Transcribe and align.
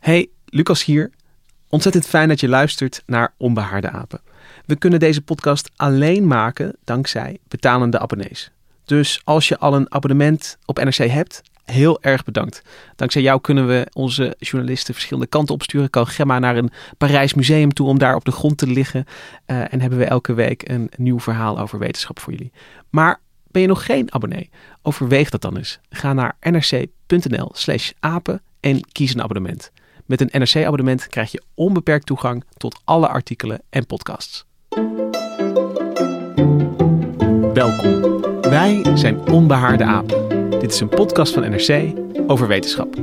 Hey, 0.00 0.30
Lucas 0.44 0.84
hier. 0.84 1.10
Ontzettend 1.68 2.06
fijn 2.06 2.28
dat 2.28 2.40
je 2.40 2.48
luistert 2.48 3.02
naar 3.06 3.34
Onbehaarde 3.36 3.90
Apen. 3.90 4.20
We 4.66 4.76
kunnen 4.76 5.00
deze 5.00 5.22
podcast 5.22 5.70
alleen 5.76 6.26
maken 6.26 6.76
dankzij 6.84 7.38
betalende 7.48 7.98
abonnees. 7.98 8.50
Dus 8.84 9.20
als 9.24 9.48
je 9.48 9.58
al 9.58 9.74
een 9.74 9.92
abonnement 9.92 10.58
op 10.64 10.78
NRC 10.84 10.96
hebt, 10.96 11.42
heel 11.64 12.02
erg 12.02 12.24
bedankt. 12.24 12.62
Dankzij 12.96 13.22
jou 13.22 13.40
kunnen 13.40 13.66
we 13.66 13.86
onze 13.92 14.36
journalisten 14.38 14.94
verschillende 14.94 15.28
kanten 15.28 15.54
opsturen. 15.54 15.90
Kan 15.90 16.06
Gemma 16.06 16.38
naar 16.38 16.56
een 16.56 16.70
Parijs 16.98 17.34
museum 17.34 17.72
toe 17.72 17.88
om 17.88 17.98
daar 17.98 18.14
op 18.14 18.24
de 18.24 18.32
grond 18.32 18.58
te 18.58 18.66
liggen. 18.66 19.04
Uh, 19.46 19.72
en 19.72 19.80
hebben 19.80 19.98
we 19.98 20.04
elke 20.04 20.34
week 20.34 20.68
een 20.68 20.90
nieuw 20.96 21.20
verhaal 21.20 21.58
over 21.58 21.78
wetenschap 21.78 22.18
voor 22.18 22.32
jullie. 22.32 22.52
Maar 22.90 23.20
ben 23.50 23.62
je 23.62 23.68
nog 23.68 23.84
geen 23.84 24.12
abonnee? 24.12 24.50
Overweeg 24.82 25.30
dat 25.30 25.40
dan 25.40 25.56
eens. 25.56 25.80
Ga 25.90 26.12
naar 26.12 26.36
nrc.nl 26.40 27.50
slash 27.52 27.90
apen 27.98 28.42
en 28.60 28.80
kies 28.92 29.14
een 29.14 29.22
abonnement. 29.22 29.70
Met 30.10 30.20
een 30.20 30.40
NRC-abonnement 30.40 31.06
krijg 31.06 31.32
je 31.32 31.42
onbeperkt 31.54 32.06
toegang 32.06 32.44
tot 32.56 32.80
alle 32.84 33.08
artikelen 33.08 33.62
en 33.68 33.86
podcasts. 33.86 34.44
Welkom. 37.52 38.20
Wij 38.40 38.82
zijn 38.94 39.28
Onbehaarde 39.28 39.84
Apen. 39.84 40.50
Dit 40.50 40.72
is 40.72 40.80
een 40.80 40.88
podcast 40.88 41.32
van 41.32 41.50
NRC 41.50 41.92
over 42.26 42.48
wetenschap. 42.48 42.94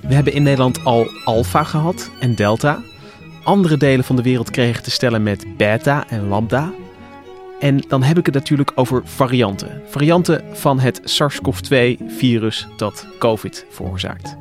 We 0.00 0.14
hebben 0.14 0.32
in 0.32 0.42
Nederland 0.42 0.84
al 0.84 1.06
alfa 1.24 1.64
gehad 1.64 2.10
en 2.20 2.34
delta. 2.34 2.82
Andere 3.42 3.76
delen 3.76 4.04
van 4.04 4.16
de 4.16 4.22
wereld 4.22 4.50
kregen 4.50 4.82
te 4.82 4.90
stellen 4.90 5.22
met 5.22 5.56
beta 5.56 6.08
en 6.08 6.28
lambda. 6.28 6.72
En 7.60 7.84
dan 7.88 8.02
heb 8.02 8.18
ik 8.18 8.26
het 8.26 8.34
natuurlijk 8.34 8.72
over 8.74 9.02
varianten. 9.04 9.82
Varianten 9.86 10.44
van 10.52 10.78
het 10.80 11.00
SARS-CoV-2-virus 11.04 12.66
dat 12.76 13.06
COVID 13.18 13.66
veroorzaakt. 13.70 14.36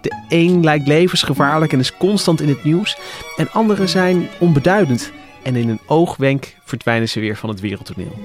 De 0.00 0.12
een 0.28 0.64
lijkt 0.64 0.86
levensgevaarlijk 0.86 1.72
en 1.72 1.78
is 1.78 1.96
constant 1.96 2.40
in 2.40 2.48
het 2.48 2.64
nieuws. 2.64 2.98
En 3.36 3.50
andere 3.52 3.86
zijn 3.86 4.28
onbeduidend. 4.40 5.12
En 5.42 5.56
in 5.56 5.68
een 5.68 5.80
oogwenk 5.86 6.56
verdwijnen 6.64 7.08
ze 7.08 7.20
weer 7.20 7.36
van 7.36 7.48
het 7.48 7.60
wereldtoneel. 7.60 8.18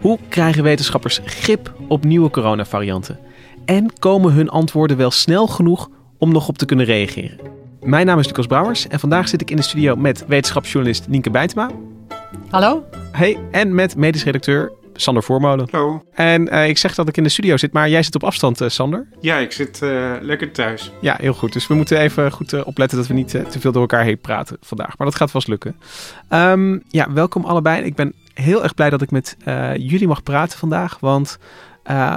Hoe 0.00 0.18
krijgen 0.28 0.62
wetenschappers 0.62 1.20
grip 1.24 1.72
op 1.88 2.04
nieuwe 2.04 2.30
coronavarianten? 2.30 3.18
En 3.64 3.92
komen 3.98 4.32
hun 4.32 4.48
antwoorden 4.48 4.96
wel 4.96 5.10
snel 5.10 5.46
genoeg 5.46 5.90
om 6.18 6.32
nog 6.32 6.48
op 6.48 6.58
te 6.58 6.66
kunnen 6.66 6.86
reageren? 6.86 7.38
Mijn 7.80 8.06
naam 8.06 8.18
is 8.18 8.26
Lucas 8.26 8.46
Brouwers 8.46 8.88
en 8.88 9.00
vandaag 9.00 9.28
zit 9.28 9.40
ik 9.40 9.50
in 9.50 9.56
de 9.56 9.62
studio 9.62 9.96
met 9.96 10.24
wetenschapsjournalist 10.26 11.08
Nienke 11.08 11.30
Bijtema. 11.30 11.70
Hallo. 12.50 12.84
Hey, 13.12 13.38
en 13.50 13.74
met 13.74 13.96
medisch 13.96 14.24
redacteur 14.24 14.72
Sander 14.94 15.22
Voormolen. 15.22 15.68
Hallo. 15.70 16.04
En 16.12 16.54
uh, 16.54 16.68
ik 16.68 16.78
zeg 16.78 16.94
dat 16.94 17.08
ik 17.08 17.16
in 17.16 17.22
de 17.22 17.28
studio 17.28 17.56
zit, 17.56 17.72
maar 17.72 17.88
jij 17.88 18.02
zit 18.02 18.14
op 18.14 18.24
afstand, 18.24 18.60
uh, 18.60 18.68
Sander. 18.68 19.06
Ja, 19.20 19.38
ik 19.38 19.52
zit 19.52 19.80
uh, 19.82 20.12
lekker 20.20 20.52
thuis. 20.52 20.92
Ja, 21.00 21.16
heel 21.20 21.32
goed. 21.32 21.52
Dus 21.52 21.66
we 21.66 21.74
moeten 21.74 21.98
even 21.98 22.32
goed 22.32 22.64
opletten 22.64 22.98
dat 22.98 23.06
we 23.06 23.14
niet 23.14 23.28
te 23.28 23.60
veel 23.60 23.72
door 23.72 23.80
elkaar 23.80 24.04
heen 24.04 24.20
praten 24.20 24.56
vandaag. 24.60 24.98
Maar 24.98 25.06
dat 25.06 25.16
gaat 25.16 25.30
vast 25.30 25.48
lukken. 25.48 25.76
Um, 26.30 26.82
ja, 26.88 27.12
welkom 27.12 27.44
allebei. 27.44 27.84
Ik 27.84 27.94
ben 27.94 28.14
heel 28.34 28.62
erg 28.62 28.74
blij 28.74 28.90
dat 28.90 29.02
ik 29.02 29.10
met 29.10 29.36
jullie 29.76 30.08
mag 30.08 30.22
praten 30.22 30.58
vandaag. 30.58 30.98
Want 31.00 31.38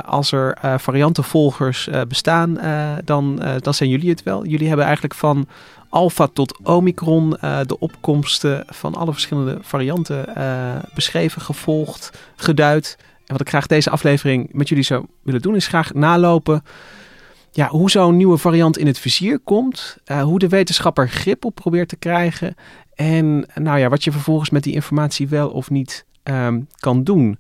als 0.06 0.32
er 0.32 0.58
variantenvolgers 0.80 1.90
bestaan, 2.08 2.58
dan, 3.04 3.42
dan 3.60 3.74
zijn 3.74 3.90
jullie 3.90 4.10
het 4.10 4.24
wel. 4.24 4.46
Jullie 4.46 4.68
hebben 4.68 4.86
eigenlijk 4.86 5.16
van 5.16 5.48
alpha 5.96 6.28
tot 6.28 6.60
omicron 6.64 7.38
uh, 7.42 7.60
de 7.66 7.80
opkomsten 7.80 8.64
van 8.68 8.96
alle 8.96 9.12
verschillende 9.12 9.58
varianten 9.62 10.26
uh, 10.38 10.76
beschreven, 10.94 11.42
gevolgd, 11.42 12.12
geduid. 12.36 12.98
En 13.00 13.32
wat 13.32 13.42
ik 13.42 13.50
graag 13.50 13.68
deze 13.68 13.90
aflevering 13.90 14.50
met 14.52 14.70
jullie 14.70 14.84
zou 14.84 15.06
willen 15.24 15.42
doen, 15.42 15.56
is 15.56 15.68
graag 15.68 15.94
nalopen 15.94 16.64
ja, 17.52 17.68
hoe 17.68 17.90
zo'n 17.90 18.18
nieuwe 18.18 18.38
variant 18.38 18.78
in 18.78 18.88
het 18.88 19.00
vizier 19.00 19.40
komt, 19.40 19.98
uh, 20.06 20.22
hoe 20.22 20.40
de 20.40 20.48
wetenschapper 20.48 21.10
grip 21.10 21.46
op 21.46 21.56
probeert 21.56 21.90
te 21.90 21.96
krijgen 21.96 22.56
en 22.94 23.48
nou 23.54 23.80
ja, 23.80 23.90
wat 23.90 24.04
je 24.04 24.12
vervolgens 24.12 24.50
met 24.50 24.64
die 24.64 24.74
informatie 24.74 25.28
wel 25.28 25.50
of 25.50 25.70
niet 25.70 26.06
um, 26.24 26.68
kan 26.80 27.04
doen. 27.04 27.40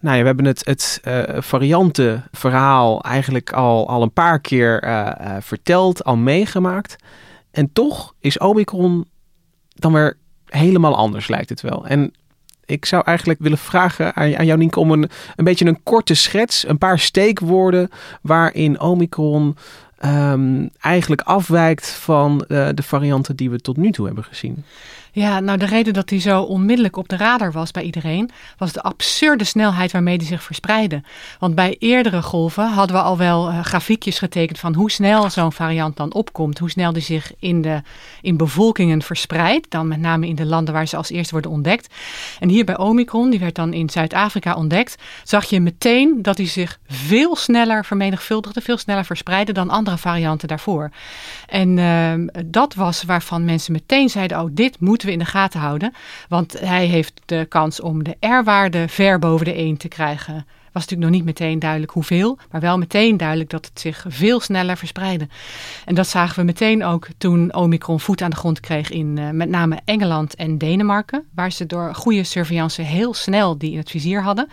Nou 0.00 0.16
ja, 0.16 0.20
we 0.20 0.26
hebben 0.26 0.44
het, 0.44 0.64
het 0.64 1.00
variantenverhaal 1.44 3.02
eigenlijk 3.02 3.52
al, 3.52 3.88
al 3.88 4.02
een 4.02 4.12
paar 4.12 4.40
keer 4.40 4.82
verteld, 5.40 6.04
al 6.04 6.16
meegemaakt. 6.16 6.96
En 7.54 7.72
toch 7.72 8.14
is 8.20 8.38
Omicron 8.38 9.06
dan 9.68 9.92
weer 9.92 10.16
helemaal 10.46 10.96
anders, 10.96 11.28
lijkt 11.28 11.48
het 11.48 11.60
wel. 11.60 11.86
En 11.86 12.12
ik 12.64 12.84
zou 12.84 13.02
eigenlijk 13.04 13.40
willen 13.40 13.58
vragen 13.58 14.14
aan, 14.14 14.30
jou, 14.30 14.58
Nienke, 14.58 14.80
om 14.80 14.90
een, 14.90 15.10
een 15.36 15.44
beetje 15.44 15.66
een 15.66 15.82
korte 15.82 16.14
schets, 16.14 16.68
een 16.68 16.78
paar 16.78 16.98
steekwoorden 16.98 17.90
waarin 18.22 18.80
Omicron 18.80 19.56
um, 20.04 20.70
eigenlijk 20.80 21.20
afwijkt 21.20 21.88
van 21.88 22.44
uh, 22.48 22.68
de 22.74 22.82
varianten 22.82 23.36
die 23.36 23.50
we 23.50 23.58
tot 23.58 23.76
nu 23.76 23.90
toe 23.90 24.06
hebben 24.06 24.24
gezien. 24.24 24.64
Ja, 25.14 25.40
nou 25.40 25.58
de 25.58 25.66
reden 25.66 25.92
dat 25.92 26.10
hij 26.10 26.20
zo 26.20 26.42
onmiddellijk 26.42 26.96
op 26.96 27.08
de 27.08 27.16
radar 27.16 27.52
was 27.52 27.70
bij 27.70 27.82
iedereen, 27.82 28.30
was 28.58 28.72
de 28.72 28.82
absurde 28.82 29.44
snelheid 29.44 29.92
waarmee 29.92 30.16
hij 30.16 30.26
zich 30.26 30.42
verspreidde. 30.42 31.02
Want 31.38 31.54
bij 31.54 31.76
eerdere 31.78 32.22
golven 32.22 32.68
hadden 32.68 32.96
we 32.96 33.02
al 33.02 33.16
wel 33.16 33.50
uh, 33.50 33.60
grafiekjes 33.60 34.18
getekend 34.18 34.58
van 34.58 34.74
hoe 34.74 34.90
snel 34.90 35.30
zo'n 35.30 35.52
variant 35.52 35.96
dan 35.96 36.12
opkomt, 36.12 36.58
hoe 36.58 36.70
snel 36.70 36.92
die 36.92 37.02
zich 37.02 37.32
in, 37.38 37.62
de, 37.62 37.82
in 38.22 38.36
bevolkingen 38.36 39.02
verspreidt, 39.02 39.70
dan 39.70 39.88
met 39.88 39.98
name 39.98 40.26
in 40.26 40.34
de 40.34 40.44
landen 40.44 40.74
waar 40.74 40.88
ze 40.88 40.96
als 40.96 41.10
eerste 41.10 41.32
worden 41.32 41.50
ontdekt. 41.50 41.94
En 42.40 42.48
hier 42.48 42.64
bij 42.64 42.78
Omicron, 42.78 43.30
die 43.30 43.40
werd 43.40 43.54
dan 43.54 43.72
in 43.72 43.90
Zuid-Afrika 43.90 44.54
ontdekt, 44.54 45.02
zag 45.24 45.44
je 45.44 45.60
meteen 45.60 46.22
dat 46.22 46.36
hij 46.36 46.46
zich 46.46 46.78
veel 46.86 47.36
sneller 47.36 47.84
vermenigvuldigde, 47.84 48.60
veel 48.60 48.78
sneller 48.78 49.04
verspreidde 49.04 49.52
dan 49.52 49.70
andere 49.70 49.98
varianten 49.98 50.48
daarvoor. 50.48 50.90
En 51.54 51.76
uh, 51.76 52.12
dat 52.46 52.74
was 52.74 53.02
waarvan 53.02 53.44
mensen 53.44 53.72
meteen 53.72 54.08
zeiden, 54.08 54.40
oh 54.40 54.48
dit 54.52 54.80
moet 54.80 54.88
moeten 54.94 55.06
we 55.06 55.12
in 55.12 55.18
de 55.18 55.24
gaten 55.24 55.60
houden. 55.60 55.92
Want 56.28 56.60
hij 56.60 56.86
heeft 56.86 57.20
de 57.24 57.46
kans 57.48 57.80
om 57.80 58.04
de 58.04 58.16
R-waarde 58.20 58.88
ver 58.88 59.18
boven 59.18 59.44
de 59.44 59.52
1 59.52 59.76
te 59.76 59.88
krijgen 59.88 60.46
was 60.74 60.82
natuurlijk 60.82 61.10
nog 61.10 61.10
niet 61.10 61.24
meteen 61.24 61.58
duidelijk 61.58 61.92
hoeveel, 61.92 62.38
maar 62.50 62.60
wel 62.60 62.78
meteen 62.78 63.16
duidelijk 63.16 63.50
dat 63.50 63.66
het 63.66 63.80
zich 63.80 64.04
veel 64.08 64.40
sneller 64.40 64.76
verspreidde. 64.76 65.28
En 65.84 65.94
dat 65.94 66.08
zagen 66.08 66.36
we 66.36 66.44
meteen 66.44 66.84
ook 66.84 67.06
toen 67.18 67.54
Omicron 67.54 68.00
voet 68.00 68.22
aan 68.22 68.30
de 68.30 68.36
grond 68.36 68.60
kreeg 68.60 68.90
in 68.90 69.16
uh, 69.16 69.30
met 69.30 69.48
name 69.48 69.78
Engeland 69.84 70.34
en 70.34 70.58
Denemarken, 70.58 71.24
waar 71.34 71.52
ze 71.52 71.66
door 71.66 71.94
goede 71.94 72.24
surveillance 72.24 72.82
heel 72.82 73.14
snel 73.14 73.58
die 73.58 73.72
in 73.72 73.78
het 73.78 73.90
vizier 73.90 74.22
hadden. 74.22 74.48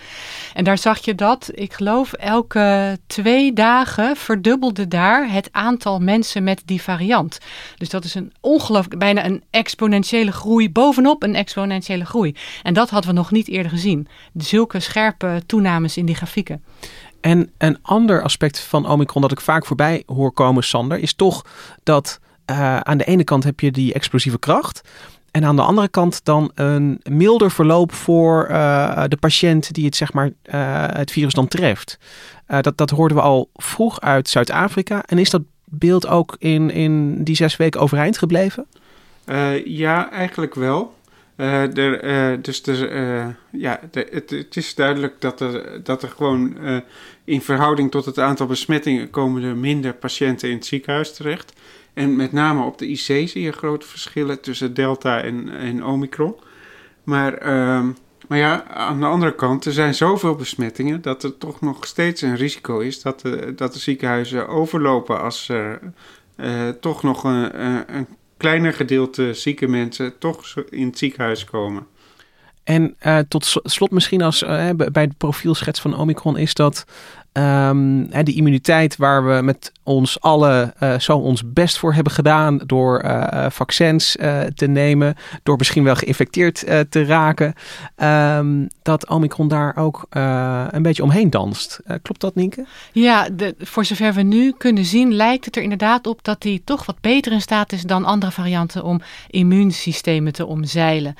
En 0.53 0.63
daar 0.63 0.77
zag 0.77 1.05
je 1.05 1.15
dat, 1.15 1.49
ik 1.53 1.73
geloof, 1.73 2.13
elke 2.13 2.97
twee 3.07 3.53
dagen 3.53 4.15
verdubbelde 4.15 4.87
daar 4.87 5.31
het 5.31 5.49
aantal 5.51 5.99
mensen 5.99 6.43
met 6.43 6.61
die 6.65 6.81
variant. 6.81 7.39
Dus 7.77 7.89
dat 7.89 8.03
is 8.03 8.15
een 8.15 8.33
ongelooflijk, 8.39 8.99
bijna 8.99 9.25
een 9.25 9.43
exponentiële 9.49 10.31
groei 10.31 10.71
bovenop 10.71 11.23
een 11.23 11.35
exponentiële 11.35 12.05
groei. 12.05 12.35
En 12.63 12.73
dat 12.73 12.89
hadden 12.89 13.09
we 13.09 13.17
nog 13.17 13.31
niet 13.31 13.47
eerder 13.47 13.71
gezien. 13.71 14.07
Zulke 14.33 14.79
scherpe 14.79 15.41
toenames 15.45 15.97
in 15.97 16.05
grafieken. 16.15 16.63
En 17.21 17.51
een 17.57 17.77
ander 17.81 18.21
aspect 18.21 18.59
van 18.59 18.89
Omicron 18.89 19.21
dat 19.21 19.31
ik 19.31 19.41
vaak 19.41 19.65
voorbij 19.65 20.03
hoor 20.05 20.31
komen, 20.31 20.63
Sander, 20.63 20.99
is 20.99 21.13
toch 21.13 21.45
dat 21.83 22.19
uh, 22.51 22.79
aan 22.79 22.97
de 22.97 23.03
ene 23.03 23.23
kant 23.23 23.43
heb 23.43 23.59
je 23.59 23.71
die 23.71 23.93
explosieve 23.93 24.39
kracht. 24.39 24.81
En 25.31 25.45
aan 25.45 25.55
de 25.55 25.61
andere 25.61 25.89
kant 25.89 26.25
dan 26.25 26.51
een 26.55 26.99
milder 27.03 27.51
verloop 27.51 27.93
voor 27.93 28.47
uh, 28.49 29.03
de 29.07 29.17
patiënt 29.17 29.73
die 29.73 29.85
het, 29.85 29.95
zeg 29.95 30.13
maar, 30.13 30.25
uh, 30.25 30.85
het 30.87 31.11
virus 31.11 31.33
dan 31.33 31.47
treft. 31.47 31.97
dat, 32.61 32.77
dat 32.77 32.89
hoorden 32.89 33.17
we 33.17 33.23
al 33.23 33.49
vroeg 33.53 33.99
uit 33.99 34.29
Zuid-Afrika. 34.29 35.03
En 35.05 35.17
is 35.17 35.29
dat 35.29 35.41
beeld 35.65 36.07
ook 36.07 36.35
in, 36.39 36.71
in 36.71 37.23
die 37.23 37.35
zes 37.35 37.57
weken 37.57 37.81
overeind 37.81 38.17
gebleven? 38.17 38.65
ja, 39.65 40.11
eigenlijk 40.11 40.55
wel. 40.55 40.93
Uh, 41.41 41.77
er, 41.77 42.03
uh, 42.03 42.37
dus 42.41 42.67
uh, 42.67 43.25
ja, 43.51 43.79
het, 43.91 44.29
het, 44.29 44.55
is 44.55 44.75
duidelijk 44.75 45.21
dat 45.21 45.39
er, 45.39 45.83
dat 45.83 46.03
er 46.03 46.09
gewoon 46.09 46.55
in 47.23 47.41
verhouding 47.41 47.91
tot 47.91 48.05
het 48.05 48.19
aantal 48.19 48.45
besmettingen 48.45 49.09
komen 49.09 49.43
er 49.43 49.55
minder 49.55 49.93
patiënten 49.93 50.49
in 50.49 50.55
het 50.55 50.65
ziekenhuis 50.65 51.13
terecht. 51.13 51.53
En 51.93 52.15
met 52.15 52.31
name 52.31 52.65
op 52.65 52.77
de 52.77 52.87
IC 52.87 53.29
zie 53.29 53.41
je 53.41 53.51
grote 53.51 53.87
verschillen 53.87 54.41
tussen 54.41 54.73
Delta 54.73 55.21
en, 55.21 55.49
en 55.49 55.85
Omicron. 55.85 56.35
Maar, 57.03 57.33
ehm, 57.33 57.91
maar 58.27 58.37
ja, 58.37 58.63
aan 58.67 58.99
de 58.99 59.05
andere 59.05 59.35
kant, 59.35 59.65
er 59.65 59.73
zijn 59.73 59.95
zoveel 59.95 60.35
besmettingen 60.35 61.01
dat 61.01 61.23
er 61.23 61.37
toch 61.37 61.61
nog 61.61 61.85
steeds 61.85 62.21
een 62.21 62.35
risico 62.35 62.79
is 62.79 63.01
dat 63.01 63.21
de, 63.21 63.53
dat 63.55 63.73
de 63.73 63.79
ziekenhuizen 63.79 64.47
overlopen 64.47 65.21
als 65.21 65.49
er 65.49 65.79
toch 66.79 67.03
nog 67.03 67.23
een, 67.23 67.61
een 67.95 68.07
kleiner 68.41 68.73
gedeelte 68.73 69.33
zieke 69.33 69.67
mensen 69.67 70.17
toch 70.17 70.55
in 70.69 70.87
het 70.87 70.97
ziekenhuis 70.97 71.43
komen. 71.43 71.87
En 72.63 72.95
uh, 73.05 73.19
tot 73.27 73.55
slot 73.63 73.91
misschien 73.91 74.21
als 74.21 74.41
uh, 74.43 74.69
bij 74.91 75.03
het 75.03 75.17
profielschets 75.17 75.79
van 75.79 75.97
Omicron 75.97 76.37
is 76.37 76.53
dat 76.53 76.85
um, 77.33 78.09
de 78.09 78.33
immuniteit 78.33 78.97
waar 78.97 79.25
we 79.25 79.41
met 79.41 79.71
ons 79.83 80.21
allen 80.21 80.73
uh, 80.79 80.99
zo 80.99 81.17
ons 81.17 81.53
best 81.53 81.77
voor 81.77 81.93
hebben 81.93 82.13
gedaan 82.13 82.57
door 82.65 83.03
uh, 83.03 83.45
vaccins 83.49 84.15
uh, 84.15 84.41
te 84.41 84.67
nemen, 84.67 85.15
door 85.43 85.57
misschien 85.57 85.83
wel 85.83 85.95
geïnfecteerd 85.95 86.59
te 86.89 87.05
raken, 87.05 87.53
um, 88.37 88.67
dat 88.81 89.09
Omicron 89.09 89.47
daar 89.47 89.75
ook 89.77 90.05
een 90.09 90.81
beetje 90.81 91.03
omheen 91.03 91.29
danst. 91.29 91.79
klopt 92.01 92.21
dat, 92.21 92.35
Nienke? 92.35 92.65
Ja, 92.91 93.29
de, 93.29 93.55
voor 93.59 93.85
zover 93.85 94.13
we 94.13 94.21
nu 94.21 94.53
kunnen 94.57 94.85
zien, 94.85 95.13
lijkt 95.13 95.45
het 95.45 95.55
er 95.55 95.63
inderdaad 95.63 96.07
op 96.07 96.23
dat 96.23 96.43
hij 96.43 96.61
toch 96.63 96.85
wat 96.85 97.01
beter 97.01 97.31
in 97.31 97.41
staat 97.41 97.71
is 97.71 97.81
dan 97.81 98.05
andere 98.05 98.31
varianten 98.31 98.83
om 98.83 99.01
immuunsystemen 99.29 100.33
te 100.33 100.45
omzeilen. 100.45 101.15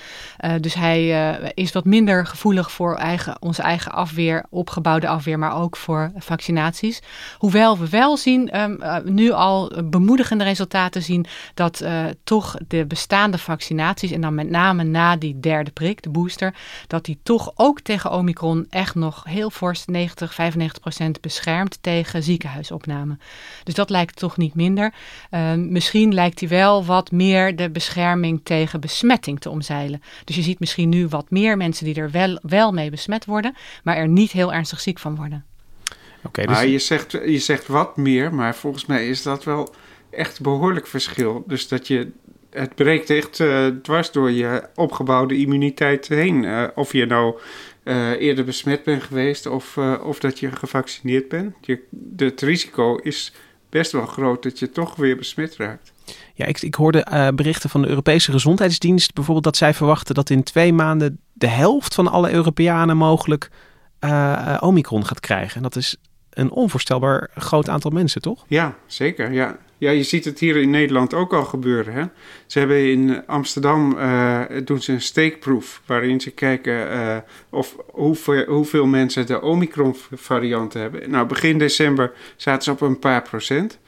dus 0.60 0.74
hij 0.74 1.10
is 1.54 1.72
wat 1.72 1.86
minder 1.86 2.26
gevoelig 2.26 2.72
voor 2.72 2.96
eigen, 2.96 3.42
onze 3.42 3.62
eigen 3.62 3.92
afweer, 3.92 4.46
opgebouwde 4.50 5.08
afweer, 5.08 5.40
maar 5.40 5.56
ook 5.56 5.78
voor 5.78 6.01
vaccinaties. 6.18 7.02
Hoewel 7.38 7.78
we 7.78 7.90
wel 7.90 8.18
zien 8.18 8.60
um, 8.62 8.78
uh, 8.82 8.98
nu 9.04 9.32
al 9.32 9.72
bemoedigende 9.84 10.44
resultaten 10.44 11.04
zien 11.04 11.26
dat 11.54 11.82
uh, 11.82 12.06
toch 12.24 12.56
de 12.68 12.86
bestaande 12.86 13.38
vaccinaties, 13.38 14.12
en 14.12 14.22
dan 14.22 14.36
met 14.36 14.50
name 14.50 14.84
na 14.84 15.16
die 15.16 15.40
derde 15.40 15.72
prik, 15.72 16.02
de 16.02 16.10
booster, 16.10 16.54
dat 16.88 17.06
die 17.06 17.20
toch 17.24 17.52
ook 17.56 17.80
tegen 17.80 18.12
Omicron 18.12 18.66
echt 18.70 18.96
nog 18.96 19.24
heel 19.24 19.50
fors 19.50 19.86
90, 19.86 20.34
95 20.34 20.82
procent 20.82 21.22
beschermt 21.22 21.78
tegen 21.82 22.24
ziekenhuisopname. 22.24 23.18
Dus 23.64 23.74
dat 23.74 23.90
lijkt 23.90 24.16
toch 24.16 24.38
niet 24.38 24.56
minder. 24.56 24.94
Uh, 25.32 25.54
misschien 25.54 26.14
lijkt 26.14 26.40
hij 26.40 26.50
wel 26.50 26.86
wat 26.86 27.12
meer 27.12 27.56
de 27.56 27.70
bescherming 27.70 28.42
tegen 28.44 28.80
besmetting 28.80 29.40
te 29.40 29.50
omzeilen. 29.50 30.02
Dus 30.24 30.36
je 30.36 30.42
ziet 30.42 30.60
misschien 30.60 30.90
nu 30.90 31.08
wat 31.08 31.30
meer 31.30 31.58
mensen 31.58 31.86
die 31.86 31.96
er 31.96 32.12
wel, 32.12 32.40
wel 32.42 32.72
mee 32.72 32.90
besmet 32.90 33.26
worden, 33.26 33.56
maar 33.84 33.98
er 33.98 34.08
niet 34.08 34.32
heel 34.32 34.54
ernstig 34.54 34.80
ziek 34.80 35.00
van 35.00 35.16
worden. 35.16 35.46
Okay, 36.26 36.46
dus... 36.46 36.62
Je 36.62 36.80
zegt, 36.80 37.12
je 37.12 37.40
zegt 37.40 37.68
wat 37.68 37.98
meer, 37.98 38.34
maar 38.34 38.56
volgens 38.56 38.86
mij 38.86 39.10
is 39.10 39.22
dat 39.24 39.44
wel 39.44 39.74
echt 40.10 40.42
behoorlijk 40.42 40.88
verschil. 40.88 41.44
Dus 41.48 41.68
dat 41.68 41.88
je, 41.88 42.12
het 42.50 42.76
breekt 42.76 43.10
echt 43.10 43.40
uh, 43.40 43.68
dwars 43.68 44.12
door 44.12 44.32
je 44.32 44.64
opgebouwde 44.76 45.38
immuniteit 45.38 46.08
heen. 46.08 46.44
Uh, 46.44 46.68
of 46.76 46.94
je 46.94 47.06
nou 47.06 47.40
uh, 47.84 48.10
eerder 48.10 48.46
besmet 48.46 48.84
bent 48.84 49.04
geweest 49.04 49.46
of, 49.46 49.78
of 50.04 50.20
dat 50.20 50.40
je 50.40 50.52
gevaccineerd 50.52 51.30
bent. 51.30 51.56
Je, 51.62 51.84
het 52.18 52.42
risico 52.42 52.96
is 52.96 53.34
best 53.70 53.92
wel 53.92 54.06
groot 54.06 54.44
dat 54.44 54.60
je 54.60 54.70
toch 54.70 54.96
weer 54.96 55.18
besmet 55.18 55.56
raakt. 55.58 55.92
Ja, 56.34 56.46
ik, 56.46 56.62
ik 56.62 56.76
hoorde 56.76 57.32
berichten 57.36 57.70
van 57.70 57.82
de 57.82 57.88
Europese 57.88 58.32
Gezondheidsdienst 58.32 59.14
bijvoorbeeld 59.14 59.46
dat 59.46 59.58
zij 59.58 59.74
verwachten 59.74 60.16
dat 60.16 60.30
in 60.30 60.44
twee 60.44 60.74
maanden 60.74 61.20
de 61.34 61.48
helft 61.48 61.96
van 61.96 62.08
alle 62.08 62.32
Europeanen 62.32 62.98
mogelijk 62.98 63.50
Omicron 64.60 65.06
gaat 65.06 65.20
krijgen. 65.20 65.56
En 65.56 65.62
dat 65.62 65.76
is 65.76 65.98
een 66.34 66.52
onvoorstelbaar 66.52 67.30
groot 67.36 67.70
aantal 67.70 67.92
mensen, 67.92 68.22
toch? 68.22 68.46
Ja, 68.48 68.76
zeker. 68.86 69.32
Ja. 69.32 69.58
ja, 69.78 69.90
je 69.90 70.04
ziet 70.04 70.26
het 70.26 70.40
hier 70.40 70.56
in 70.56 70.70
Nederland 70.70 71.14
ook 71.14 71.34
al 71.34 71.46
gebeuren. 71.46 71.94
Hè? 71.94 72.04
Ze 72.46 72.60
hebben 72.60 72.92
in 72.92 73.28
Amsterdam 73.28 73.98
uh, 73.98 74.42
doen 74.64 74.82
ze 74.82 74.92
een 74.92 75.02
steekproef 75.02 75.82
waarin 75.86 76.22
ze 76.22 76.32
kijken 76.32 76.92
uh, 76.92 77.18
of 77.50 77.76
hoeveel, 77.92 78.46
hoeveel 78.46 78.86
mensen 78.86 79.26
de 79.26 79.42
Omicron-variant 79.42 80.74
hebben. 80.74 81.10
Nou, 81.10 81.28
begin 81.28 81.58
december 81.58 82.12
zaten 82.36 82.64
ze 82.64 82.72
op 82.72 82.82
een 82.82 83.00
paar 83.00 83.22
procent. 83.22 83.80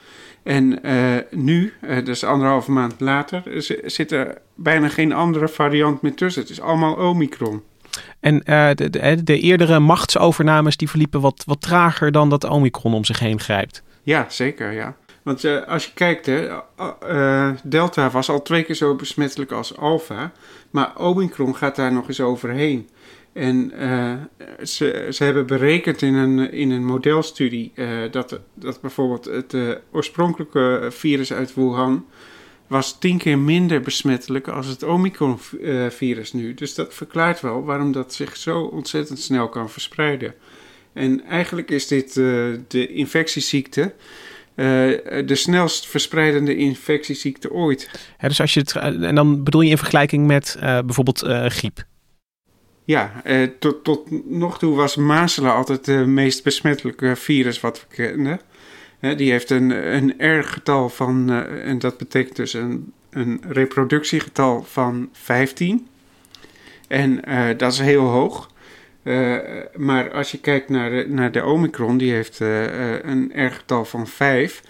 En 0.43 0.79
uh, 0.85 1.15
nu, 1.31 1.73
dus 2.03 2.23
anderhalve 2.23 2.71
maand 2.71 2.99
later, 2.99 3.43
zit 3.85 4.11
er 4.11 4.37
bijna 4.55 4.87
geen 4.89 5.13
andere 5.13 5.47
variant 5.47 6.01
meer 6.01 6.13
tussen. 6.13 6.41
Het 6.41 6.51
is 6.51 6.61
allemaal 6.61 6.95
Omicron. 6.95 7.63
En 8.19 8.35
uh, 8.45 8.69
de, 8.73 8.89
de, 8.89 9.23
de, 9.23 9.39
eerdere 9.39 9.79
machtsovernames 9.79 10.77
die 10.77 10.89
verliepen 10.89 11.21
wat, 11.21 11.43
wat 11.45 11.61
trager 11.61 12.11
dan 12.11 12.29
dat 12.29 12.43
Omicron 12.43 12.93
om 12.93 13.05
zich 13.05 13.19
heen 13.19 13.39
grijpt. 13.39 13.83
Ja, 14.03 14.25
zeker, 14.29 14.71
ja. 14.71 14.95
Want 15.23 15.43
uh, 15.43 15.67
als 15.67 15.85
je 15.85 15.91
kijkt, 15.93 16.25
hè, 16.25 16.49
uh, 17.09 17.49
Delta 17.63 18.09
was 18.09 18.29
al 18.29 18.41
twee 18.41 18.63
keer 18.63 18.75
zo 18.75 18.95
besmettelijk 18.95 19.51
als 19.51 19.77
Alpha, 19.77 20.31
maar 20.69 20.97
Omicron 20.97 21.55
gaat 21.55 21.75
daar 21.75 21.93
nog 21.93 22.07
eens 22.07 22.21
overheen. 22.21 22.89
En 23.33 23.71
ze, 24.63 25.07
ze 25.11 25.23
hebben 25.23 25.45
berekend 25.45 26.01
in 26.01 26.13
een, 26.13 26.51
in 26.51 26.71
een 26.71 26.85
modelstudie 26.85 27.73
dat, 28.11 28.39
dat 28.53 28.81
bijvoorbeeld 28.81 29.25
het 29.25 29.55
oorspronkelijke 29.91 30.87
virus 30.91 31.33
uit 31.33 31.53
Wuhan 31.53 32.05
was 32.73 32.97
tien 32.99 33.17
keer 33.17 33.37
minder 33.37 33.81
besmettelijk 33.81 34.47
als 34.47 34.67
het 34.67 34.83
Omicron-virus 34.83 36.33
nu. 36.33 36.53
Dus 36.53 36.75
dat 36.75 36.93
verklaart 36.93 37.41
wel 37.41 37.63
waarom 37.63 37.91
dat 37.91 38.13
zich 38.13 38.37
zo 38.37 38.61
ontzettend 38.61 39.19
snel 39.19 39.49
kan 39.49 39.69
verspreiden. 39.69 40.33
En 40.93 41.23
eigenlijk 41.25 41.71
is 41.71 41.87
dit 41.87 42.15
uh, 42.15 42.57
de 42.67 42.87
infectieziekte. 42.87 43.81
Uh, 43.81 44.65
de 45.25 45.35
snelst 45.35 45.87
verspreidende 45.87 46.55
infectieziekte 46.55 47.51
ooit. 47.51 47.89
dus 48.19 48.41
als 48.41 48.53
je 48.53 48.59
het, 48.59 48.75
en 48.75 49.15
dan 49.15 49.43
bedoel 49.43 49.61
je 49.61 49.69
in 49.69 49.77
vergelijking 49.77 50.27
met 50.27 50.55
uh, 50.57 50.63
bijvoorbeeld 50.63 51.19
griep? 51.47 51.83
Ja, 52.85 53.23
tot, 53.59 53.83
tot 53.83 54.29
nog 54.29 54.59
toe 54.59 54.75
was 54.75 54.95
mazelen 54.95 55.53
altijd 55.53 55.85
het 55.85 56.07
meest 56.07 56.43
besmettelijke 56.43 57.15
virus 57.15 57.59
wat 57.59 57.85
we 57.89 57.95
kenden 57.95 58.39
die 59.11 59.31
heeft 59.31 59.49
een, 59.49 59.69
een 59.95 60.39
R-getal 60.39 60.89
van, 60.89 61.31
uh, 61.31 61.67
en 61.67 61.79
dat 61.79 61.97
betekent 61.97 62.35
dus 62.35 62.53
een, 62.53 62.93
een 63.09 63.41
reproductiegetal 63.47 64.63
van 64.63 65.09
15. 65.11 65.87
En 66.87 67.19
uh, 67.27 67.47
dat 67.57 67.71
is 67.71 67.79
heel 67.79 68.05
hoog. 68.05 68.51
Uh, 69.03 69.37
maar 69.75 70.11
als 70.11 70.31
je 70.31 70.39
kijkt 70.39 70.69
naar 70.69 70.89
de, 70.89 71.05
naar 71.07 71.31
de 71.31 71.45
Omicron, 71.45 71.97
die 71.97 72.11
heeft 72.11 72.39
een 72.39 73.31
R-getal 73.35 73.85
van 73.85 74.07
5. 74.07 74.61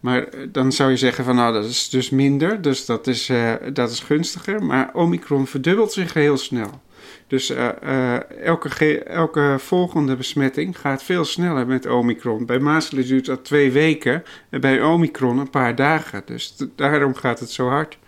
Maar 0.00 0.28
dan 0.48 0.72
zou 0.72 0.90
je 0.90 0.96
zeggen 0.96 1.24
van 1.24 1.36
nou 1.36 1.52
dat 1.52 1.64
is 1.64 1.88
dus 1.88 2.10
minder, 2.10 2.62
dus 2.62 2.84
dat 2.84 3.06
is, 3.06 3.30
dat 3.72 3.90
is 3.90 4.00
gunstiger. 4.00 4.64
Maar 4.64 4.94
Omicron 4.94 5.46
verdubbelt 5.46 5.92
zich 5.92 6.14
heel 6.14 6.36
snel. 6.36 6.80
Dus 7.30 7.50
uh, 7.50 7.68
uh, 7.84 8.30
elke, 8.44 9.02
elke 9.04 9.56
volgende 9.58 10.16
besmetting 10.16 10.78
gaat 10.78 11.02
veel 11.02 11.24
sneller 11.24 11.66
met 11.66 11.86
Omicron. 11.86 12.46
Bij 12.46 12.58
mazelen 12.58 13.06
duurt 13.06 13.26
dat 13.26 13.44
twee 13.44 13.72
weken 13.72 14.22
en 14.48 14.60
bij 14.60 14.82
Omicron 14.82 15.38
een 15.38 15.50
paar 15.50 15.74
dagen. 15.74 16.22
Dus 16.24 16.56
daarom 16.76 17.14
gaat 17.14 17.40
het 17.40 17.50
zo 17.50 17.68
hard. 17.68 17.98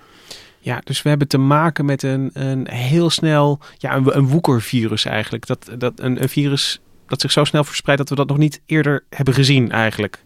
Ja, 0.59 0.81
dus 0.85 1.03
we 1.03 1.09
hebben 1.09 1.29
te 1.29 1.39
maken 1.39 1.85
met 1.85 2.03
een, 2.03 2.31
een 2.33 2.69
heel 2.69 3.11
snel, 3.11 3.59
ja, 3.79 3.95
een, 3.97 4.17
een 4.17 4.29
woekervirus 4.29 5.05
eigenlijk. 5.05 5.47
Dat, 5.47 5.71
dat, 5.79 6.01
een, 6.01 6.23
een 6.23 6.29
virus 6.29 6.81
dat 7.07 7.21
zich 7.21 7.33
zo 7.33 7.45
snel 7.45 7.65
verspreidt 7.65 8.01
dat 8.01 8.11
we 8.11 8.17
dat 8.17 8.29
nog 8.29 8.39
niet 8.39 8.61
eerder 8.67 9.05
hebben 9.11 9.35
gezien 9.35 9.71
eigenlijk. 9.71 10.19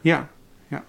Ja, 0.00 0.28
ja. 0.68 0.84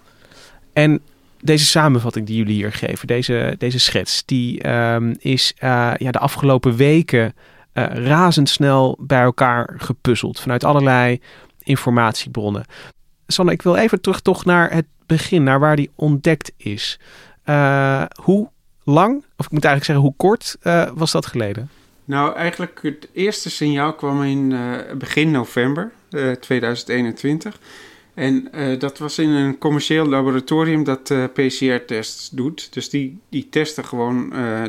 En 0.72 1.00
deze 1.40 1.64
samenvatting 1.64 2.26
die 2.26 2.36
jullie 2.36 2.54
hier 2.54 2.72
geven, 2.72 3.06
deze, 3.06 3.54
deze 3.58 3.78
schets, 3.78 4.22
die 4.24 4.68
um, 4.70 5.14
is 5.18 5.52
uh, 5.54 5.92
ja, 5.96 6.10
de 6.10 6.18
afgelopen 6.18 6.76
weken 6.76 7.34
uh, 7.74 7.84
razendsnel 7.84 8.98
bij 9.00 9.20
elkaar 9.20 9.74
gepuzzeld 9.76 10.40
vanuit 10.40 10.64
allerlei 10.64 11.20
informatiebronnen. 11.62 12.64
Sanne, 13.26 13.52
ik 13.52 13.62
wil 13.62 13.76
even 13.76 14.00
terug 14.00 14.20
toch 14.20 14.44
naar 14.44 14.72
het 14.72 14.86
begin, 15.06 15.42
naar 15.42 15.60
waar 15.60 15.76
die 15.76 15.90
ontdekt 15.94 16.52
is. 16.56 16.98
Uh, 17.44 18.02
hoe 18.22 18.50
lang, 18.84 19.24
of 19.36 19.46
ik 19.46 19.52
moet 19.52 19.64
eigenlijk 19.64 19.84
zeggen 19.84 20.04
hoe 20.04 20.14
kort, 20.16 20.56
was 20.94 21.12
dat 21.12 21.26
geleden? 21.26 21.70
Nou, 22.04 22.34
eigenlijk 22.36 22.78
het 22.82 23.08
eerste 23.12 23.50
signaal 23.50 23.94
kwam 23.94 24.22
in 24.22 24.54
begin 24.98 25.30
november 25.30 25.92
2021. 26.40 27.58
En 28.18 28.48
uh, 28.54 28.78
dat 28.78 28.98
was 28.98 29.18
in 29.18 29.28
een 29.28 29.58
commercieel 29.58 30.06
laboratorium 30.06 30.84
dat 30.84 31.10
uh, 31.10 31.24
PCR-tests 31.32 32.30
doet. 32.30 32.72
Dus 32.72 32.90
die, 32.90 33.18
die 33.28 33.48
testen 33.50 33.84
gewoon 33.84 34.32
uh, 34.34 34.62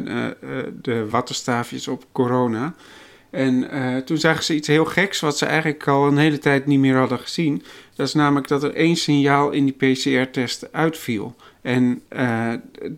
de 0.82 1.10
wattenstaafjes 1.10 1.88
op 1.88 2.06
corona. 2.12 2.75
En 3.29 3.70
toen 4.06 4.18
zagen 4.18 4.44
ze 4.44 4.56
iets 4.56 4.68
heel 4.68 4.86
geks, 4.86 5.20
wat 5.20 5.38
ze 5.38 5.46
eigenlijk 5.46 5.88
al 5.88 6.08
een 6.08 6.18
hele 6.18 6.38
tijd 6.38 6.65
niet 6.65 6.79
meer 6.79 6.96
hadden 6.96 7.20
gezien. 7.20 7.63
Dat 7.96 8.08
is 8.08 8.13
namelijk 8.13 8.48
dat 8.48 8.63
er 8.63 8.74
één 8.74 8.96
signaal 8.96 9.51
in 9.51 9.65
die 9.65 9.94
PCR-test 9.94 10.74
uitviel. 10.74 11.36
En 11.62 12.01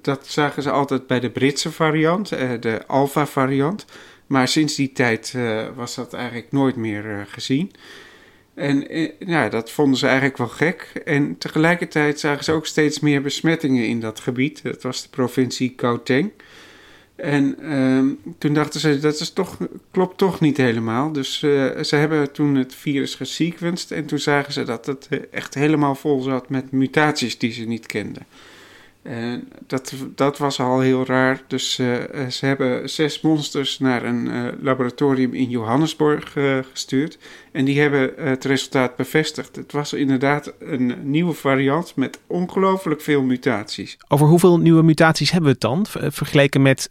dat 0.02 0.28
zagen 0.28 0.64
ze 0.64 0.72
altijd 0.72 1.08
bij 1.08 1.20
de 1.20 1.30
Britse 1.30 1.72
variant, 1.72 2.30
de 2.60 2.82
Alpha-variant. 2.88 3.86
Maar 4.28 4.48
sinds 4.48 4.76
die 4.76 4.92
tijd 4.92 5.36
was 5.76 5.96
dat 5.96 6.14
eigenlijk 6.14 6.52
nooit 6.52 6.76
meer 6.76 7.26
gezien. 7.30 7.72
En 8.54 8.90
eh, 8.90 9.12
ja, 9.20 9.50
dat 9.50 9.72
vonden 9.72 9.98
ze 9.98 10.06
eigenlijk 10.06 10.38
wel 10.38 10.48
gek. 10.48 11.02
En 11.06 11.38
tegelijkertijd 11.38 12.20
zagen 12.20 12.44
ze 12.44 12.52
ook 12.52 12.66
steeds 12.66 13.00
meer 13.00 13.22
besmettingen 13.22 13.88
in 13.88 14.00
dat 14.00 14.20
gebied. 14.20 14.64
Dat 14.64 14.82
was 14.82 15.04
de 15.04 15.10
provincie 15.10 15.74
Gauteng. 15.76 16.32
En 17.16 17.56
ehm, 17.60 18.08
toen 18.38 18.54
dachten 18.54 18.80
ze, 18.80 19.00
dat 19.00 19.20
is 19.20 19.30
toch, 19.30 19.58
klopt 19.92 20.18
toch 20.18 20.40
niet 20.40 20.58
helemaal. 20.58 21.12
Dus 21.12 21.42
uh, 21.42 21.80
ze 21.84 21.96
hebben 21.96 22.32
toen 22.32 22.56
het 22.56 22.76
virus 22.76 23.16
gesequenced 23.16 23.92
en 23.92 24.06
toen 24.06 24.20
zagen 24.20 24.54
ze 24.54 24.64
dat 24.64 24.86
het 24.86 25.08
echt 25.32 25.54
helemaal 25.54 25.96
vol 25.96 26.22
zat 26.22 26.50
met 26.50 26.72
mutaties 26.72 27.38
die 27.38 27.52
ze 27.52 27.64
niet 27.64 27.86
kenden. 27.86 28.26
En 29.04 29.48
dat, 29.68 29.94
dat 30.16 30.38
was 30.38 30.60
al 30.60 30.80
heel 30.80 31.06
raar. 31.06 31.42
Dus 31.48 31.80
uh, 31.80 31.96
ze 32.30 32.46
hebben 32.46 32.90
zes 32.90 33.22
monsters 33.22 33.80
naar 33.80 34.04
een 34.04 34.26
uh, 34.26 34.48
laboratorium 34.62 35.34
in 35.34 35.50
Johannesburg 35.50 36.36
uh, 36.36 36.58
gestuurd. 36.72 37.18
En 37.52 37.66
die 37.66 37.80
hebben 37.82 38.14
het 38.18 38.46
resultaat 38.46 38.96
bevestigd. 38.96 39.56
Het 39.56 39.72
was 39.72 39.94
inderdaad 39.94 40.54
een 40.60 40.96
nieuwe 41.04 41.34
variant 41.34 41.96
met 41.96 42.20
ongelooflijk 42.28 43.02
veel 43.02 43.22
mutaties. 43.22 43.98
Over 44.08 44.28
hoeveel 44.28 44.60
nieuwe 44.60 44.84
mutaties 44.84 45.32
hebben 45.32 45.50
we 45.50 45.58
het 45.60 45.92
dan? 45.92 46.12
Vergeleken 46.12 46.62
met 46.62 46.88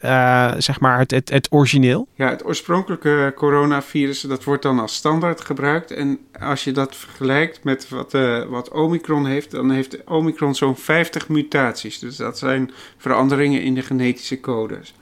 zeg 0.59 0.81
maar 0.81 0.99
het, 0.99 1.11
het, 1.11 1.31
het 1.31 1.49
origineel? 1.50 2.09
Ja, 2.14 2.31
het 2.31 2.45
oorspronkelijke 2.45 3.33
coronavirus 3.37 4.21
dat 4.21 4.45
wordt 4.45 4.62
dan 4.62 4.79
als 4.79 4.95
standaard 4.95 5.40
gebruikt. 5.40 5.90
En 5.90 6.19
als 6.40 6.64
je 6.64 6.73
dat 6.73 6.97
vergelijkt 6.97 7.64
met 7.64 7.88
wat, 7.88 8.12
wat 8.49 8.71
Omicron 8.71 9.26
heeft, 9.26 9.50
dan 9.50 9.71
heeft 9.71 10.05
Omicron 10.05 10.55
zo'n 10.55 10.76
50 10.76 11.29
mutaties. 11.29 12.00
Dus 12.00 12.16
dat 12.16 12.38
zijn 12.38 12.71
veranderingen 12.97 13.62
in 13.62 13.75
de 13.75 13.83
genetische 13.83 14.40
codes. 14.40 14.95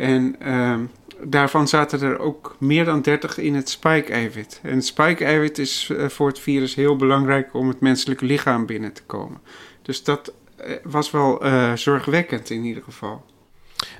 En 0.00 0.36
uh, 0.42 0.74
daarvan 1.22 1.68
zaten 1.68 2.00
er 2.00 2.18
ook 2.18 2.56
meer 2.58 2.84
dan 2.84 3.02
30 3.02 3.38
in 3.38 3.54
het 3.54 3.68
spike-eiwit. 3.68 4.60
En 4.62 4.74
het 4.74 4.86
spike-eiwit 4.86 5.58
is 5.58 5.88
uh, 5.92 6.08
voor 6.08 6.28
het 6.28 6.38
virus 6.38 6.74
heel 6.74 6.96
belangrijk 6.96 7.54
om 7.54 7.68
het 7.68 7.80
menselijke 7.80 8.24
lichaam 8.24 8.66
binnen 8.66 8.92
te 8.92 9.02
komen. 9.02 9.40
Dus 9.82 10.04
dat 10.04 10.32
uh, 10.66 10.74
was 10.82 11.10
wel 11.10 11.46
uh, 11.46 11.72
zorgwekkend 11.72 12.50
in 12.50 12.64
ieder 12.64 12.82
geval. 12.82 13.24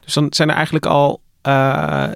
Dus 0.05 0.15
dan 0.15 0.27
zijn 0.31 0.49
er 0.49 0.55
eigenlijk 0.55 0.87
al 0.87 1.21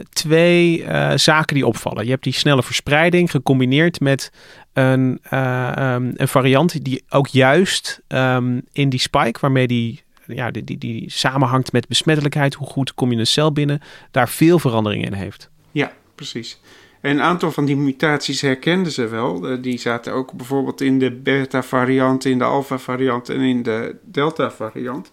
twee 0.08 0.84
zaken 1.14 1.54
die 1.54 1.66
opvallen. 1.66 2.04
Je 2.04 2.10
hebt 2.10 2.24
die 2.24 2.32
snelle 2.32 2.62
verspreiding 2.62 3.30
gecombineerd 3.30 4.00
met 4.00 4.30
een, 4.72 5.20
um, 5.32 6.12
een 6.16 6.28
variant 6.28 6.84
die 6.84 7.04
ook 7.08 7.26
juist 7.26 8.00
um, 8.08 8.62
in 8.72 8.88
die 8.88 9.00
spike, 9.00 9.40
waarmee 9.40 9.66
die, 9.66 10.03
ja, 10.26 10.50
die, 10.50 10.64
die, 10.64 10.78
die 10.78 11.10
samenhangt 11.10 11.72
met 11.72 11.88
besmettelijkheid, 11.88 12.54
hoe 12.54 12.66
goed 12.66 12.94
kom 12.94 13.12
je 13.12 13.18
een 13.18 13.26
cel 13.26 13.52
binnen, 13.52 13.80
daar 14.10 14.28
veel 14.28 14.58
veranderingen 14.58 15.06
in 15.06 15.12
heeft. 15.12 15.50
Ja, 15.70 15.92
precies. 16.14 16.60
En 17.00 17.10
een 17.10 17.22
aantal 17.22 17.50
van 17.50 17.64
die 17.64 17.76
mutaties 17.76 18.40
herkenden 18.40 18.92
ze 18.92 19.08
wel. 19.08 19.60
Die 19.60 19.78
zaten 19.78 20.12
ook 20.12 20.32
bijvoorbeeld 20.32 20.80
in 20.80 20.98
de 20.98 21.12
beta-variant, 21.12 22.24
in 22.24 22.38
de 22.38 22.44
alpha-variant 22.44 23.28
en 23.28 23.40
in 23.40 23.62
de 23.62 23.96
delta-variant. 24.02 25.10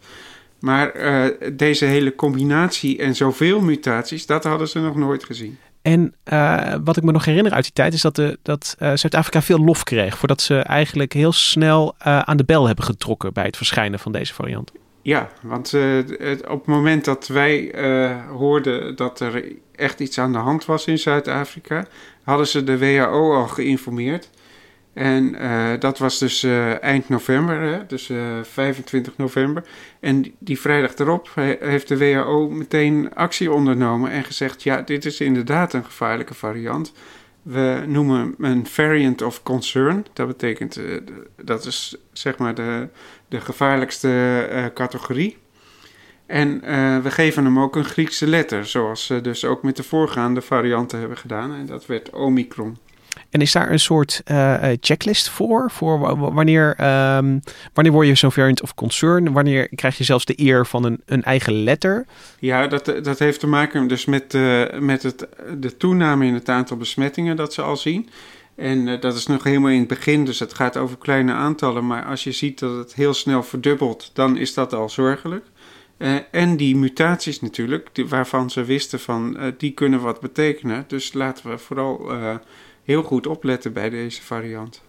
Maar 0.60 0.96
uh, 0.96 1.52
deze 1.54 1.86
hele 1.86 2.16
combinatie 2.16 2.98
en 2.98 3.16
zoveel 3.16 3.62
mutaties, 3.62 4.26
dat 4.26 4.44
hadden 4.44 4.68
ze 4.68 4.80
nog 4.80 4.96
nooit 4.96 5.24
gezien. 5.24 5.58
En 5.82 6.14
uh, 6.34 6.76
wat 6.84 6.98
ik 6.98 7.04
me 7.04 7.12
nog 7.12 7.26
herinner 7.26 7.54
uit 7.54 7.64
die 7.64 7.74
tijd 7.74 7.94
is 7.94 8.02
dat, 8.02 8.16
de, 8.16 8.40
dat 8.42 8.76
uh, 8.80 8.92
Zuid-Afrika 8.96 9.42
veel 9.42 9.60
lof 9.60 9.84
kreeg. 9.84 10.18
Voordat 10.18 10.42
ze 10.42 10.58
eigenlijk 10.58 11.14
heel 11.14 11.32
snel 11.32 11.96
aan 12.00 12.38
de 12.38 12.44
bel 12.44 12.68
hebben 12.68 12.86
getrokken 12.86 13.34
bij 13.34 13.46
het 13.46 13.58
verschijnen 13.58 14.00
van 14.00 14.12
deze 14.12 14.34
variant. 14.34 14.72
Ja, 15.02 15.30
want 15.42 15.72
het, 15.72 16.48
op 16.48 16.58
het 16.58 16.66
moment 16.66 17.06
dat 17.06 17.28
wij 17.28 17.74
hoorden 18.30 18.96
dat 18.96 19.20
er 19.20 19.44
echt 19.76 20.00
iets 20.00 20.20
aan 20.20 20.32
de 20.32 20.38
hand 20.38 20.66
was 20.66 20.86
in 20.86 20.98
Zuid-Afrika, 20.98 21.88
hadden 22.24 22.48
ze 22.48 22.64
de 22.64 22.78
WHO 22.78 23.34
al 23.34 23.48
geïnformeerd. 23.48 24.30
En 24.94 25.36
uh, 25.36 25.70
dat 25.80 25.98
was 25.98 26.20
dus 26.20 26.44
eind 26.80 27.10
november, 27.10 27.60
hè? 27.60 27.86
dus 27.86 28.10
uh, 28.10 28.44
25 28.44 29.18
november. 29.18 29.64
En 30.00 30.34
die 30.40 30.60
vrijdag 30.60 30.96
erop 30.96 31.32
heeft 31.60 31.88
de 31.88 31.98
WHO 31.98 32.50
meteen 32.50 33.14
actie 33.14 33.52
ondernomen 33.52 34.12
en 34.12 34.24
gezegd: 34.24 34.64
ja, 34.64 34.82
dit 34.82 35.06
is 35.06 35.22
inderdaad 35.22 35.74
een 35.74 35.86
gevaarlijke 35.86 36.34
variant. 36.34 36.94
We 37.42 37.84
noemen 37.88 38.36
een 38.38 38.66
variant 38.66 39.22
of 39.22 39.44
concern. 39.44 40.06
Dat 40.14 40.28
betekent, 40.28 40.80
dat 41.42 41.66
is 41.66 41.96
zeg 42.12 42.38
maar 42.38 42.56
de, 42.56 42.88
de 43.32 43.42
gevaarlijkste 43.42 44.72
categorie. 44.74 45.38
En 46.26 46.62
we 47.04 47.12
geven 47.12 47.46
hem 47.46 47.60
ook 47.60 47.76
een 47.76 47.86
Griekse 47.86 48.28
letter, 48.28 48.66
zoals 48.66 49.06
ze 49.06 49.22
dus 49.22 49.46
ook 49.46 49.64
met 49.64 49.76
de 49.76 49.84
voorgaande 49.84 50.42
varianten 50.42 51.00
hebben 51.00 51.18
gedaan. 51.18 51.54
En 51.54 51.66
dat 51.66 51.86
werd 51.86 52.10
Omicron. 52.10 52.78
En 53.30 53.42
is 53.42 53.52
daar 53.52 53.72
een 53.72 53.80
soort 53.80 54.22
uh, 54.32 54.64
checklist 54.80 55.30
voor? 55.30 55.72
Voor 55.72 56.18
wanneer, 56.34 56.68
um, 56.70 57.40
wanneer 57.74 57.94
word 57.94 58.08
je 58.08 58.16
zo'n 58.16 58.32
variant 58.32 58.62
of 58.62 58.74
concern? 58.74 59.32
Wanneer 59.32 59.70
krijg 59.76 59.98
je 59.98 60.04
zelfs 60.04 60.26
de 60.26 60.34
eer 60.40 60.66
van 60.66 60.84
een, 60.84 61.02
een 61.06 61.24
eigen 61.24 61.64
letter? 61.64 62.06
Ja, 62.40 62.68
dat, 62.68 62.86
dat 62.86 63.20
heeft 63.20 63.40
te 63.40 63.48
maken 63.48 63.88
dus 63.88 64.06
met, 64.06 64.34
uh, 64.34 64.80
met 64.80 65.04
het, 65.04 65.28
de 65.58 65.78
toename 65.78 66.26
in 66.26 66.34
het 66.34 66.50
aantal 66.50 66.78
besmettingen 66.78 67.36
dat 67.36 67.54
ze 67.54 67.62
al 67.62 67.78
zien. 67.78 68.10
En 68.62 68.88
uh, 68.88 69.02
dat 69.02 69.16
is 69.16 69.28
nog 69.28 69.44
helemaal 69.44 69.72
in 69.72 69.80
het 69.80 69.88
begin, 69.88 70.26
dus 70.26 70.40
het 70.40 70.54
gaat 70.54 70.78
over 70.78 70.98
kleine 70.98 71.34
aantallen. 71.34 71.88
Maar 71.88 72.06
als 72.06 72.24
je 72.24 72.32
ziet 72.32 72.60
dat 72.60 72.78
het 72.78 72.94
heel 72.94 73.14
snel 73.14 73.44
verdubbelt, 73.44 74.12
dan 74.14 74.38
is 74.38 74.54
dat 74.54 74.74
al 74.74 74.90
zorgelijk. 74.90 75.46
Uh, 75.98 76.16
en 76.32 76.58
die 76.58 76.76
mutaties 76.76 77.42
natuurlijk, 77.42 77.90
die, 77.92 78.08
waarvan 78.08 78.50
ze 78.50 78.64
wisten 78.64 79.00
van, 79.00 79.38
uh, 79.40 79.52
die 79.58 79.72
kunnen 79.72 80.02
wat 80.02 80.20
betekenen. 80.20 80.84
Dus 80.88 81.14
laten 81.14 81.50
we 81.50 81.58
vooral 81.58 82.12
heel 82.84 83.04
goed 83.04 83.28
opletten 83.28 83.74
bij 83.74 83.90
deze 83.90 84.22
variant. 84.22 84.84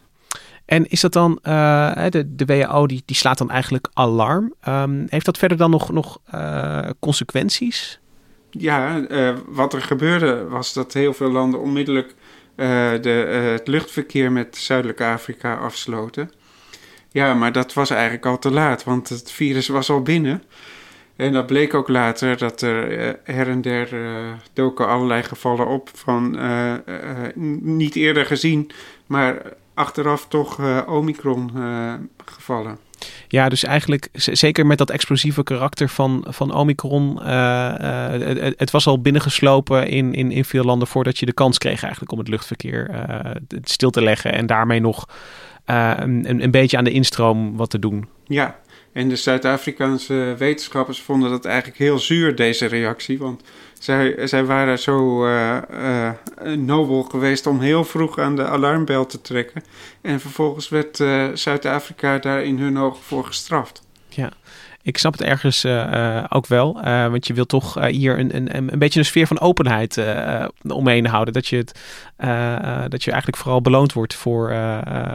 En 0.65 0.87
is 0.87 1.01
dat 1.01 1.13
dan, 1.13 1.39
de, 1.43 2.25
de 2.29 2.45
WHO 2.45 2.87
die, 2.87 3.03
die 3.05 3.17
slaat 3.17 3.39
dan 3.39 3.51
eigenlijk 3.51 3.89
alarm. 3.93 4.55
Um, 4.69 5.07
heeft 5.09 5.27
dat 5.27 5.39
verder 5.39 5.57
dan 5.57 5.71
nog, 5.71 5.93
nog 5.93 6.21
consequenties? 6.99 8.01
Ja, 8.51 9.07
wat 9.47 9.73
er 9.73 9.83
gebeurde 9.83 10.45
was 10.49 10.73
dat 10.73 10.93
heel 10.93 11.13
veel 11.13 11.31
landen 11.31 11.61
onmiddellijk 11.61 12.15
de, 12.55 13.55
het 13.59 13.69
luchtverkeer 13.69 14.33
met 14.33 14.57
Zuidelijk 14.57 15.01
Afrika 15.01 15.55
afsloten. 15.55 16.31
Ja, 17.11 17.35
maar 17.35 17.53
dat 17.53 17.73
was 17.73 17.91
eigenlijk 17.91 18.27
al 18.27 18.39
te 18.39 18.51
laat, 18.51 18.85
want 18.85 19.09
het 19.09 19.31
virus 19.31 19.69
was 19.69 19.91
al 19.91 20.03
binnen. 20.03 20.43
En 21.17 21.33
dat 21.33 21.47
bleek 21.47 21.75
ook 21.75 21.89
later 21.89 22.37
dat 22.37 22.61
er 22.61 22.99
uh, 22.99 23.13
her 23.25 23.49
en 23.49 23.61
der 23.63 23.89
doken 24.53 24.89
allerlei 24.89 25.23
gevallen 25.23 25.67
op 25.67 25.91
van 25.95 26.39
niet 27.61 27.97
eerder 27.97 28.27
gezien, 28.27 28.71
maar 29.07 29.43
achteraf 29.75 30.27
toch 30.29 30.59
Omicron 30.87 31.51
gevallen. 32.25 32.79
Ja, 33.33 33.49
dus 33.49 33.65
eigenlijk 33.65 34.09
zeker 34.15 34.67
met 34.67 34.79
dat 34.79 34.91
explosieve 34.91 35.43
karakter 35.43 35.89
van, 35.89 36.25
van 36.29 36.55
Omicron. 36.55 37.23
Het, 37.23 38.59
het, 38.59 38.71
was 38.71 38.87
al 38.87 39.01
binnengeslopen 39.01 39.89
in, 39.89 40.15
in, 40.15 40.31
in 40.31 40.45
veel 40.45 40.65
landen 40.65 40.89
voordat 40.89 41.19
je 41.19 41.27
de 41.27 41.33
kans 41.33 41.59
kreeg 41.59 41.83
eigenlijk 41.83 42.13
om 42.13 42.19
het 42.19 42.29
luchtverkeer 42.29 43.05
stil 43.63 43.91
te 43.91 44.03
leggen 44.03 44.33
en 44.33 44.47
daarmee 44.47 44.81
nog 44.81 45.09
een, 45.65 46.43
een 46.43 46.51
beetje 46.51 46.77
aan 46.77 46.85
de 46.85 46.91
instroom 46.91 47.57
wat 47.57 47.71
te 47.71 47.79
doen. 47.79 48.09
Ja, 48.27 48.61
en 48.93 49.09
de 49.09 49.17
Zuid-Afrikaanse 49.17 50.35
wetenschappers 50.39 51.01
vonden 51.01 51.31
dat 51.31 51.45
eigenlijk 51.45 51.79
heel 51.79 51.99
zuur, 51.99 52.37
deze 52.37 52.67
reactie. 52.67 53.19
Want 53.19 53.43
zij, 53.83 54.27
zij 54.27 54.45
waren 54.45 54.79
zo 54.79 55.27
uh, 55.27 55.57
uh, 55.71 56.11
nobel 56.57 57.03
geweest 57.03 57.47
om 57.47 57.61
heel 57.61 57.85
vroeg 57.85 58.19
aan 58.19 58.37
de 58.37 58.47
alarmbel 58.47 59.07
te 59.07 59.21
trekken. 59.21 59.63
En 60.01 60.21
vervolgens 60.21 60.69
werd 60.69 60.99
uh, 60.99 61.29
Zuid-Afrika 61.35 62.19
daar 62.19 62.43
in 62.43 62.59
hun 62.59 62.79
ogen 62.79 63.03
voor 63.03 63.25
gestraft. 63.25 63.83
Ja. 64.09 64.31
Ik 64.83 64.99
snap 64.99 65.13
het 65.13 65.23
ergens 65.23 65.67
ook 66.29 66.47
wel, 66.47 66.81
want 66.83 67.27
je 67.27 67.35
wilt 67.35 67.49
toch 67.49 67.87
hier 67.87 68.19
een, 68.19 68.37
een, 68.37 68.73
een 68.73 68.79
beetje 68.79 68.99
een 68.99 69.05
sfeer 69.05 69.27
van 69.27 69.41
openheid 69.41 70.05
omheen 70.63 71.07
houden. 71.07 71.35
Dat 71.35 71.47
je, 71.47 71.57
het, 71.57 71.81
dat 72.91 73.05
je 73.05 73.11
eigenlijk 73.11 73.43
vooral 73.43 73.61
beloond 73.61 73.93
wordt 73.93 74.15
voor, 74.15 74.55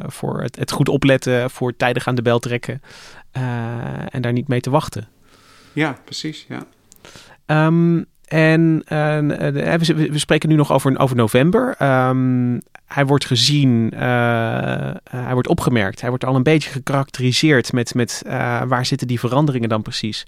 voor 0.06 0.42
het, 0.42 0.56
het 0.56 0.72
goed 0.72 0.90
opletten, 0.90 1.50
voor 1.50 1.76
tijdig 1.76 2.08
aan 2.08 2.16
de 2.16 2.22
bel 2.22 2.40
trekken. 2.40 2.82
En 4.10 4.22
daar 4.22 4.34
niet 4.34 4.48
mee 4.48 4.62
te 4.62 4.70
wachten. 4.70 5.08
Ja, 5.74 5.98
precies. 6.04 6.46
Ja. 6.48 7.66
Um, 7.66 8.06
en 8.28 8.84
uh, 8.94 9.18
we, 9.18 10.10
we, 10.12 10.18
spreken 10.18 10.50
nu 10.50 10.56
nog 10.56 10.72
over, 10.72 11.00
over 11.00 11.16
november. 11.16 11.76
Um, 11.82 12.62
hij 12.86 13.06
wordt 13.06 13.26
gezien, 13.26 13.94
hij 13.96 15.34
wordt 15.34 15.48
opgemerkt, 15.48 16.02
hij 16.02 16.10
wordt 16.10 16.26
al 16.26 16.36
een 16.36 16.44
beetje 16.44 16.70
gekarakteriseerd 16.70 17.74
met, 17.74 17.94
met 17.94 18.22
waar 18.68 18.86
zitten 18.86 19.08
die 19.08 19.20
veranderingen 19.20 19.70
dan 19.70 19.82
precies. 19.82 20.26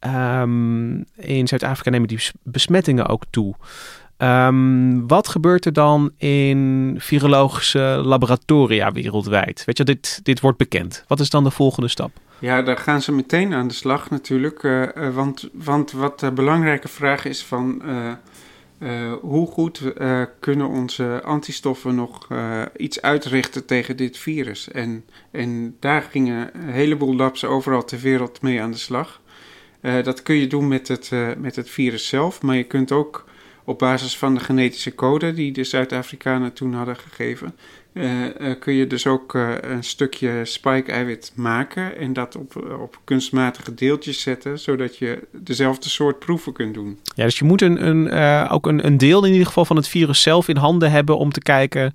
Um, 0.00 1.04
in 1.16 1.48
Zuid-Afrika 1.48 1.90
nemen 1.90 2.08
die 2.08 2.20
besmettingen 2.42 3.06
ook 3.06 3.24
toe. 3.30 3.54
Um, 4.22 5.06
wat 5.08 5.28
gebeurt 5.28 5.66
er 5.66 5.72
dan 5.72 6.10
in 6.16 6.94
virologische 6.98 8.00
laboratoria 8.04 8.92
wereldwijd? 8.92 9.64
Weet 9.64 9.78
je, 9.78 9.84
dit, 9.84 10.20
dit 10.22 10.40
wordt 10.40 10.58
bekend. 10.58 11.04
Wat 11.06 11.20
is 11.20 11.30
dan 11.30 11.44
de 11.44 11.50
volgende 11.50 11.88
stap? 11.88 12.10
Ja, 12.42 12.62
daar 12.62 12.78
gaan 12.78 13.02
ze 13.02 13.12
meteen 13.12 13.54
aan 13.54 13.68
de 13.68 13.74
slag 13.74 14.10
natuurlijk. 14.10 14.62
Uh, 14.62 14.82
uh, 14.82 15.14
want, 15.14 15.48
want 15.52 15.92
wat 15.92 16.20
de 16.20 16.32
belangrijke 16.32 16.88
vraag 16.88 17.24
is 17.24 17.44
van... 17.44 17.82
Uh, 17.84 18.12
hoe 19.20 19.46
goed 19.46 19.82
kunnen 20.40 20.68
onze 20.68 21.20
antistoffen 21.24 21.94
nog 21.94 22.28
iets 22.76 23.02
uitrichten 23.02 23.66
tegen 23.66 23.96
dit 23.96 24.18
virus? 24.18 24.70
En, 24.70 25.04
en 25.30 25.76
daar 25.80 26.02
gingen 26.02 26.50
een 26.54 26.68
heleboel 26.68 27.16
labs 27.16 27.44
overal 27.44 27.84
ter 27.84 27.98
wereld 27.98 28.42
mee 28.42 28.62
aan 28.62 28.70
de 28.70 28.76
slag. 28.76 29.20
dat 29.80 30.22
kun 30.22 30.34
je 30.34 30.46
doen 30.46 30.68
met 30.68 30.88
het, 30.88 31.10
met 31.38 31.56
het 31.56 31.70
virus 31.70 32.08
zelf, 32.08 32.42
maar 32.42 32.56
je 32.56 32.64
kunt 32.64 32.92
ook 32.92 33.24
op 33.64 33.78
basis 33.78 34.18
van 34.18 34.34
de 34.34 34.40
genetische 34.40 34.94
code 34.94 35.34
die 35.34 35.52
de 35.52 35.64
Zuid-Afrikanen 35.64 36.52
toen 36.52 36.74
hadden 36.74 36.96
gegeven, 36.96 37.54
uh, 37.92 38.24
uh, 38.40 38.54
kun 38.58 38.74
je 38.74 38.86
dus 38.86 39.06
ook 39.06 39.34
uh, 39.34 39.54
een 39.60 39.84
stukje 39.84 40.44
spike-eiwit 40.44 41.32
maken 41.34 41.96
en 41.96 42.12
dat 42.12 42.36
op, 42.36 42.76
op 42.80 43.00
kunstmatige 43.04 43.74
deeltjes 43.74 44.20
zetten, 44.20 44.58
zodat 44.58 44.96
je 44.96 45.26
dezelfde 45.30 45.88
soort 45.88 46.18
proeven 46.18 46.52
kunt 46.52 46.74
doen. 46.74 46.98
Ja, 47.14 47.24
dus 47.24 47.38
je 47.38 47.44
moet 47.44 47.62
een, 47.62 47.86
een, 47.86 48.48
ook 48.48 48.66
een, 48.66 48.86
een 48.86 48.98
deel 48.98 49.24
in 49.24 49.32
ieder 49.32 49.46
geval 49.46 49.64
van 49.64 49.76
het 49.76 49.88
virus 49.88 50.22
zelf 50.22 50.48
in 50.48 50.56
handen 50.56 50.90
hebben 50.90 51.18
om 51.18 51.32
te 51.32 51.40
kijken 51.40 51.94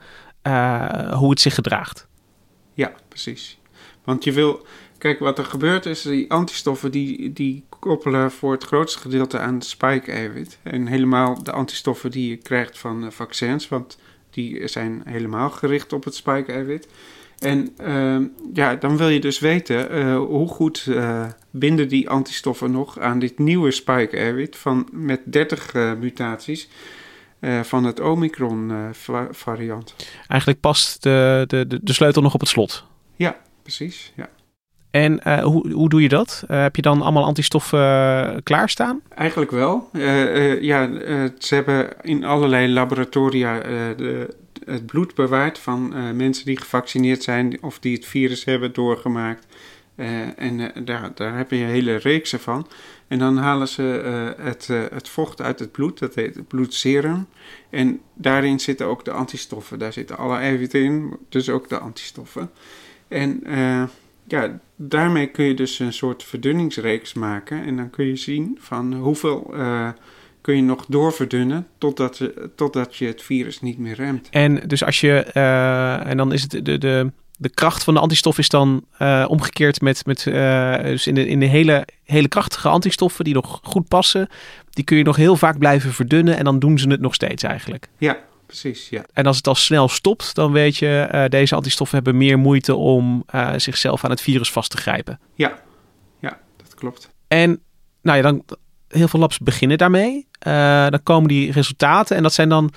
hoe 1.13 1.29
het 1.29 1.41
zich 1.41 1.53
gedraagt. 1.55 2.07
Ja, 2.73 2.91
precies. 3.07 3.59
Want 4.03 4.23
je 4.23 4.31
wil, 4.31 4.65
kijk, 4.97 5.19
wat 5.19 5.37
er 5.37 5.45
gebeurt 5.45 5.85
is, 5.85 6.01
die 6.01 6.31
antistoffen 6.31 6.91
die, 6.91 7.33
die 7.33 7.65
koppelen 7.69 8.31
voor 8.31 8.51
het 8.51 8.63
grootste 8.63 8.99
gedeelte 8.99 9.39
aan 9.39 9.61
spike-eiwit. 9.61 10.57
En 10.63 10.87
helemaal 10.87 11.43
de 11.43 11.51
antistoffen 11.51 12.11
die 12.11 12.29
je 12.29 12.37
krijgt 12.37 12.77
van 12.77 13.11
vaccins, 13.11 13.67
want 13.67 13.97
die 14.37 14.67
zijn 14.67 15.01
helemaal 15.05 15.49
gericht 15.49 15.93
op 15.93 16.03
het 16.03 16.15
spike-eiwit. 16.15 16.87
En 17.39 17.69
uh, 17.81 18.17
ja, 18.53 18.75
dan 18.75 18.97
wil 18.97 19.07
je 19.07 19.19
dus 19.19 19.39
weten 19.39 19.97
uh, 19.97 20.17
hoe 20.17 20.47
goed 20.47 20.85
uh, 20.89 21.25
binden 21.51 21.87
die 21.87 22.09
antistoffen 22.09 22.71
nog 22.71 22.99
aan 22.99 23.19
dit 23.19 23.39
nieuwe 23.39 23.71
spike-eiwit 23.71 24.55
van 24.55 24.87
met 24.91 25.21
30 25.25 25.73
uh, 25.73 25.93
mutaties 25.93 26.69
van 27.61 27.83
het 27.83 27.99
Omicron-variant. 27.99 29.95
Eigenlijk 30.27 30.59
past 30.59 31.03
de, 31.03 31.43
de, 31.47 31.79
de 31.83 31.93
sleutel 31.93 32.21
nog 32.21 32.33
op 32.33 32.39
het 32.39 32.49
slot. 32.49 32.85
Ja, 33.15 33.37
precies. 33.63 34.13
Ja. 34.15 34.29
En 34.91 35.19
uh, 35.27 35.39
hoe, 35.43 35.71
hoe 35.71 35.89
doe 35.89 36.01
je 36.01 36.09
dat? 36.09 36.43
Uh, 36.51 36.61
heb 36.61 36.75
je 36.75 36.81
dan 36.81 37.01
allemaal 37.01 37.23
antistoffen 37.23 37.79
uh, 37.79 38.35
klaarstaan? 38.43 39.01
Eigenlijk 39.09 39.51
wel. 39.51 39.89
ja, 40.61 40.89
ze 41.37 41.55
hebben 41.55 41.89
in 42.01 42.23
allerlei 42.23 42.73
laboratoria 42.73 43.59
de, 43.93 44.35
het 44.65 44.85
bloed 44.85 45.15
bewaard 45.15 45.59
van 45.59 45.93
mensen 46.15 46.45
die 46.45 46.57
gevaccineerd 46.57 47.23
zijn 47.23 47.57
of 47.61 47.79
die 47.79 47.95
het 47.95 48.05
virus 48.05 48.45
hebben 48.45 48.73
doorgemaakt. 48.73 49.45
en 50.35 50.71
daar, 50.85 51.11
daar 51.15 51.37
heb 51.37 51.51
je 51.51 51.57
hele 51.57 51.95
reeks 51.95 52.33
van. 52.37 52.67
En 53.07 53.19
dan 53.19 53.37
halen 53.37 53.67
ze 53.67 53.83
het, 54.37 54.67
het 54.67 55.09
vocht 55.09 55.41
uit 55.41 55.59
het 55.59 55.71
bloed, 55.71 55.99
dat 55.99 56.15
heet 56.15 56.35
het 56.35 56.47
bloedserum. 56.47 57.27
En 57.69 58.01
daarin 58.13 58.59
zitten 58.59 58.85
ook 58.85 59.05
de 59.05 59.11
antistoffen. 59.11 59.79
Daar 59.79 59.93
zitten 59.93 60.17
alle 60.17 60.37
eiwitten 60.37 60.83
in, 60.83 61.17
dus 61.29 61.49
ook 61.49 61.69
de 61.69 61.79
antistoffen. 61.79 62.49
En 63.07 63.43
ja, 64.27 64.59
daarmee 64.75 65.27
kun 65.27 65.45
je 65.45 65.53
dus 65.53 65.79
een 65.79 65.93
soort 65.93 66.23
verdunningsreeks 66.23 67.13
maken. 67.13 67.63
En 67.65 67.75
dan 67.77 67.89
kun 67.89 68.05
je 68.05 68.15
zien 68.15 68.57
van 68.59 68.93
hoeveel 68.93 69.51
uh, 69.53 69.89
kun 70.41 70.55
je 70.55 70.61
nog 70.61 70.85
doorverdunnen 70.87 71.67
totdat, 71.77 72.21
totdat 72.55 72.95
je 72.95 73.05
het 73.05 73.21
virus 73.21 73.61
niet 73.61 73.77
meer 73.77 73.95
remt. 73.95 74.27
En 74.29 74.67
dus 74.67 74.83
als 74.83 75.01
je, 75.01 75.25
uh, 75.33 76.07
en 76.07 76.17
dan 76.17 76.33
is 76.33 76.41
het 76.41 76.65
de, 76.65 76.77
de, 76.77 77.11
de 77.37 77.49
kracht 77.49 77.83
van 77.83 77.93
de 77.93 77.99
antistof 77.99 78.37
is 78.37 78.49
dan 78.49 78.85
uh, 79.01 79.25
omgekeerd 79.27 79.81
met, 79.81 80.05
met 80.05 80.23
dus 80.83 81.07
in 81.07 81.15
de, 81.15 81.27
in 81.27 81.39
de 81.39 81.45
hele, 81.45 81.87
hele 82.03 82.27
krachtige 82.27 82.69
antistoffen 82.69 83.25
die 83.25 83.33
nog 83.33 83.59
goed 83.63 83.87
passen, 83.87 84.27
die 84.69 84.83
kun 84.83 84.97
je 84.97 85.03
nog 85.03 85.15
heel 85.15 85.35
vaak 85.35 85.57
blijven 85.57 85.93
verdunnen 85.93 86.37
en 86.37 86.43
dan 86.43 86.59
doen 86.59 86.79
ze 86.79 86.89
het 86.89 87.01
nog 87.01 87.13
steeds 87.13 87.43
eigenlijk. 87.43 87.87
Ja, 87.97 88.17
precies. 88.47 88.89
Ja. 88.89 89.05
En 89.13 89.25
als 89.25 89.37
het 89.37 89.47
al 89.47 89.55
snel 89.55 89.87
stopt, 89.87 90.35
dan 90.35 90.51
weet 90.51 90.77
je, 90.77 91.09
uh, 91.11 91.25
deze 91.25 91.55
antistoffen 91.55 91.95
hebben 91.95 92.17
meer 92.17 92.39
moeite 92.39 92.75
om 92.75 93.23
uh, 93.35 93.53
zichzelf 93.57 94.03
aan 94.03 94.09
het 94.09 94.21
virus 94.21 94.51
vast 94.51 94.71
te 94.71 94.77
grijpen. 94.77 95.19
Ja, 95.35 95.59
ja, 96.19 96.39
dat 96.57 96.73
klopt. 96.75 97.09
En 97.27 97.59
nou 98.01 98.17
ja, 98.17 98.23
dan 98.23 98.43
heel 98.87 99.07
veel 99.07 99.19
labs 99.19 99.39
beginnen 99.39 99.77
daarmee. 99.77 100.27
Uh, 100.47 100.87
dan 100.89 101.03
komen 101.03 101.27
die 101.27 101.51
resultaten 101.51 102.15
en 102.15 102.23
dat 102.23 102.33
zijn 102.33 102.49
dan 102.49 102.73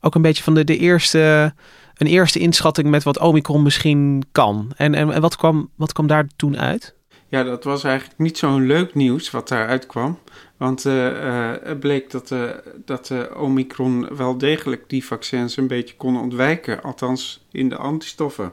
ook 0.00 0.14
een 0.14 0.22
beetje 0.22 0.42
van 0.42 0.54
de, 0.54 0.64
de 0.64 0.76
eerste, 0.76 1.54
een 1.94 2.06
eerste 2.06 2.38
inschatting 2.38 2.88
met 2.88 3.02
wat 3.02 3.18
Omicron 3.18 3.62
misschien 3.62 4.24
kan. 4.32 4.72
En, 4.76 4.94
en, 4.94 5.12
en 5.12 5.20
wat, 5.20 5.36
kwam, 5.36 5.70
wat 5.76 5.92
kwam 5.92 6.06
daar 6.06 6.26
toen 6.36 6.58
uit? 6.58 6.94
Ja, 7.28 7.42
dat 7.42 7.64
was 7.64 7.84
eigenlijk 7.84 8.18
niet 8.18 8.38
zo'n 8.38 8.66
leuk 8.66 8.94
nieuws 8.94 9.30
wat 9.30 9.48
daaruit 9.48 9.86
kwam. 9.86 10.18
Want 10.60 10.84
uh, 10.84 11.06
uh, 11.06 11.52
het 11.62 11.80
bleek 11.80 12.10
dat, 12.10 12.30
uh, 12.30 12.50
dat 12.84 13.12
Omicron 13.36 14.16
wel 14.16 14.38
degelijk 14.38 14.84
die 14.86 15.04
vaccins 15.04 15.56
een 15.56 15.66
beetje 15.66 15.96
kon 15.96 16.20
ontwijken, 16.20 16.82
althans 16.82 17.44
in 17.50 17.68
de 17.68 17.76
antistoffen. 17.76 18.52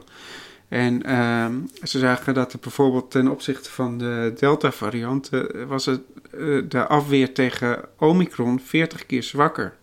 En 0.68 1.02
ehm, 1.02 1.54
ze 1.82 1.98
zagen 1.98 2.34
dat 2.34 2.52
er 2.52 2.58
bijvoorbeeld 2.58 3.10
ten 3.10 3.28
opzichte 3.28 3.70
van 3.70 3.98
de 3.98 4.32
Delta-variant 4.38 5.30
was 5.66 5.86
het, 5.86 6.00
de 6.70 6.86
afweer 6.86 7.34
tegen 7.34 7.84
Omicron 7.98 8.60
40 8.60 9.06
keer 9.06 9.22
zwakker. 9.22 9.74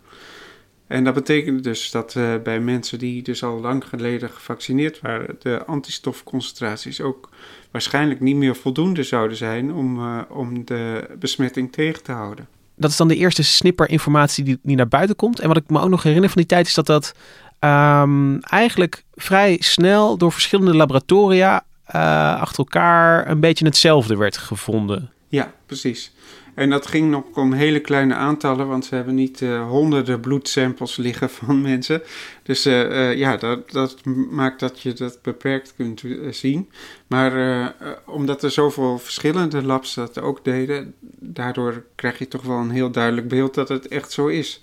En 0.86 1.04
dat 1.04 1.14
betekent 1.14 1.64
dus 1.64 1.90
dat 1.90 2.16
bij 2.42 2.60
mensen 2.60 2.98
die 2.98 3.22
dus 3.22 3.42
al 3.42 3.60
lang 3.60 3.84
geleden 3.84 4.30
gevaccineerd 4.30 5.00
waren, 5.00 5.36
de 5.38 5.64
antistofconcentraties 5.64 7.00
ook 7.00 7.28
waarschijnlijk 7.70 8.20
niet 8.20 8.36
meer 8.36 8.56
voldoende 8.56 9.02
zouden 9.02 9.36
zijn 9.36 9.72
om, 9.72 9.98
uh, 9.98 10.20
om 10.28 10.64
de 10.64 11.10
besmetting 11.18 11.72
tegen 11.72 12.02
te 12.02 12.12
houden. 12.12 12.48
Dat 12.76 12.90
is 12.90 12.96
dan 12.96 13.08
de 13.08 13.16
eerste 13.16 13.42
snipper 13.42 13.90
informatie 13.90 14.44
die, 14.44 14.58
die 14.62 14.76
naar 14.76 14.88
buiten 14.88 15.16
komt. 15.16 15.40
En 15.40 15.48
wat 15.48 15.56
ik 15.56 15.70
me 15.70 15.80
ook 15.80 15.88
nog 15.88 16.02
herinner 16.02 16.28
van 16.28 16.38
die 16.38 16.50
tijd 16.50 16.66
is 16.66 16.74
dat 16.74 16.86
dat 16.86 17.14
um, 17.60 18.40
eigenlijk 18.40 19.04
vrij 19.14 19.56
snel 19.60 20.16
door 20.16 20.32
verschillende 20.32 20.74
laboratoria 20.74 21.64
uh, 21.94 22.40
achter 22.40 22.58
elkaar 22.58 23.28
een 23.30 23.40
beetje 23.40 23.64
hetzelfde 23.64 24.16
werd 24.16 24.36
gevonden. 24.36 25.10
Ja, 25.28 25.52
precies. 25.66 26.12
En 26.56 26.70
dat 26.70 26.86
ging 26.86 27.10
nog 27.10 27.24
om 27.34 27.52
hele 27.52 27.80
kleine 27.80 28.14
aantallen, 28.14 28.68
want 28.68 28.84
ze 28.84 28.94
hebben 28.94 29.14
niet 29.14 29.40
uh, 29.40 29.68
honderden 29.68 30.20
bloedsamples 30.20 30.96
liggen 30.96 31.30
van 31.40 31.60
mensen. 31.60 32.02
Dus 32.42 32.66
uh, 32.66 32.90
uh, 32.90 33.14
ja, 33.16 33.36
dat, 33.36 33.70
dat, 33.70 34.04
maakt 34.30 34.60
dat 34.60 34.80
je 34.80 34.92
dat 34.92 35.18
beperkt 35.22 35.74
kunt 35.76 36.02
zien. 36.30 36.70
Maar 37.06 37.74
omdat 38.06 38.42
er 38.42 38.50
zoveel 38.50 38.98
verschillende 38.98 39.62
labs 39.62 39.94
dat 39.94 40.20
ook 40.20 40.44
deden, 40.44 40.94
daardoor 41.18 41.84
krijg 41.94 42.18
je 42.18 42.28
toch 42.28 42.42
wel 42.42 42.58
een 42.58 42.70
heel 42.70 42.90
duidelijk 42.90 43.28
beeld 43.28 43.54
dat 43.54 43.68
het 43.68 43.88
echt 43.88 44.12
zo 44.12 44.26
is. 44.26 44.62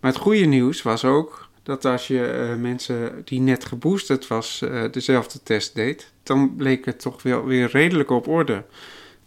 Maar 0.00 0.12
het 0.12 0.20
goede 0.20 0.44
nieuws 0.44 0.82
was 0.82 1.04
ook 1.04 1.48
dat 1.62 1.84
als 1.84 2.06
je 2.06 2.54
mensen 2.60 3.22
die 3.24 3.40
net 3.40 3.64
geboosterd 3.64 4.26
was 4.26 4.64
dezelfde 4.90 5.42
test 5.42 5.74
deed, 5.74 6.12
dan 6.22 6.56
bleek 6.56 6.84
het 6.84 7.00
toch 7.00 7.22
wel 7.22 7.44
weer 7.44 7.70
redelijk 7.70 8.10
op 8.10 8.28
orde 8.28 8.64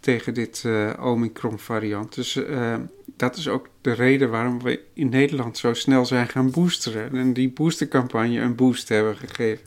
tegen 0.04 0.34
dit 0.34 0.62
uh, 0.66 0.90
Omicron-variant. 1.00 2.14
Dus 2.14 2.36
uh, 2.36 2.74
dat 3.16 3.36
is 3.36 3.48
ook 3.48 3.68
de 3.80 3.92
reden 3.92 4.30
waarom 4.30 4.62
we 4.62 4.80
in 4.94 5.08
Nederland 5.08 5.58
zo 5.58 5.74
snel 5.74 6.06
zijn 6.06 6.28
gaan 6.28 6.50
boosteren. 6.50 7.16
En 7.16 7.32
die 7.32 7.50
boostercampagne 7.50 8.40
een 8.40 8.54
boost 8.54 8.88
hebben 8.88 9.16
gegeven. 9.16 9.64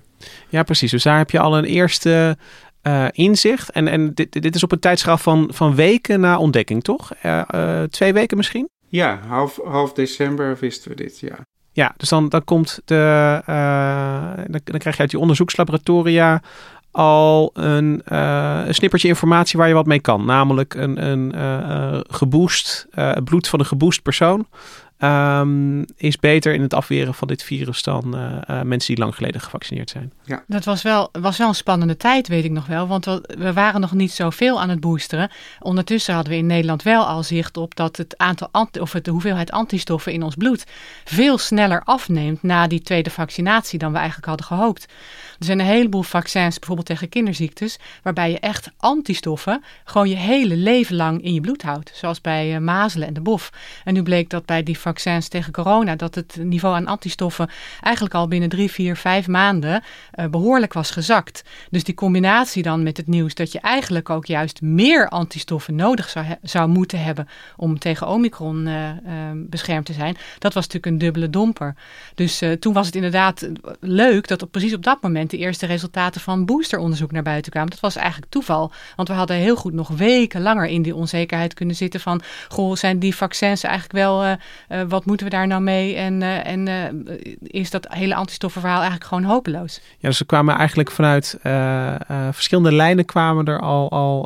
Ja, 0.49 0.63
precies. 0.63 0.91
Dus 0.91 1.03
daar 1.03 1.17
heb 1.17 1.31
je 1.31 1.39
al 1.39 1.57
een 1.57 1.65
eerste 1.65 2.37
uh, 2.83 3.07
inzicht. 3.11 3.69
En, 3.69 3.87
en 3.87 4.13
dit, 4.13 4.41
dit 4.41 4.55
is 4.55 4.63
op 4.63 4.71
een 4.71 4.79
tijdschaal 4.79 5.17
van, 5.17 5.49
van 5.53 5.75
weken 5.75 6.19
na 6.19 6.37
ontdekking, 6.37 6.83
toch? 6.83 7.11
twee 7.89 8.13
weken 8.13 8.37
misschien? 8.37 8.69
Ja, 8.87 9.19
half, 9.27 9.59
half 9.63 9.93
december 9.93 10.57
wisten 10.59 10.89
we 10.89 10.95
dit, 10.95 11.19
ja. 11.19 11.37
Ja, 11.71 11.93
dus 11.97 12.09
dan, 12.09 12.29
dan 12.29 12.43
komt 12.43 12.79
de. 12.85 13.41
dan, 14.47 14.61
dan 14.63 14.79
krijg 14.79 14.95
je 14.95 15.01
uit 15.01 15.09
die 15.09 15.19
onderzoekslaboratoria 15.19 16.41
al 16.97 17.49
een, 17.53 18.01
uh, 18.11 18.61
een, 18.65 18.73
snippertje 18.73 19.07
informatie 19.07 19.59
waar 19.59 19.67
je 19.67 19.73
wat 19.73 19.85
mee 19.85 19.99
kan. 19.99 20.25
Namelijk 20.25 20.73
een, 20.73 21.05
een 21.09 21.33
uh, 21.35 21.99
geboost, 22.07 22.87
uh, 22.95 23.11
bloed 23.23 23.47
van 23.47 23.59
een 23.59 23.65
geboost 23.65 24.01
persoon. 24.01 24.47
Um, 24.99 25.85
is 25.97 26.17
beter 26.19 26.53
in 26.53 26.61
het 26.61 26.73
afweren 26.73 27.13
van 27.13 27.27
dit 27.27 27.43
virus 27.43 27.83
dan 27.83 28.09
mensen 28.63 28.93
die 28.95 29.03
lang 29.03 29.15
geleden 29.15 29.41
gevaccineerd 29.41 29.89
zijn. 29.89 30.11
Ja. 30.23 30.43
Dat 30.47 30.65
was 30.65 30.81
wel, 30.81 31.09
was 31.11 31.37
wel 31.37 31.47
een 31.47 31.55
spannende 31.55 31.97
tijd, 31.97 32.27
weet 32.27 32.43
ik 32.43 32.51
nog 32.51 32.65
wel. 32.65 32.87
Want 32.87 33.05
we, 33.05 33.35
we 33.37 33.53
waren 33.53 33.81
nog 33.81 33.93
niet 33.93 34.11
zoveel 34.11 34.61
aan 34.61 34.69
het 34.69 34.79
boosteren. 34.79 35.31
Ondertussen 35.59 36.13
hadden 36.13 36.33
we 36.33 36.39
in 36.39 36.45
Nederland 36.45 36.83
wel 36.83 37.05
al 37.05 37.23
zicht 37.23 37.57
op 37.57 37.75
dat 37.75 37.97
het 37.97 38.17
aantal 38.17 38.49
of 38.79 38.93
het, 38.93 39.05
de 39.05 39.11
hoeveelheid 39.11 39.51
antistoffen 39.51 40.11
in 40.11 40.23
ons 40.23 40.35
bloed 40.35 40.63
veel 41.03 41.37
sneller 41.37 41.81
afneemt 41.83 42.43
na 42.43 42.67
die 42.67 42.81
tweede 42.81 43.09
vaccinatie 43.09 43.79
dan 43.79 43.91
we 43.91 43.97
eigenlijk 43.97 44.27
hadden 44.27 44.45
gehoopt. 44.45 44.83
Er 45.39 45.45
zijn 45.45 45.59
een 45.59 45.65
heleboel 45.65 46.03
vaccins, 46.03 46.57
bijvoorbeeld 46.57 46.87
tegen 46.87 47.09
kinderziektes, 47.09 47.79
waarbij 48.03 48.31
je 48.31 48.39
echt 48.39 48.71
antistoffen 48.77 49.63
gewoon 49.83 50.09
je 50.09 50.15
hele 50.15 50.55
leven 50.55 50.95
lang 50.95 51.23
in 51.23 51.33
je 51.33 51.41
bloed 51.41 51.61
houdt. 51.61 51.91
Zoals 51.93 52.21
bij 52.21 52.53
uh, 52.53 52.57
mazelen 52.57 53.07
en 53.07 53.13
de 53.13 53.21
bof. 53.21 53.51
En 53.83 53.93
nu 53.93 54.03
bleek 54.03 54.29
dat 54.29 54.45
bij 54.45 54.63
die 54.63 54.79
vaccins 54.87 55.27
tegen 55.27 55.53
corona, 55.53 55.95
dat 55.95 56.15
het 56.15 56.37
niveau 56.39 56.75
aan 56.75 56.87
antistoffen 56.87 57.49
eigenlijk 57.81 58.15
al 58.15 58.27
binnen 58.27 58.49
drie, 58.49 58.71
vier, 58.71 58.95
vijf 58.95 59.27
maanden 59.27 59.83
uh, 60.15 60.25
behoorlijk 60.25 60.73
was 60.73 60.91
gezakt. 60.91 61.43
Dus 61.69 61.83
die 61.83 61.95
combinatie 61.95 62.63
dan 62.63 62.83
met 62.83 62.97
het 62.97 63.07
nieuws 63.07 63.33
dat 63.33 63.51
je 63.51 63.59
eigenlijk 63.59 64.09
ook 64.09 64.25
juist 64.25 64.61
meer 64.61 65.09
antistoffen 65.09 65.75
nodig 65.75 66.09
zou, 66.09 66.25
zou 66.41 66.69
moeten 66.69 67.03
hebben 67.03 67.27
om 67.57 67.79
tegen 67.79 68.07
Omicron 68.07 68.67
uh, 68.67 68.89
beschermd 69.35 69.85
te 69.85 69.93
zijn, 69.93 70.17
dat 70.39 70.53
was 70.53 70.63
natuurlijk 70.67 70.93
een 70.93 70.97
dubbele 70.97 71.29
domper. 71.29 71.75
Dus 72.15 72.41
toen 72.59 72.73
was 72.73 72.85
het 72.85 72.95
inderdaad 72.95 73.49
leuk 73.79 74.27
dat 74.27 74.41
op, 74.41 74.51
precies 74.51 74.73
op 74.73 74.83
dat 74.83 75.01
moment 75.01 75.29
de 75.29 75.37
eerste 75.37 75.65
resultaten 75.65 76.21
van 76.21 76.45
boosteronderzoek 76.45 77.11
naar 77.11 77.23
buiten 77.23 77.51
kwamen. 77.51 77.69
Dat 77.69 77.79
was 77.79 77.95
eigenlijk 77.95 78.31
toeval, 78.31 78.71
want 78.95 79.07
we 79.07 79.13
hadden 79.13 79.37
heel 79.37 79.55
goed 79.55 79.73
nog 79.73 79.87
weken 79.87 80.41
langer 80.41 80.65
in 80.65 80.81
die 80.81 80.95
onzekerheid 80.95 81.53
kunnen 81.53 81.75
zitten 81.75 81.99
van, 81.99 82.21
goh, 82.47 82.75
zijn 82.75 82.99
die 82.99 83.15
vaccins 83.15 83.63
eigenlijk 83.63 83.93
wel, 83.93 84.25
uh, 84.25 84.31
uh, 84.77 84.89
wat 84.89 85.05
moeten 85.05 85.25
we 85.25 85.31
daar 85.31 85.47
nou 85.47 85.61
mee? 85.61 85.95
En, 85.95 86.21
uh, 86.21 86.47
en 86.47 86.67
is 87.41 87.69
dat 87.69 87.87
hele 87.89 88.15
antistoffenverhaal 88.15 88.79
eigenlijk 88.79 89.09
gewoon 89.09 89.23
hopeloos? 89.23 89.81
Ja, 89.99 90.09
dus 90.09 90.19
er 90.19 90.25
kwamen 90.25 90.55
eigenlijk 90.55 90.91
vanuit 90.91 91.37
verschillende 92.31 92.71
lijnen 92.71 93.05
kwamen 93.05 93.45
er 93.45 93.59
al, 93.59 93.91
al, 93.91 94.23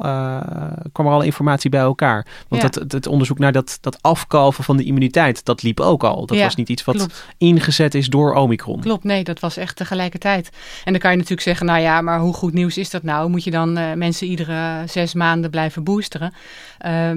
kwam 0.91 1.05
er 1.05 1.11
al 1.11 1.21
informatie 1.21 1.69
bij 1.69 1.79
elkaar. 1.79 2.25
Want 2.47 2.61
ja. 2.61 2.67
het, 2.67 2.91
het, 2.91 3.07
onderzoek 3.07 3.39
naar 3.39 3.51
dat, 3.51 3.77
dat 3.81 4.01
afkalven 4.01 4.63
van 4.63 4.77
de 4.77 4.83
immuniteit, 4.83 5.45
dat 5.45 5.63
liep 5.63 5.79
ook 5.79 6.03
al. 6.03 6.25
Dat 6.25 6.37
ja, 6.37 6.43
was 6.43 6.55
niet 6.55 6.69
iets 6.69 6.83
wat 6.83 6.95
klopt. 6.95 7.25
ingezet 7.37 7.95
is 7.95 8.07
door 8.07 8.33
Omicron. 8.33 8.79
Klopt, 8.79 9.03
nee, 9.03 9.23
dat 9.23 9.39
was 9.39 9.57
echt 9.57 9.75
tegelijkertijd. 9.75 10.49
En 10.83 10.91
dan 10.91 11.01
kan 11.01 11.11
je 11.11 11.17
natuurlijk 11.17 11.47
zeggen, 11.47 11.65
nou 11.65 11.79
ja, 11.79 12.01
maar 12.01 12.19
hoe 12.19 12.33
goed 12.33 12.53
nieuws 12.53 12.77
is 12.77 12.89
dat 12.89 13.03
nou? 13.03 13.29
Moet 13.29 13.43
je 13.43 13.51
dan 13.51 13.97
mensen 13.97 14.27
iedere 14.27 14.83
zes 14.87 15.13
maanden 15.13 15.49
blijven 15.49 15.83
boosteren? 15.83 16.33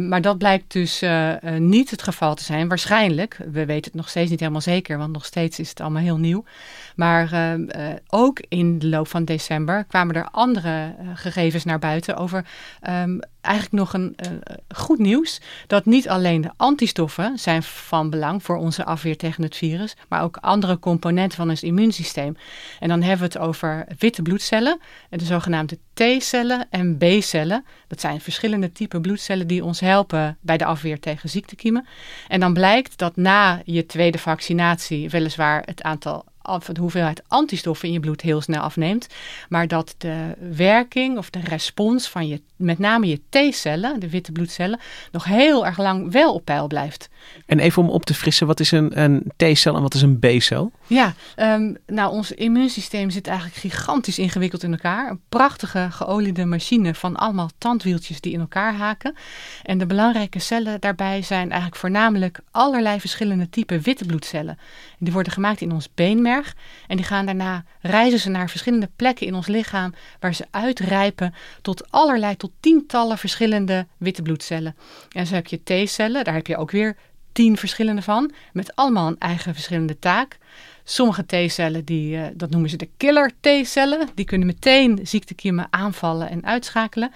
Maar 0.08 0.20
dat 0.20 0.38
blijkt 0.38 0.72
dus 0.72 1.02
uh, 1.02 1.28
uh, 1.30 1.36
niet 1.58 1.90
het 1.90 2.02
geval 2.02 2.34
te 2.34 2.44
zijn. 2.44 2.68
Waarschijnlijk, 2.68 3.38
we 3.50 3.66
weten 3.66 3.84
het 3.84 3.94
nog 3.94 4.08
steeds 4.08 4.30
niet 4.30 4.40
helemaal 4.40 4.60
zeker, 4.60 4.98
want 4.98 5.12
nog 5.12 5.24
steeds 5.24 5.58
is 5.58 5.68
het 5.68 5.80
allemaal 5.80 6.02
heel 6.02 6.18
nieuw. 6.18 6.44
Maar 6.94 7.32
uh, 7.32 7.94
ook 8.06 8.40
in 8.48 8.78
de 8.78 8.86
loop 8.86 9.08
van 9.08 9.24
december 9.24 9.84
kwamen 9.84 10.14
er 10.14 10.28
andere 10.30 10.94
gegevens 11.14 11.64
naar 11.64 11.78
buiten 11.78 12.16
over 12.16 12.44
um, 12.88 13.20
eigenlijk 13.40 13.74
nog 13.74 13.92
een 13.92 14.16
goed 14.68 14.98
nieuws. 14.98 15.40
Dat 15.66 15.84
niet 15.84 16.08
alleen 16.08 16.40
de 16.40 16.50
antistoffen 16.56 17.38
zijn 17.38 17.62
van 17.62 18.10
belang 18.10 18.42
voor 18.42 18.56
onze 18.56 18.84
afweer 18.84 19.16
tegen 19.16 19.42
het 19.42 19.56
virus, 19.56 19.96
maar 20.08 20.22
ook 20.22 20.36
andere 20.36 20.78
componenten 20.78 21.38
van 21.38 21.48
ons 21.48 21.62
immuunsysteem. 21.62 22.36
En 22.80 22.88
dan 22.88 23.02
hebben 23.02 23.28
we 23.28 23.38
het 23.38 23.48
over 23.48 23.86
witte 23.98 24.22
bloedcellen, 24.22 24.80
de 25.10 25.24
zogenaamde 25.24 25.78
T-cellen 25.94 26.66
en 26.70 26.96
B-cellen. 26.98 27.64
Dat 27.88 28.00
zijn 28.00 28.20
verschillende 28.20 28.72
typen 28.72 29.02
bloedcellen 29.02 29.46
die 29.46 29.64
ons 29.64 29.80
helpen 29.80 30.38
bij 30.40 30.56
de 30.56 30.64
afweer 30.64 31.00
tegen 31.00 31.28
ziektekiemen. 31.28 31.86
En 32.28 32.40
dan 32.40 32.52
blijkt 32.52 32.98
dat 32.98 33.16
na 33.16 33.62
je 33.64 33.86
tweede 33.86 34.18
vaccinatie 34.18 35.10
weliswaar 35.10 35.62
het 35.64 35.82
aantal 35.82 36.24
of 36.46 36.64
de 36.64 36.80
hoeveelheid 36.80 37.22
antistoffen 37.28 37.88
in 37.88 37.94
je 37.94 38.00
bloed 38.00 38.20
heel 38.20 38.40
snel 38.40 38.60
afneemt. 38.60 39.06
Maar 39.48 39.68
dat 39.68 39.94
de 39.98 40.34
werking 40.50 41.18
of 41.18 41.30
de 41.30 41.40
respons 41.40 42.08
van 42.08 42.28
je, 42.28 42.40
met 42.56 42.78
name 42.78 43.06
je 43.06 43.20
T-cellen, 43.28 44.00
de 44.00 44.10
witte 44.10 44.32
bloedcellen, 44.32 44.80
nog 45.12 45.24
heel 45.24 45.66
erg 45.66 45.78
lang 45.78 46.12
wel 46.12 46.34
op 46.34 46.44
peil 46.44 46.66
blijft. 46.66 47.08
En 47.46 47.58
even 47.58 47.82
om 47.82 47.88
op 47.88 48.04
te 48.04 48.14
frissen, 48.14 48.46
wat 48.46 48.60
is 48.60 48.70
een, 48.70 49.02
een 49.02 49.32
T-cel 49.36 49.76
en 49.76 49.82
wat 49.82 49.94
is 49.94 50.02
een 50.02 50.18
B-cel? 50.18 50.72
Ja, 50.86 51.14
um, 51.36 51.76
nou 51.86 52.12
ons 52.12 52.32
immuunsysteem 52.32 53.10
zit 53.10 53.26
eigenlijk 53.26 53.56
gigantisch 53.56 54.18
ingewikkeld 54.18 54.62
in 54.62 54.72
elkaar. 54.72 55.10
Een 55.10 55.20
prachtige 55.28 55.88
geoliede 55.90 56.44
machine 56.44 56.94
van 56.94 57.16
allemaal 57.16 57.50
tandwieltjes 57.58 58.20
die 58.20 58.32
in 58.32 58.40
elkaar 58.40 58.74
haken. 58.74 59.14
En 59.62 59.78
de 59.78 59.86
belangrijke 59.86 60.38
cellen 60.38 60.80
daarbij 60.80 61.22
zijn 61.22 61.50
eigenlijk 61.50 61.80
voornamelijk 61.80 62.40
allerlei 62.50 63.00
verschillende 63.00 63.48
typen 63.48 63.80
witte 63.80 64.04
bloedcellen. 64.04 64.58
Die 64.98 65.12
worden 65.12 65.32
gemaakt 65.32 65.60
in 65.60 65.72
ons 65.72 65.88
beenmerg 65.94 66.33
en 66.86 66.96
die 66.96 67.04
gaan 67.04 67.26
daarna 67.26 67.64
reizen 67.80 68.18
ze 68.18 68.30
naar 68.30 68.50
verschillende 68.50 68.90
plekken 68.96 69.26
in 69.26 69.34
ons 69.34 69.46
lichaam 69.46 69.94
waar 70.20 70.34
ze 70.34 70.46
uitrijpen 70.50 71.34
tot 71.62 71.90
allerlei, 71.90 72.36
tot 72.36 72.52
tientallen 72.60 73.18
verschillende 73.18 73.86
witte 73.98 74.22
bloedcellen. 74.22 74.76
En 75.12 75.26
zo 75.26 75.34
heb 75.34 75.46
je 75.46 75.62
T-cellen, 75.62 76.24
daar 76.24 76.34
heb 76.34 76.46
je 76.46 76.56
ook 76.56 76.70
weer 76.70 76.96
tien 77.34 77.56
verschillende 77.56 78.02
van, 78.02 78.32
met 78.52 78.76
allemaal 78.76 79.06
een 79.06 79.18
eigen 79.18 79.54
verschillende 79.54 79.98
taak. 79.98 80.38
Sommige 80.84 81.26
T-cellen, 81.26 81.84
die, 81.84 82.16
uh, 82.16 82.26
dat 82.34 82.50
noemen 82.50 82.70
ze 82.70 82.76
de 82.76 82.88
killer 82.96 83.32
T-cellen, 83.40 84.08
die 84.14 84.24
kunnen 84.24 84.46
meteen 84.46 85.00
ziektekiemen 85.02 85.66
aanvallen 85.70 86.30
en 86.30 86.44
uitschakelen. 86.44 87.12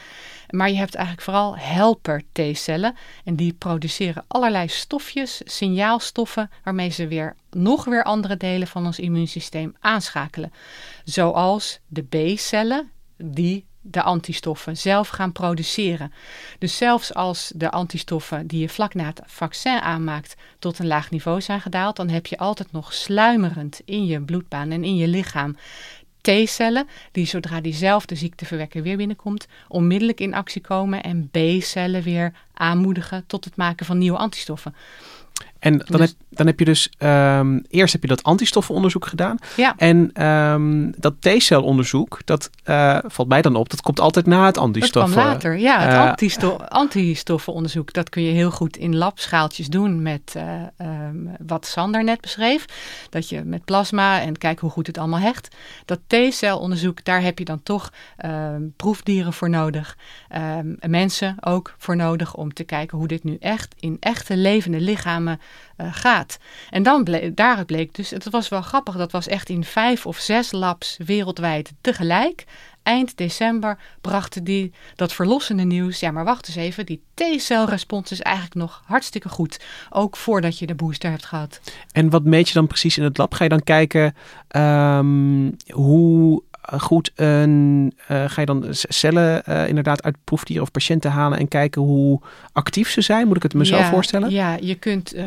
Maar 0.50 0.70
je 0.70 0.76
hebt 0.76 0.94
eigenlijk 0.94 1.24
vooral 1.24 1.57
helper 1.57 2.22
T-cellen 2.33 2.96
en 3.24 3.37
die 3.37 3.52
produceren 3.52 4.24
allerlei 4.28 4.68
stofjes, 4.68 5.40
signaalstoffen, 5.44 6.50
waarmee 6.64 6.90
ze 6.90 7.09
weer 7.09 7.37
nog 7.50 7.85
weer 7.85 8.04
andere 8.04 8.37
delen 8.37 8.68
van 8.68 8.87
ons 8.87 8.98
immuunsysteem 8.98 9.76
aanschakelen. 9.81 10.52
Zoals 11.04 11.81
de 11.87 12.02
B-cellen, 12.02 12.90
die 13.16 13.67
de 13.81 14.03
antistoffen 14.03 14.77
zelf 14.77 15.09
gaan 15.09 15.33
produceren. 15.33 16.12
Dus 16.59 16.77
zelfs 16.77 17.14
als 17.14 17.53
de 17.55 17.71
antistoffen 17.71 18.47
die 18.47 18.61
je 18.61 18.69
vlak 18.69 18.95
na 18.95 19.05
het 19.05 19.21
vaccin 19.27 19.81
aanmaakt 19.81 20.37
tot 20.59 20.79
een 20.79 20.87
laag 20.87 21.11
niveau 21.11 21.41
zijn 21.41 21.61
gedaald, 21.61 21.97
dan 21.97 22.09
heb 22.09 22.27
je 22.27 22.38
altijd 22.38 22.73
nog 22.73 22.93
sluimerend 22.93 23.81
in 23.85 24.07
je 24.07 24.21
bloedbaan 24.21 24.71
en 24.71 24.85
in 24.85 24.97
je 24.97 25.09
lichaam 25.09 25.57
T-cellen, 26.21 26.88
die 27.12 27.27
zodra 27.27 27.61
diezelfde 27.61 28.14
ziekteverwekker 28.14 28.83
weer 28.83 28.97
binnenkomt, 28.97 29.47
onmiddellijk 29.69 30.21
in 30.21 30.35
actie 30.35 30.61
komen 30.61 31.03
en 31.03 31.29
B-cellen 31.31 32.03
weer 32.03 32.33
aanmoedigen 32.55 33.25
tot 33.27 33.45
het 33.45 33.57
maken 33.57 33.87
van 33.87 33.99
nieuwe 33.99 34.19
antistoffen. 34.19 34.75
En 35.59 35.79
dan, 35.79 36.01
dus, 36.01 36.01
heb, 36.01 36.11
dan 36.29 36.47
heb 36.47 36.59
je 36.59 36.64
dus 36.64 36.90
um, 36.99 37.64
eerst 37.68 37.92
heb 37.92 38.03
je 38.03 38.09
dat 38.09 38.23
antistoffenonderzoek 38.23 39.07
gedaan. 39.07 39.38
Ja. 39.57 39.75
En 39.77 40.27
um, 40.27 40.94
dat 40.97 41.14
T-celonderzoek, 41.21 42.18
dat 42.25 42.51
uh, 42.64 42.99
valt 43.07 43.29
mij 43.29 43.42
dan 43.42 43.57
op, 43.57 43.71
dat 43.71 43.81
komt 43.81 44.01
altijd 44.01 44.27
na 44.27 44.47
het 44.47 44.59
antistoffen. 44.59 45.14
Dat 45.14 45.23
kwam 45.23 45.33
later, 45.33 45.59
ja. 45.59 45.81
Het 45.81 45.92
uh, 45.92 46.09
antisto 46.09 46.57
antistoffenonderzoek, 46.57 47.92
dat 47.92 48.09
kun 48.09 48.23
je 48.23 48.33
heel 48.33 48.51
goed 48.51 48.77
in 48.77 48.97
labschaaltjes 48.97 49.68
doen 49.68 50.03
met 50.03 50.35
uh, 50.37 50.42
um, 51.07 51.31
wat 51.47 51.66
Sander 51.66 52.05
net 52.05 52.21
beschreef. 52.21 52.64
Dat 53.11 53.29
je 53.29 53.42
met 53.44 53.64
plasma 53.64 54.21
en 54.21 54.38
kijk 54.38 54.59
hoe 54.59 54.71
goed 54.71 54.87
het 54.87 54.99
allemaal 54.99 55.21
hecht. 55.21 55.57
Dat 55.85 56.01
T-celonderzoek, 56.07 57.05
daar 57.05 57.23
heb 57.23 57.38
je 57.38 57.44
dan 57.44 57.62
toch 57.62 57.92
proefdieren 58.77 59.33
voor 59.33 59.51
nodig. 59.51 59.97
mensen 60.81 61.37
ook 61.40 61.75
voor 61.79 61.97
nodig 61.97 62.35
om 62.35 62.53
te 62.53 62.64
kijken 62.64 62.99
hoe 62.99 63.09
dit 63.09 63.25
nu 63.25 63.37
echt 63.40 63.75
in 63.79 63.97
echte 64.01 64.37
levende 64.37 64.81
lichamen 64.81 65.40
uh, 65.76 65.87
gaat. 65.90 66.38
En 66.70 66.82
dan 66.82 67.04
bleek, 67.04 67.37
daaruit 67.37 67.66
bleek 67.66 67.94
dus, 67.94 68.11
het 68.11 68.30
was 68.30 68.48
wel 68.48 68.62
grappig, 68.62 68.96
dat 68.96 69.12
was 69.12 69.26
echt 69.26 69.48
in 69.48 69.64
vijf 69.64 70.06
of 70.06 70.18
zes 70.18 70.52
labs 70.52 70.96
wereldwijd 71.04 71.72
tegelijk. 71.80 72.44
Eind 72.82 73.16
december 73.16 73.78
brachten 74.00 74.44
die 74.44 74.72
dat 74.94 75.12
verlossende 75.12 75.64
nieuws. 75.64 76.00
Ja, 76.00 76.11
maar 76.11 76.24
wacht 76.24 76.48
eens 76.48 76.56
even, 76.56 76.87
die 76.87 77.02
T-celrespons 77.14 78.11
is 78.11 78.20
eigenlijk 78.20 78.54
nog 78.54 78.82
hartstikke 78.87 79.28
goed. 79.28 79.61
Ook 79.90 80.16
voordat 80.16 80.58
je 80.58 80.66
de 80.66 80.74
booster 80.74 81.11
hebt 81.11 81.24
gehad. 81.24 81.61
En 81.92 82.11
wat 82.11 82.24
meet 82.24 82.48
je 82.48 82.54
dan 82.54 82.66
precies 82.66 82.98
in 82.98 83.04
het 83.04 83.18
lab? 83.18 83.34
Ga 83.34 83.44
je 83.44 83.50
dan 83.50 83.62
kijken 83.62 84.14
um, 84.56 85.56
hoe 85.68 86.42
goed 86.76 87.11
een, 87.14 87.92
uh, 88.11 88.24
ga 88.28 88.40
je 88.40 88.46
dan 88.46 88.64
cellen 88.70 89.42
uh, 89.48 89.68
inderdaad 89.68 90.02
uit 90.02 90.16
proefdieren 90.24 90.64
of 90.64 90.70
patiënten 90.70 91.11
halen 91.11 91.38
en 91.38 91.48
kijken 91.48 91.83
hoe 91.83 92.20
actief 92.52 92.90
ze 92.90 93.00
zijn? 93.00 93.26
Moet 93.26 93.37
ik 93.37 93.42
het 93.42 93.54
me 93.54 93.64
ja, 93.64 93.90
voorstellen? 93.90 94.31
Ja, 94.31 94.57
je 94.61 94.74
kunt 94.74 95.14
uh, 95.14 95.24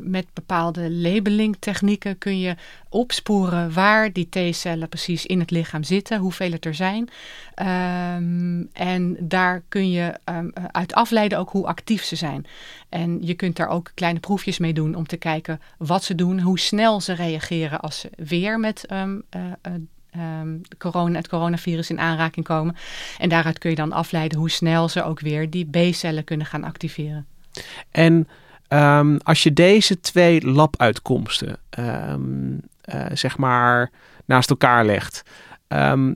met 0.00 0.26
bepaalde 0.32 0.90
labeling 0.90 1.56
technieken 1.58 2.18
kun 2.18 2.38
je 2.38 2.54
opsporen 2.88 3.72
waar 3.72 4.12
die 4.12 4.28
T-cellen 4.28 4.88
precies 4.88 5.26
in 5.26 5.40
het 5.40 5.50
lichaam 5.50 5.82
zitten, 5.82 6.18
hoeveel 6.18 6.52
het 6.52 6.64
er 6.64 6.74
zijn. 6.74 7.08
Um, 8.16 8.68
en 8.72 9.16
daar 9.20 9.62
kun 9.68 9.90
je 9.90 10.14
um, 10.24 10.52
uit 10.70 10.94
afleiden 10.94 11.38
ook 11.38 11.50
hoe 11.50 11.66
actief 11.66 12.04
ze 12.04 12.16
zijn. 12.16 12.46
En 12.88 13.18
je 13.20 13.34
kunt 13.34 13.56
daar 13.56 13.68
ook 13.68 13.90
kleine 13.94 14.20
proefjes 14.20 14.58
mee 14.58 14.72
doen 14.72 14.94
om 14.94 15.06
te 15.06 15.16
kijken 15.16 15.60
wat 15.78 16.04
ze 16.04 16.14
doen, 16.14 16.40
hoe 16.40 16.58
snel 16.58 17.00
ze 17.00 17.12
reageren 17.12 17.80
als 17.80 18.00
ze 18.00 18.10
weer 18.16 18.60
met 18.60 18.92
um, 18.92 19.22
um, 20.16 20.60
corona, 20.78 21.16
het 21.16 21.28
coronavirus 21.28 21.90
in 21.90 22.00
aanraking 22.00 22.44
komen. 22.44 22.76
En 23.18 23.28
daaruit 23.28 23.58
kun 23.58 23.70
je 23.70 23.76
dan 23.76 23.92
afleiden 23.92 24.38
hoe 24.38 24.50
snel 24.50 24.88
ze 24.88 25.02
ook 25.02 25.20
weer 25.20 25.50
die 25.50 25.70
B-cellen 25.70 26.24
kunnen 26.24 26.46
gaan 26.46 26.64
activeren. 26.64 27.26
En 27.90 28.28
um, 28.68 29.18
als 29.22 29.42
je 29.42 29.52
deze 29.52 30.00
twee 30.00 30.46
labuitkomsten 30.46 31.58
um, 31.78 32.60
zeg 33.12 33.38
maar 33.38 33.90
naast 34.24 34.50
elkaar 34.50 34.84
legt. 34.84 35.22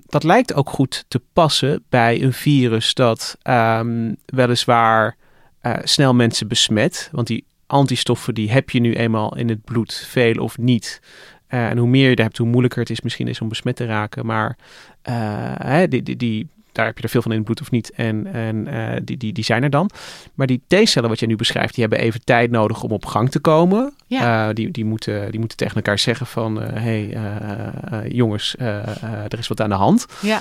dat 0.06 0.22
lijkt 0.22 0.54
ook 0.54 0.70
goed 0.70 1.04
te 1.08 1.20
passen 1.32 1.84
bij 1.88 2.22
een 2.22 2.32
virus 2.32 2.94
dat 2.94 3.38
weliswaar 4.26 5.16
uh, 5.62 5.74
snel 5.82 6.14
mensen 6.14 6.48
besmet. 6.48 7.08
Want 7.12 7.26
die 7.26 7.44
antistoffen 7.66 8.34
die 8.34 8.50
heb 8.50 8.70
je 8.70 8.80
nu 8.80 8.94
eenmaal 8.94 9.36
in 9.36 9.48
het 9.48 9.64
bloed, 9.64 9.94
veel 9.94 10.34
of 10.34 10.58
niet. 10.58 11.00
Uh, 11.48 11.68
en 11.68 11.78
hoe 11.78 11.88
meer 11.88 12.10
je 12.10 12.16
er 12.16 12.22
hebt, 12.22 12.38
hoe 12.38 12.46
moeilijker 12.46 12.80
het 12.80 12.90
is 12.90 13.00
misschien 13.00 13.28
is 13.28 13.40
om 13.40 13.48
besmet 13.48 13.76
te 13.76 13.84
raken. 13.84 14.26
Maar 14.26 14.58
uh, 15.08 15.82
die, 15.88 16.02
die, 16.02 16.16
die, 16.16 16.48
daar 16.76 16.86
heb 16.86 16.96
je 16.96 17.02
er 17.02 17.08
veel 17.08 17.22
van 17.22 17.30
in 17.30 17.36
het 17.36 17.46
bloed 17.46 17.60
of 17.60 17.70
niet. 17.70 17.90
En, 17.90 18.26
en 18.32 18.68
uh, 18.68 18.92
die, 19.04 19.16
die, 19.16 19.32
die 19.32 19.44
zijn 19.44 19.62
er 19.62 19.70
dan. 19.70 19.90
Maar 20.34 20.46
die 20.46 20.62
T-cellen 20.66 21.08
wat 21.08 21.20
je 21.20 21.26
nu 21.26 21.36
beschrijft, 21.36 21.74
die 21.74 21.84
hebben 21.84 22.04
even 22.04 22.24
tijd 22.24 22.50
nodig 22.50 22.82
om 22.82 22.90
op 22.90 23.06
gang 23.06 23.30
te 23.30 23.38
komen. 23.38 23.94
Ja. 24.06 24.48
Uh, 24.48 24.54
die, 24.54 24.70
die, 24.70 24.84
moeten, 24.84 25.30
die 25.30 25.40
moeten 25.40 25.58
tegen 25.58 25.76
elkaar 25.76 25.98
zeggen 25.98 26.26
van, 26.26 26.60
hé 26.62 27.08
hey, 27.08 28.08
jongens, 28.08 28.54
er 28.58 29.38
is 29.38 29.48
wat 29.48 29.60
aan 29.60 29.68
de 29.68 29.74
hand. 29.74 30.06
Ja. 30.20 30.40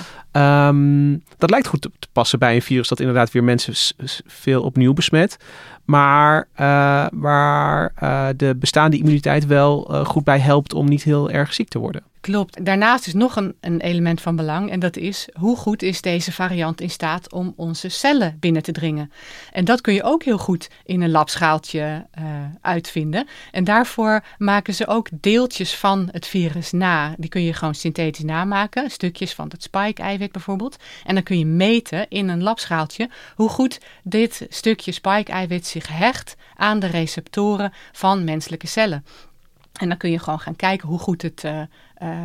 Um, 0.68 1.22
dat 1.38 1.50
lijkt 1.50 1.66
goed 1.66 1.80
te 1.80 1.90
passen 2.12 2.38
bij 2.38 2.54
een 2.54 2.62
virus 2.62 2.88
dat 2.88 3.00
inderdaad 3.00 3.32
weer 3.32 3.44
mensen 3.44 3.74
veel 4.26 4.62
opnieuw 4.62 4.92
besmet. 4.92 5.36
Maar 5.84 6.48
waar 7.12 7.92
de 8.36 8.56
bestaande 8.56 8.96
immuniteit 8.98 9.46
wel 9.46 9.80
goed 10.04 10.24
bij 10.24 10.38
helpt 10.38 10.74
om 10.74 10.88
niet 10.88 11.02
heel 11.02 11.30
erg 11.30 11.54
ziek 11.54 11.68
te 11.68 11.78
worden. 11.78 12.02
Klopt. 12.26 12.64
Daarnaast 12.64 13.06
is 13.06 13.14
nog 13.14 13.36
een, 13.36 13.54
een, 13.60 13.80
element 13.80 14.20
van 14.20 14.36
belang 14.36 14.70
en 14.70 14.80
dat 14.80 14.96
is 14.96 15.28
hoe 15.32 15.56
goed 15.56 15.82
is 15.82 16.00
deze 16.00 16.32
variant 16.32 16.80
in 16.80 16.90
staat 16.90 17.32
om 17.32 17.52
onze 17.56 17.88
cellen 17.88 18.36
binnen 18.40 18.62
te 18.62 18.72
dringen. 18.72 19.12
En 19.52 19.64
dat 19.64 19.80
kun 19.80 19.94
je 19.94 20.02
ook 20.02 20.22
heel 20.22 20.38
goed 20.38 20.68
in 20.84 21.00
een 21.00 21.10
labschaaltje 21.10 22.06
uh, 22.18 22.24
uitvinden. 22.60 23.26
En 23.50 23.64
daarvoor 23.64 24.24
maken 24.38 24.74
ze 24.74 24.86
ook 24.86 25.08
deeltjes 25.12 25.76
van 25.76 26.08
het 26.10 26.26
virus 26.26 26.72
na. 26.72 27.14
Die 27.18 27.30
kun 27.30 27.42
je 27.42 27.52
gewoon 27.52 27.74
synthetisch 27.74 28.24
namaken, 28.24 28.90
stukjes 28.90 29.34
van 29.34 29.48
het 29.48 29.62
spike-eiwit 29.62 30.32
bijvoorbeeld. 30.32 30.76
En 31.04 31.14
dan 31.14 31.22
kun 31.22 31.38
je 31.38 31.46
meten 31.46 32.08
in 32.08 32.28
een 32.28 32.42
labschaaltje 32.42 33.10
hoe 33.34 33.48
goed 33.48 33.80
dit 34.02 34.46
stukje 34.48 34.92
spike-eiwit 34.92 35.66
zich 35.66 35.88
hecht 35.88 36.36
aan 36.56 36.78
de 36.78 36.86
receptoren 36.86 37.72
van 37.92 38.24
menselijke 38.24 38.66
cellen. 38.66 39.04
En 39.76 39.88
dan 39.88 39.96
kun 39.96 40.10
je 40.10 40.18
gewoon 40.18 40.40
gaan 40.40 40.56
kijken 40.56 40.88
hoe 40.88 40.98
goed 40.98 41.22
het, 41.22 41.42
uh, 41.44 41.60
uh, 42.02 42.18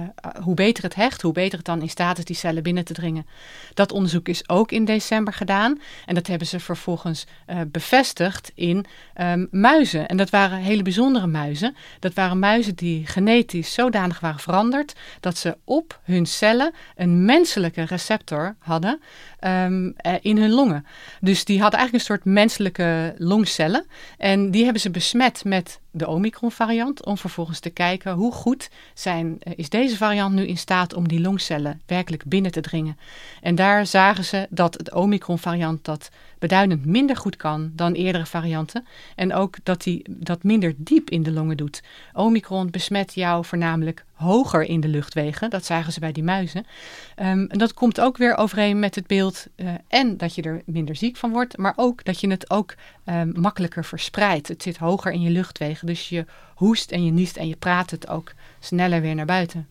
hoe 0.44 0.54
beter 0.54 0.84
het 0.84 0.96
hecht, 0.96 1.22
hoe 1.22 1.32
beter 1.32 1.58
het 1.58 1.66
dan 1.66 1.82
in 1.82 1.90
staat 1.90 2.18
is 2.18 2.26
die 2.26 2.36
cellen 2.36 2.64
binnen 2.64 2.86
te 2.86 2.94
dringen. 2.94 3.28
Dat 3.74 3.92
onderzoek 3.92 4.28
is 4.28 4.50
ook 4.50 4.72
in 4.72 4.86
december 4.86 5.34
gedaan. 5.34 5.80
En 6.06 6.16
dat 6.16 6.28
hebben 6.28 6.48
ze 6.48 6.60
vervolgens 6.60 7.26
uh, 7.48 7.60
bevestigd 7.68 8.52
in 8.56 8.86
um, 9.22 9.48
muizen. 9.52 10.08
En 10.08 10.18
dat 10.18 10.30
waren 10.30 10.58
hele 10.58 10.82
bijzondere 10.82 11.28
muizen. 11.28 11.76
Dat 12.00 12.14
waren 12.14 12.40
muizen 12.40 12.76
die 12.76 13.08
genetisch 13.08 13.74
zodanig 13.74 14.20
waren 14.20 14.40
veranderd 14.40 14.94
dat 15.20 15.38
ze 15.38 15.58
op 15.64 16.00
hun 16.04 16.26
cellen 16.26 16.74
een 16.96 17.26
menselijke 17.26 17.84
receptor 17.84 18.56
hadden 18.60 19.02
um, 19.42 19.96
in 20.22 20.38
hun 20.38 20.52
longen. 20.52 20.86
Dus 21.20 21.46
die 21.46 21.62
hadden 21.62 21.80
eigenlijk 21.80 22.10
een 22.10 22.16
soort 22.16 22.34
menselijke 22.34 23.16
longcellen. 23.18 23.86
En 24.18 24.52
die 24.52 24.64
hebben 24.64 24.82
ze 24.82 24.90
besmet 24.90 25.44
met 25.46 25.80
de 25.92 26.08
Omicron-variant 26.08 27.06
om 27.06 27.18
vervolgens 27.18 27.60
te 27.60 27.70
kijken 27.70 28.14
hoe 28.14 28.32
goed 28.32 28.70
zijn, 28.94 29.38
is 29.56 29.70
deze 29.70 29.98
variant 29.98 30.36
nu 30.36 30.48
in 30.48 30.58
staat 30.58 30.94
om 30.94 31.08
die 31.08 31.22
longcellen 31.22 31.82
werkelijk 31.86 32.24
binnen 32.26 32.52
te 32.52 32.62
dringen. 32.62 32.98
En 33.42 33.56
daar 33.56 33.86
zagen 33.86 34.26
ze 34.26 34.48
dat 34.50 34.74
het 34.74 34.94
Omicron-variant 34.94 35.86
dat 35.86 36.10
beduidend 36.42 36.86
minder 36.86 37.18
goed 37.18 37.36
kan 37.36 37.72
dan 37.76 37.94
eerdere 37.94 38.26
varianten. 38.26 38.86
En 39.16 39.34
ook 39.34 39.56
dat 39.64 39.84
hij 39.84 40.06
dat 40.10 40.44
minder 40.44 40.74
diep 40.78 41.10
in 41.10 41.24
de 41.24 41.32
longen 41.32 41.58
doet. 41.58 41.84
Omicron 42.14 42.70
besmet 42.70 43.14
jou 43.14 43.46
voornamelijk 43.46 44.06
hoger 44.14 44.64
in 44.64 44.80
de 44.80 44.88
luchtwegen. 44.88 45.50
Dat 45.50 45.66
zagen 45.66 45.94
ze 45.94 46.00
bij 46.00 46.12
die 46.12 46.24
muizen. 46.24 46.66
Um, 47.20 47.48
en 47.48 47.58
dat 47.58 47.74
komt 47.74 48.00
ook 48.00 48.18
weer 48.18 48.36
overeen 48.36 48.80
met 48.80 48.96
het 48.96 49.08
beeld 49.08 49.48
uh, 49.56 49.70
en 49.88 50.18
dat 50.18 50.36
je 50.36 50.42
er 50.42 50.62
minder 50.66 50.96
ziek 50.96 51.18
van 51.18 51.32
wordt, 51.32 51.58
maar 51.58 51.74
ook 51.76 52.04
dat 52.04 52.20
je 52.20 52.30
het 52.30 52.50
ook 52.50 52.76
um, 53.06 53.32
makkelijker 53.36 53.86
verspreidt. 53.86 54.48
Het 54.48 54.64
zit 54.64 54.78
hoger 54.78 55.12
in 55.12 55.22
je 55.22 55.30
luchtwegen, 55.30 55.88
dus 55.88 56.10
je 56.10 56.26
hoest 56.56 56.92
en 56.92 57.06
je 57.06 57.12
niest 57.12 57.38
en 57.38 57.48
je 57.48 57.56
praat 57.56 57.92
het 57.92 58.08
ook 58.08 58.34
sneller 58.60 59.02
weer 59.02 59.16
naar 59.16 59.26
buiten. 59.26 59.68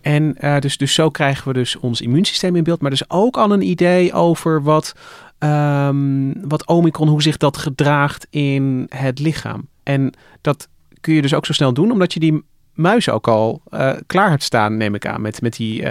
En 0.00 0.36
uh, 0.40 0.58
dus, 0.58 0.76
dus 0.76 0.94
zo 0.94 1.10
krijgen 1.10 1.48
we 1.48 1.54
dus 1.54 1.76
ons 1.76 2.00
immuunsysteem 2.00 2.56
in 2.56 2.64
beeld, 2.64 2.80
maar 2.80 2.90
dus 2.90 3.10
ook 3.10 3.36
al 3.36 3.52
een 3.52 3.68
idee 3.68 4.12
over 4.12 4.62
wat, 4.62 4.94
um, 5.38 6.48
wat 6.48 6.66
Omicron, 6.66 7.08
hoe 7.08 7.22
zich 7.22 7.36
dat 7.36 7.56
gedraagt 7.56 8.26
in 8.30 8.86
het 8.88 9.18
lichaam. 9.18 9.68
En 9.82 10.12
dat 10.40 10.68
kun 11.00 11.14
je 11.14 11.22
dus 11.22 11.34
ook 11.34 11.46
zo 11.46 11.52
snel 11.52 11.72
doen, 11.72 11.90
omdat 11.90 12.12
je 12.12 12.20
die 12.20 12.44
muis 12.78 13.10
ook 13.10 13.28
al 13.28 13.62
uh, 13.70 13.92
klaar 14.06 14.30
hebt 14.30 14.42
staan, 14.42 14.76
neem 14.76 14.94
ik 14.94 15.06
aan, 15.06 15.20
met, 15.20 15.40
met, 15.40 15.56
die, 15.56 15.82
uh, 15.82 15.88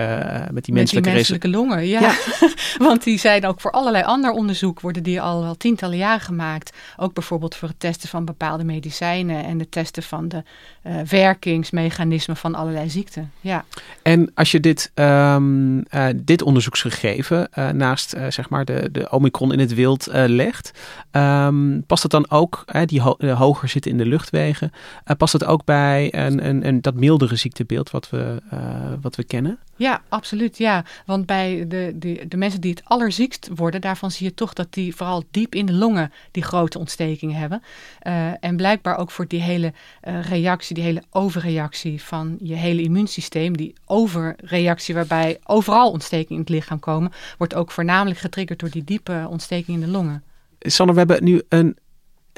met 0.51 0.65
die 0.65 0.73
menselijke, 0.73 0.73
met 0.73 1.03
die 1.03 1.13
menselijke 1.13 1.49
longen. 1.49 1.87
Ja. 1.87 1.99
ja. 1.99 2.15
Want 2.87 3.03
die 3.03 3.19
zijn 3.19 3.45
ook 3.45 3.61
voor 3.61 3.71
allerlei 3.71 4.03
ander 4.03 4.31
onderzoek, 4.31 4.79
worden 4.79 5.03
die 5.03 5.21
al 5.21 5.41
wel 5.41 5.55
tientallen 5.55 5.97
jaren 5.97 6.21
gemaakt. 6.21 6.77
Ook 6.97 7.13
bijvoorbeeld 7.13 7.55
voor 7.55 7.67
het 7.67 7.79
testen 7.79 8.09
van 8.09 8.25
bepaalde 8.25 8.63
medicijnen 8.63 9.45
en 9.45 9.59
het 9.59 9.71
testen 9.71 10.03
van 10.03 10.27
de 10.27 10.43
uh, 10.83 11.01
werkingsmechanismen 11.01 12.37
van 12.37 12.55
allerlei 12.55 12.89
ziekten. 12.89 13.31
Ja. 13.41 13.65
En 14.01 14.31
als 14.33 14.51
je 14.51 14.59
dit, 14.59 14.91
um, 14.95 15.83
dit 16.15 16.41
onderzoeksgegeven 16.41 17.49
naast 17.73 18.15
zeg 18.29 18.49
maar 18.49 18.65
de, 18.65 18.89
de 18.91 19.09
Omicron 19.09 19.53
in 19.53 19.59
het 19.59 19.73
wild 19.73 20.07
legt, 20.11 20.71
um, 21.11 21.83
past 21.87 22.03
het 22.03 22.11
dan 22.11 22.29
ook, 22.29 22.65
die 22.85 23.01
ho 23.01 23.15
hoger 23.19 23.69
zitten 23.69 23.91
in 23.91 23.97
de 23.97 24.05
luchtwegen, 24.05 24.71
past 25.17 25.33
het 25.33 25.45
ook 25.45 25.65
bij 25.65 26.13
een, 26.15 26.47
een, 26.47 26.67
een 26.67 26.76
dat 26.81 26.95
mildere 26.95 27.35
ziektebeeld 27.35 27.91
wat 27.91 28.09
we, 28.09 28.41
uh, 28.53 28.93
wat 29.01 29.15
we 29.15 29.23
kennen? 29.23 29.59
Ja, 29.75 30.01
absoluut. 30.09 30.57
Ja. 30.57 30.85
Want 31.05 31.25
bij 31.25 31.65
de, 31.67 31.93
de, 31.95 32.25
de 32.27 32.37
mensen 32.37 32.61
die 32.61 32.71
het 32.71 32.81
allerziekst 32.83 33.49
worden, 33.55 33.81
daarvan 33.81 34.11
zie 34.11 34.25
je 34.25 34.33
toch 34.33 34.53
dat 34.53 34.73
die 34.73 34.95
vooral 34.95 35.23
diep 35.31 35.55
in 35.55 35.65
de 35.65 35.73
longen 35.73 36.11
die 36.31 36.43
grote 36.43 36.79
ontstekingen 36.79 37.35
hebben. 37.35 37.61
Uh, 38.03 38.43
en 38.43 38.55
blijkbaar 38.55 38.97
ook 38.97 39.11
voor 39.11 39.27
die 39.27 39.41
hele 39.41 39.73
uh, 40.07 40.23
reactie, 40.23 40.75
die 40.75 40.83
hele 40.83 41.03
overreactie 41.09 42.03
van 42.03 42.37
je 42.41 42.55
hele 42.55 42.81
immuunsysteem, 42.81 43.57
die 43.57 43.73
overreactie 43.85 44.95
waarbij 44.95 45.39
overal 45.43 45.91
ontstekingen 45.91 46.33
in 46.33 46.39
het 46.39 46.49
lichaam 46.49 46.79
komen, 46.79 47.11
wordt 47.37 47.55
ook 47.55 47.71
voornamelijk 47.71 48.19
getriggerd 48.19 48.59
door 48.59 48.69
die 48.69 48.83
diepe 48.83 49.27
ontsteking 49.29 49.77
in 49.77 49.85
de 49.85 49.91
longen. 49.91 50.23
Sander, 50.59 50.95
we 50.95 51.01
hebben 51.01 51.23
nu 51.23 51.41
een 51.49 51.77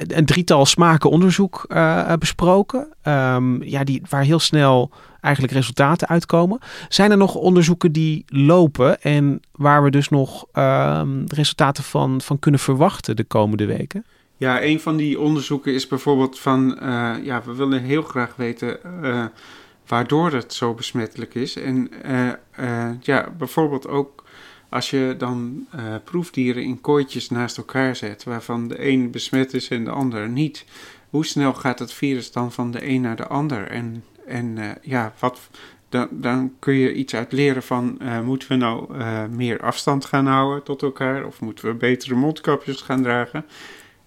een 0.07 0.25
drietal 0.25 0.65
smaken 0.65 1.09
onderzoek 1.09 1.65
uh, 1.67 2.13
besproken. 2.13 2.93
Um, 3.03 3.63
ja, 3.63 3.83
die, 3.83 4.01
waar 4.09 4.23
heel 4.23 4.39
snel 4.39 4.91
eigenlijk 5.21 5.53
resultaten 5.53 6.07
uitkomen. 6.07 6.59
Zijn 6.89 7.12
er 7.12 7.17
nog 7.17 7.35
onderzoeken 7.35 7.91
die 7.91 8.25
lopen 8.27 9.01
en 9.01 9.39
waar 9.51 9.83
we 9.83 9.89
dus 9.89 10.09
nog 10.09 10.45
um, 10.53 11.23
resultaten 11.27 11.83
van, 11.83 12.21
van 12.21 12.39
kunnen 12.39 12.59
verwachten 12.59 13.15
de 13.15 13.23
komende 13.23 13.65
weken? 13.65 14.05
Ja, 14.38 14.63
een 14.63 14.79
van 14.79 14.97
die 14.97 15.19
onderzoeken 15.19 15.73
is 15.73 15.88
bijvoorbeeld 15.88 16.39
van, 16.39 16.79
uh, 16.83 17.13
ja, 17.23 17.41
we 17.45 17.55
willen 17.55 17.81
heel 17.81 18.01
graag 18.01 18.35
weten 18.35 18.77
uh, 19.01 19.25
waardoor 19.88 20.31
het 20.31 20.53
zo 20.53 20.73
besmettelijk 20.73 21.35
is. 21.35 21.55
En 21.55 21.89
ja, 23.01 23.29
bijvoorbeeld 23.38 23.88
ook 23.88 24.23
als 24.69 24.89
je 24.89 25.15
dan 25.17 25.67
uh, 25.75 25.82
proefdieren 26.03 26.63
in 26.63 26.82
kooitjes 26.82 27.29
naast 27.29 27.58
elkaar 27.58 27.95
zet, 27.95 28.23
waarvan 28.23 28.67
de 28.67 28.89
een 28.89 29.12
besmet 29.12 29.53
is 29.53 29.67
en 29.67 29.84
de 29.84 29.89
ander 29.89 30.29
niet, 30.29 30.65
hoe 31.10 31.25
snel 31.25 31.53
gaat 31.53 31.79
het 31.79 31.93
virus 31.93 32.32
dan 32.32 32.51
van 32.51 32.71
de 32.71 32.88
een 32.88 33.01
naar 33.01 33.15
de 33.15 33.27
ander? 33.27 33.67
En, 33.67 34.03
en 34.25 34.58
uh, 34.58 34.69
ja, 34.82 35.13
wat, 35.19 35.49
dan, 35.89 36.08
dan 36.12 36.53
kun 36.60 36.73
je 36.73 36.93
iets 36.93 37.15
uit 37.15 37.32
leren 37.32 37.63
van, 37.63 37.97
uh, 38.01 38.21
moeten 38.21 38.47
we 38.47 38.55
nou 38.55 38.97
meer 39.29 39.62
afstand 39.62 40.05
gaan 40.05 40.25
houden 40.25 40.63
tot 40.63 40.82
elkaar? 40.82 41.25
Of 41.25 41.41
moeten 41.41 41.65
we 41.65 41.73
betere 41.73 42.15
mondkapjes 42.15 42.82
gaan 42.82 43.03
dragen? 43.03 43.45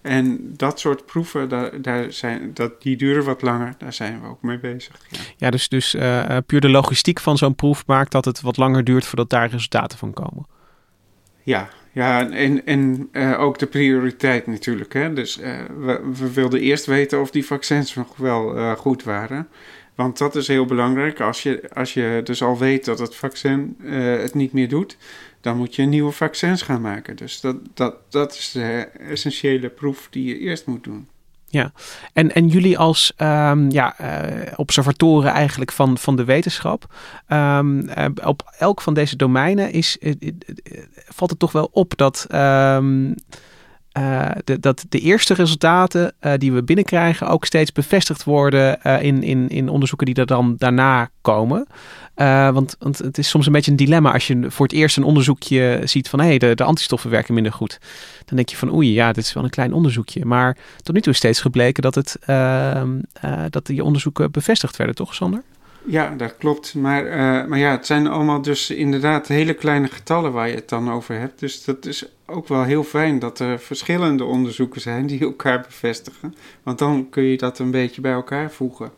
En 0.03 0.53
dat 0.57 0.79
soort 0.79 1.05
proeven, 1.05 1.49
daar, 1.49 1.81
daar 1.81 2.11
zijn, 2.11 2.51
dat, 2.53 2.81
die 2.81 2.97
duren 2.97 3.23
wat 3.23 3.41
langer. 3.41 3.75
Daar 3.77 3.93
zijn 3.93 4.21
we 4.21 4.27
ook 4.27 4.41
mee 4.41 4.59
bezig. 4.59 4.95
Ja, 5.09 5.19
ja 5.37 5.49
dus, 5.49 5.69
dus 5.69 5.95
uh, 5.95 6.37
puur 6.45 6.61
de 6.61 6.69
logistiek 6.69 7.19
van 7.19 7.37
zo'n 7.37 7.55
proef 7.55 7.85
maakt 7.85 8.11
dat 8.11 8.25
het 8.25 8.41
wat 8.41 8.57
langer 8.57 8.83
duurt 8.83 9.05
voordat 9.05 9.29
daar 9.29 9.49
resultaten 9.49 9.97
van 9.97 10.13
komen. 10.13 10.45
Ja, 11.43 11.69
ja 11.91 12.29
en, 12.29 12.65
en 12.65 13.09
uh, 13.11 13.39
ook 13.39 13.59
de 13.59 13.67
prioriteit 13.67 14.47
natuurlijk. 14.47 14.93
Hè? 14.93 15.13
Dus 15.13 15.39
uh, 15.39 15.59
we, 15.79 16.11
we, 16.17 16.33
wilden 16.33 16.59
eerst 16.59 16.85
weten 16.85 17.21
of 17.21 17.31
die 17.31 17.45
vaccins 17.45 17.93
nog 17.93 18.15
wel 18.15 18.75
goed 18.75 19.03
waren. 19.03 19.47
Want 19.95 20.17
dat 20.17 20.35
is 20.35 20.47
heel 20.47 20.65
belangrijk. 20.65 21.19
Als 21.19 21.43
je, 21.43 21.69
als 21.73 21.93
je 21.93 22.21
dus 22.23 22.41
al 22.41 22.57
weet 22.57 22.85
dat 22.85 22.99
het 22.99 23.15
vaccin 23.15 23.77
het 24.21 24.33
niet 24.33 24.53
meer 24.53 24.69
doet, 24.69 24.97
dan 25.43 25.57
moet 25.57 25.75
je 25.75 25.83
nieuwe 25.83 26.11
vaccins 26.11 26.61
gaan 26.61 26.81
maken. 26.81 27.15
Dus 27.15 27.41
dat, 27.41 27.55
dat, 27.73 27.95
dat 28.09 28.33
is 28.33 28.51
de 28.51 28.87
essentiële 28.99 29.69
proef 29.69 30.07
die 30.09 30.25
je 30.25 30.39
eerst 30.39 30.65
moet 30.65 30.83
doen. 30.83 31.07
Ja, 31.47 31.71
en, 32.13 32.33
en 32.33 32.47
jullie 32.47 32.77
als 32.77 33.13
um, 33.17 33.71
ja, 33.71 33.95
uh, 34.01 34.53
observatoren 34.55 35.31
eigenlijk 35.31 35.71
van, 35.71 35.97
van 35.97 36.15
de 36.15 36.23
wetenschap, 36.23 36.93
um, 37.27 37.89
uh, 37.89 38.05
op 38.23 38.53
elk 38.57 38.81
van 38.81 38.93
deze 38.93 39.15
domeinen 39.15 39.71
is, 39.71 39.97
uh, 39.99 40.13
valt 41.07 41.29
het 41.29 41.39
toch 41.39 41.51
wel 41.51 41.69
op 41.71 41.97
dat 41.97 42.27
um, 42.31 43.15
de, 44.43 44.59
dat 44.59 44.85
de 44.89 44.99
eerste 44.99 45.33
resultaten 45.33 46.13
uh, 46.21 46.33
die 46.37 46.51
we 46.51 46.63
binnenkrijgen 46.63 47.27
ook 47.27 47.45
steeds 47.45 47.71
bevestigd 47.71 48.23
worden 48.23 48.79
uh, 48.83 49.01
in, 49.01 49.23
in, 49.23 49.49
in 49.49 49.69
onderzoeken 49.69 50.07
die 50.07 50.15
er 50.15 50.25
dan 50.25 50.55
daarna 50.57 51.09
komen. 51.21 51.67
want, 52.53 52.75
want 52.79 52.97
het 52.97 53.17
is 53.17 53.29
soms 53.29 53.45
een 53.45 53.51
beetje 53.51 53.71
een 53.71 53.77
dilemma 53.77 54.13
als 54.13 54.27
je 54.27 54.45
voor 54.51 54.65
het 54.65 54.75
eerst 54.75 54.97
een 54.97 55.03
onderzoekje 55.03 55.81
ziet 55.83 56.09
van 56.09 56.19
hé, 56.19 56.25
hey, 56.25 56.37
de, 56.37 56.55
de 56.55 56.63
antistoffen 56.63 57.09
werken 57.09 57.33
minder 57.33 57.53
goed. 57.53 57.79
Dan 58.25 58.35
denk 58.35 58.49
je 58.49 58.57
van 58.57 58.73
oei, 58.73 58.93
ja, 58.93 59.11
dit 59.11 59.23
is 59.23 59.33
wel 59.33 59.43
een 59.43 59.49
klein 59.49 59.73
onderzoekje. 59.73 60.25
Maar 60.25 60.57
tot 60.81 60.95
nu 60.95 61.01
toe 61.01 61.11
is 61.11 61.17
steeds 61.17 61.41
gebleken 61.41 61.83
dat, 61.83 61.95
het, 61.95 62.17
ehm, 62.25 62.99
dat 63.49 63.65
die 63.65 63.83
onderzoeken 63.83 64.31
bevestigd 64.31 64.77
werden, 64.77 64.95
toch 64.95 65.15
Sander? 65.15 65.43
Ja, 65.85 66.09
dat 66.09 66.37
klopt. 66.37 66.75
Maar, 66.75 67.05
uh, 67.05 67.47
maar 67.49 67.59
ja, 67.59 67.71
het 67.71 67.85
zijn 67.85 68.07
allemaal 68.07 68.41
dus 68.41 68.69
inderdaad 68.69 69.27
hele 69.27 69.53
kleine 69.53 69.87
getallen 69.87 70.31
waar 70.31 70.47
je 70.47 70.55
het 70.55 70.69
dan 70.69 70.91
over 70.91 71.19
hebt. 71.19 71.39
Dus 71.39 71.63
dat 71.63 71.85
is 71.85 72.05
ook 72.25 72.47
wel 72.47 72.63
heel 72.63 72.83
fijn 72.83 73.19
dat 73.19 73.39
er 73.39 73.59
verschillende 73.59 74.23
onderzoeken 74.23 74.81
zijn 74.81 75.07
die 75.07 75.19
elkaar 75.19 75.61
bevestigen. 75.61 76.35
Want 76.63 76.79
dan 76.79 77.09
kun 77.09 77.23
je 77.23 77.37
dat 77.37 77.59
een 77.59 77.71
beetje 77.71 78.01
bij 78.01 78.13
elkaar 78.13 78.51
voegen. 78.51 78.91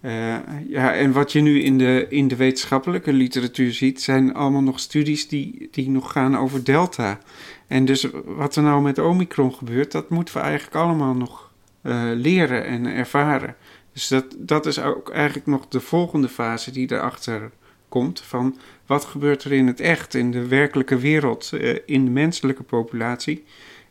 Uh, 0.00 0.36
ja, 0.68 0.94
en 0.94 1.12
wat 1.12 1.32
je 1.32 1.40
nu 1.40 1.62
in 1.62 1.78
de, 1.78 2.06
in 2.08 2.28
de 2.28 2.36
wetenschappelijke 2.36 3.12
literatuur 3.12 3.72
ziet, 3.72 4.02
zijn 4.02 4.34
allemaal 4.34 4.62
nog 4.62 4.80
studies 4.80 5.28
die, 5.28 5.68
die 5.70 5.90
nog 5.90 6.12
gaan 6.12 6.38
over 6.38 6.64
delta. 6.64 7.18
En 7.66 7.84
dus 7.84 8.08
wat 8.24 8.56
er 8.56 8.62
nou 8.62 8.82
met 8.82 8.98
Omicron 8.98 9.54
gebeurt, 9.54 9.92
dat 9.92 10.10
moeten 10.10 10.34
we 10.34 10.40
eigenlijk 10.40 10.76
allemaal 10.76 11.14
nog 11.14 11.50
uh, 11.82 12.02
leren 12.14 12.64
en 12.64 12.86
ervaren. 12.86 13.56
Dus 13.96 14.08
dat, 14.08 14.24
dat 14.38 14.66
is 14.66 14.78
ook 14.78 15.10
eigenlijk 15.10 15.46
nog 15.46 15.68
de 15.68 15.80
volgende 15.80 16.28
fase 16.28 16.70
die 16.70 16.92
erachter 16.92 17.50
komt. 17.88 18.20
Van 18.20 18.58
wat 18.86 19.04
gebeurt 19.04 19.44
er 19.44 19.52
in 19.52 19.66
het 19.66 19.80
echt, 19.80 20.14
in 20.14 20.30
de 20.30 20.46
werkelijke 20.46 20.98
wereld, 20.98 21.50
uh, 21.54 21.78
in 21.86 22.04
de 22.04 22.10
menselijke 22.10 22.62
populatie. 22.62 23.44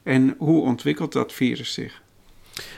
En 0.03 0.35
hoe 0.37 0.61
ontwikkelt 0.61 1.11
dat 1.11 1.33
virus 1.33 1.73
zich? 1.73 2.01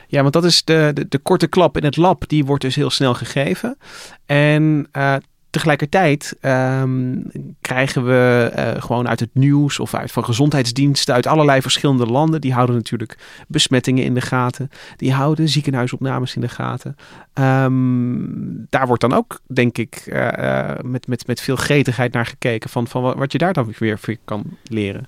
Ja, 0.08 0.22
want 0.22 0.34
dat 0.34 0.46
is 0.46 0.64
de, 0.64 1.06
de, 1.10 1.18
korte 1.18 1.48
klap 1.48 1.78
in 1.78 1.84
het 1.84 1.98
lab, 1.98 2.28
die 2.28 2.46
wordt 2.46 2.64
dus 2.64 2.76
heel 2.76 2.90
snel 2.90 3.14
gegeven. 3.14 3.78
En 4.26 4.88
uh, 4.98 5.16
tegelijkertijd 5.58 6.36
um, 6.42 7.24
krijgen 7.62 8.06
we 8.06 8.52
uh, 8.58 8.82
gewoon 8.82 9.08
uit 9.08 9.20
het 9.20 9.30
nieuws 9.34 9.80
of 9.80 9.94
uit 9.94 10.12
van 10.12 10.26
gezondheidsdiensten 10.26 11.14
uit 11.14 11.28
allerlei 11.28 11.62
verschillende 11.62 12.06
landen. 12.06 12.42
Die 12.42 12.54
houden 12.54 12.76
natuurlijk 12.76 13.18
besmettingen 13.48 14.04
in 14.04 14.14
de 14.14 14.22
gaten. 14.22 14.70
Die 14.96 15.14
houden 15.14 15.50
ziekenhuisopnames 15.50 16.36
in 16.36 16.42
de 16.42 16.50
gaten. 16.50 16.96
Um, 17.34 18.66
daar 18.70 18.88
wordt 18.88 19.02
dan 19.02 19.14
ook, 19.14 19.40
denk 19.48 19.78
ik, 19.78 20.04
uh, 20.06 20.72
met, 20.82 21.08
met, 21.08 21.28
met 21.28 21.42
veel 21.42 21.56
gretigheid 21.56 22.14
naar 22.14 22.26
gekeken 22.26 22.70
van, 22.70 22.88
van 22.88 23.02
wat 23.02 23.32
je 23.32 23.38
daar 23.38 23.54
dan 23.54 23.74
weer 23.80 24.00
voor 24.00 24.16
kan 24.26 24.44
leren. 24.64 25.08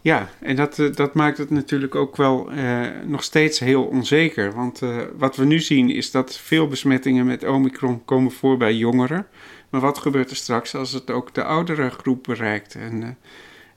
Ja, 0.00 0.28
en 0.40 0.56
dat, 0.56 0.90
dat 0.94 1.14
maakt 1.14 1.38
het 1.38 1.50
natuurlijk 1.50 1.94
ook 1.94 2.16
wel 2.16 2.50
eh, 2.50 2.80
nog 3.06 3.22
steeds 3.22 3.58
heel 3.58 3.82
onzeker. 3.84 4.54
Want 4.54 4.82
uh, 4.82 4.96
wat 5.16 5.36
we 5.36 5.44
nu 5.44 5.60
zien 5.60 5.90
is 5.90 6.10
dat 6.10 6.36
veel 6.36 6.68
besmettingen 6.68 7.26
met 7.26 7.44
Omicron 7.44 8.04
komen 8.04 8.32
voor 8.32 8.56
bij 8.56 8.74
jongeren. 8.74 9.26
Maar 9.74 9.82
wat 9.82 9.98
gebeurt 9.98 10.30
er 10.30 10.36
straks 10.36 10.74
als 10.74 10.92
het 10.92 11.10
ook 11.10 11.34
de 11.34 11.44
oudere 11.44 11.90
groep 11.90 12.22
bereikt? 12.22 12.74
En 12.74 13.18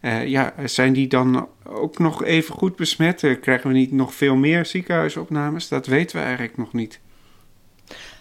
uh, 0.02 0.28
ja, 0.28 0.54
zijn 0.66 0.94
die 0.94 1.08
dan 1.08 1.48
ook 1.64 1.98
nog 1.98 2.24
even 2.24 2.56
goed 2.56 2.76
besmet? 2.76 3.38
Krijgen 3.42 3.70
we 3.70 3.76
niet 3.76 3.92
nog 3.92 4.14
veel 4.14 4.36
meer 4.36 4.66
ziekenhuisopnames? 4.66 5.68
Dat 5.68 5.86
weten 5.86 6.18
we 6.18 6.24
eigenlijk 6.24 6.58
nog 6.58 6.74
niet. 6.74 7.00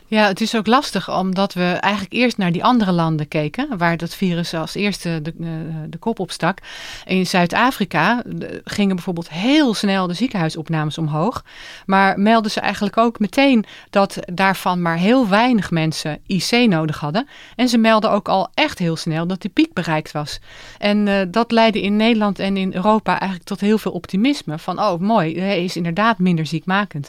Ja, 0.09 0.27
het 0.27 0.41
is 0.41 0.57
ook 0.57 0.67
lastig 0.67 1.19
omdat 1.19 1.55
we 1.55 1.65
eigenlijk 1.65 2.15
eerst 2.15 2.37
naar 2.37 2.53
die 2.53 2.65
andere 2.65 2.93
landen 2.93 3.29
keken, 3.29 3.79
waar 3.79 3.97
dat 3.97 4.15
virus 4.15 4.55
als 4.55 4.75
eerste 4.75 5.23
de, 5.23 5.35
uh, 5.41 5.49
de 5.89 5.99
kop 5.99 6.19
opstak. 6.19 6.59
In 7.05 7.27
Zuid-Afrika 7.27 8.23
gingen 8.65 8.95
bijvoorbeeld 8.95 9.31
heel 9.31 9.75
snel 9.75 10.07
de 10.07 10.15
ziekenhuisopnames 10.15 10.99
omhoog, 10.99 11.45
maar 11.87 12.19
melden 12.19 12.51
ze 12.51 12.61
eigenlijk 12.61 12.97
ook 12.97 13.19
meteen 13.19 13.65
dat 13.91 14.19
daarvan 14.33 14.83
maar 14.83 14.97
heel 14.97 15.29
weinig 15.29 15.71
mensen 15.71 16.19
IC 16.27 16.69
nodig 16.69 16.99
hadden. 16.99 17.29
En 17.57 17.69
ze 17.69 17.79
melden 17.79 18.11
ook 18.11 18.29
al 18.29 18.49
echt 18.55 18.79
heel 18.79 18.97
snel 18.97 19.27
dat 19.27 19.41
die 19.41 19.51
piek 19.51 19.73
bereikt 19.73 20.13
was. 20.13 20.41
En 20.79 21.07
uh, 21.07 21.21
dat 21.29 21.51
leidde 21.51 21.83
in 21.83 21.97
Nederland 21.97 22.39
en 22.39 22.57
in 22.57 22.75
Europa 22.75 23.11
eigenlijk 23.11 23.49
tot 23.49 23.61
heel 23.61 23.79
veel 23.79 23.93
optimisme 23.93 24.59
van, 24.59 24.81
oh 24.81 25.01
mooi, 25.01 25.41
hij 25.41 25.65
is 25.65 25.77
inderdaad 25.77 26.19
minder 26.19 26.47
ziekmakend. 26.47 27.09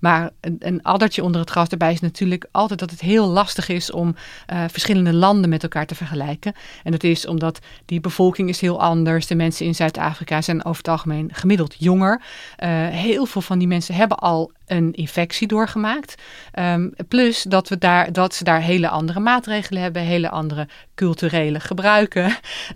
Maar 0.00 0.30
een, 0.40 0.56
een 0.58 0.82
addertje 0.82 1.22
onder 1.22 1.40
het 1.40 1.50
gras 1.50 1.68
erbij 1.68 1.92
is 1.92 2.00
natuurlijk 2.00 2.36
altijd 2.50 2.78
dat 2.78 2.90
het 2.90 3.00
heel 3.00 3.26
lastig 3.26 3.68
is 3.68 3.90
om 3.90 4.16
uh, 4.52 4.64
verschillende 4.70 5.12
landen 5.12 5.50
met 5.50 5.62
elkaar 5.62 5.86
te 5.86 5.94
vergelijken. 5.94 6.52
En 6.82 6.92
dat 6.92 7.04
is 7.04 7.26
omdat 7.26 7.58
die 7.84 8.00
bevolking 8.00 8.48
is 8.48 8.60
heel 8.60 8.80
anders. 8.80 9.26
De 9.26 9.34
mensen 9.34 9.66
in 9.66 9.74
Zuid-Afrika 9.74 10.42
zijn 10.42 10.64
over 10.64 10.76
het 10.76 10.88
algemeen 10.88 11.30
gemiddeld 11.32 11.74
jonger. 11.78 12.20
Uh, 12.20 12.68
heel 12.88 13.26
veel 13.26 13.40
van 13.40 13.58
die 13.58 13.68
mensen 13.68 13.94
hebben 13.94 14.16
al 14.16 14.52
een 14.66 14.92
infectie 14.92 15.46
doorgemaakt. 15.46 16.22
Um, 16.58 16.94
plus 17.08 17.42
dat, 17.42 17.68
we 17.68 17.78
daar, 17.78 18.12
dat 18.12 18.34
ze 18.34 18.44
daar 18.44 18.60
hele 18.60 18.88
andere 18.88 19.20
maatregelen 19.20 19.82
hebben, 19.82 20.02
hele 20.02 20.30
andere 20.30 20.68
culturele 20.94 21.60
gebruiken. 21.60 22.24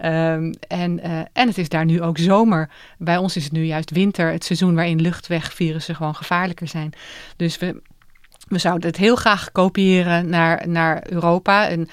Um, 0.04 0.54
en, 0.68 0.98
uh, 1.06 1.18
en 1.32 1.48
het 1.48 1.58
is 1.58 1.68
daar 1.68 1.84
nu 1.84 2.02
ook 2.02 2.18
zomer. 2.18 2.70
Bij 2.98 3.16
ons 3.16 3.36
is 3.36 3.44
het 3.44 3.52
nu 3.52 3.64
juist 3.64 3.90
winter, 3.90 4.32
het 4.32 4.44
seizoen 4.44 4.74
waarin 4.74 5.00
luchtwegvirussen 5.00 5.94
gewoon 5.94 6.14
gevaarlijker 6.14 6.68
zijn. 6.68 6.92
Dus 7.36 7.58
we 7.58 7.82
we 8.52 8.58
zouden 8.58 8.88
het 8.88 8.96
heel 8.96 9.16
graag 9.16 9.52
kopiëren 9.52 10.28
naar, 10.28 10.68
naar 10.68 11.02
Europa. 11.10 11.68
En 11.68 11.88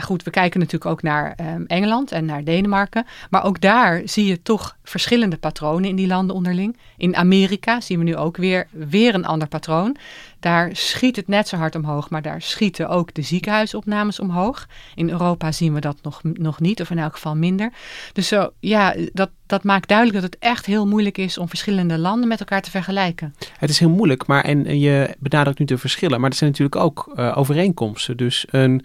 goed, 0.00 0.22
we 0.22 0.30
kijken 0.30 0.60
natuurlijk 0.60 0.90
ook 0.90 1.02
naar 1.02 1.36
um, 1.40 1.64
Engeland 1.66 2.12
en 2.12 2.24
naar 2.24 2.44
Denemarken. 2.44 3.06
Maar 3.30 3.44
ook 3.44 3.60
daar 3.60 4.02
zie 4.04 4.26
je 4.26 4.42
toch 4.42 4.76
verschillende 4.82 5.36
patronen 5.36 5.88
in 5.88 5.96
die 5.96 6.06
landen 6.06 6.36
onderling. 6.36 6.76
In 6.96 7.16
Amerika 7.16 7.80
zien 7.80 7.98
we 7.98 8.04
nu 8.04 8.16
ook 8.16 8.36
weer, 8.36 8.66
weer 8.70 9.14
een 9.14 9.26
ander 9.26 9.48
patroon. 9.48 9.96
Daar 10.44 10.70
schiet 10.72 11.16
het 11.16 11.28
net 11.28 11.48
zo 11.48 11.56
hard 11.56 11.74
omhoog, 11.74 12.10
maar 12.10 12.22
daar 12.22 12.42
schieten 12.42 12.88
ook 12.88 13.14
de 13.14 13.22
ziekenhuisopnames 13.22 14.20
omhoog. 14.20 14.66
In 14.94 15.10
Europa 15.10 15.52
zien 15.52 15.74
we 15.74 15.80
dat 15.80 15.96
nog, 16.02 16.20
nog 16.22 16.60
niet, 16.60 16.80
of 16.80 16.90
in 16.90 16.98
elk 16.98 17.12
geval 17.12 17.36
minder. 17.36 17.72
Dus 18.12 18.28
zo, 18.28 18.50
ja, 18.60 18.94
dat, 19.12 19.30
dat 19.46 19.64
maakt 19.64 19.88
duidelijk 19.88 20.20
dat 20.20 20.32
het 20.32 20.42
echt 20.42 20.66
heel 20.66 20.86
moeilijk 20.86 21.18
is 21.18 21.38
om 21.38 21.48
verschillende 21.48 21.98
landen 21.98 22.28
met 22.28 22.40
elkaar 22.40 22.62
te 22.62 22.70
vergelijken. 22.70 23.34
Het 23.58 23.70
is 23.70 23.78
heel 23.78 23.90
moeilijk, 23.90 24.26
maar 24.26 24.44
en 24.44 24.78
je 24.78 25.16
benadrukt 25.18 25.58
nu 25.58 25.64
de 25.64 25.78
verschillen, 25.78 26.20
maar 26.20 26.30
er 26.30 26.36
zijn 26.36 26.50
natuurlijk 26.50 26.76
ook 26.76 27.12
uh, 27.16 27.38
overeenkomsten. 27.38 28.16
Dus 28.16 28.46
een, 28.50 28.84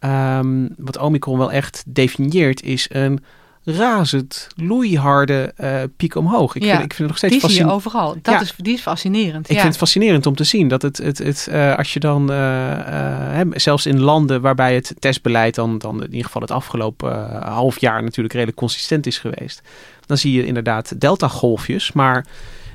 um, 0.00 0.74
wat 0.76 0.98
Omicron 0.98 1.38
wel 1.38 1.52
echt 1.52 1.84
definieert, 1.86 2.62
is 2.62 2.86
een 2.92 3.24
razend 3.64 4.48
loeiharde 4.56 5.52
uh, 5.60 5.82
piek 5.96 6.14
omhoog. 6.14 6.54
Ik, 6.54 6.62
ja, 6.62 6.70
vind, 6.70 6.84
ik 6.84 6.94
vind 6.94 6.98
het 6.98 7.08
nog 7.08 7.16
steeds 7.16 7.46
die 7.46 7.50
zie 7.50 7.64
je 7.64 7.70
overal. 7.70 8.16
Dat 8.22 8.34
ja. 8.34 8.40
is, 8.40 8.54
die 8.56 8.74
is 8.74 8.80
fascinerend. 8.80 9.44
Ik 9.44 9.50
ja. 9.50 9.60
vind 9.60 9.68
het 9.68 9.76
fascinerend 9.76 10.26
om 10.26 10.34
te 10.34 10.44
zien 10.44 10.68
dat 10.68 10.82
het, 10.82 10.98
het, 10.98 11.18
het 11.18 11.48
uh, 11.50 11.76
als 11.76 11.92
je 11.92 12.00
dan, 12.00 12.30
uh, 12.30 12.36
hè, 12.36 13.42
zelfs 13.52 13.86
in 13.86 14.00
landen 14.00 14.40
waarbij 14.40 14.74
het 14.74 14.94
testbeleid 14.98 15.54
dan, 15.54 15.78
dan 15.78 16.02
in 16.02 16.10
ieder 16.10 16.24
geval 16.24 16.42
het 16.42 16.50
afgelopen 16.50 17.42
half 17.42 17.80
jaar 17.80 18.02
natuurlijk 18.02 18.34
redelijk 18.34 18.58
consistent 18.58 19.06
is 19.06 19.18
geweest, 19.18 19.62
dan 20.06 20.16
zie 20.16 20.32
je 20.32 20.46
inderdaad 20.46 21.00
delta-golfjes, 21.00 21.92
maar 21.92 22.26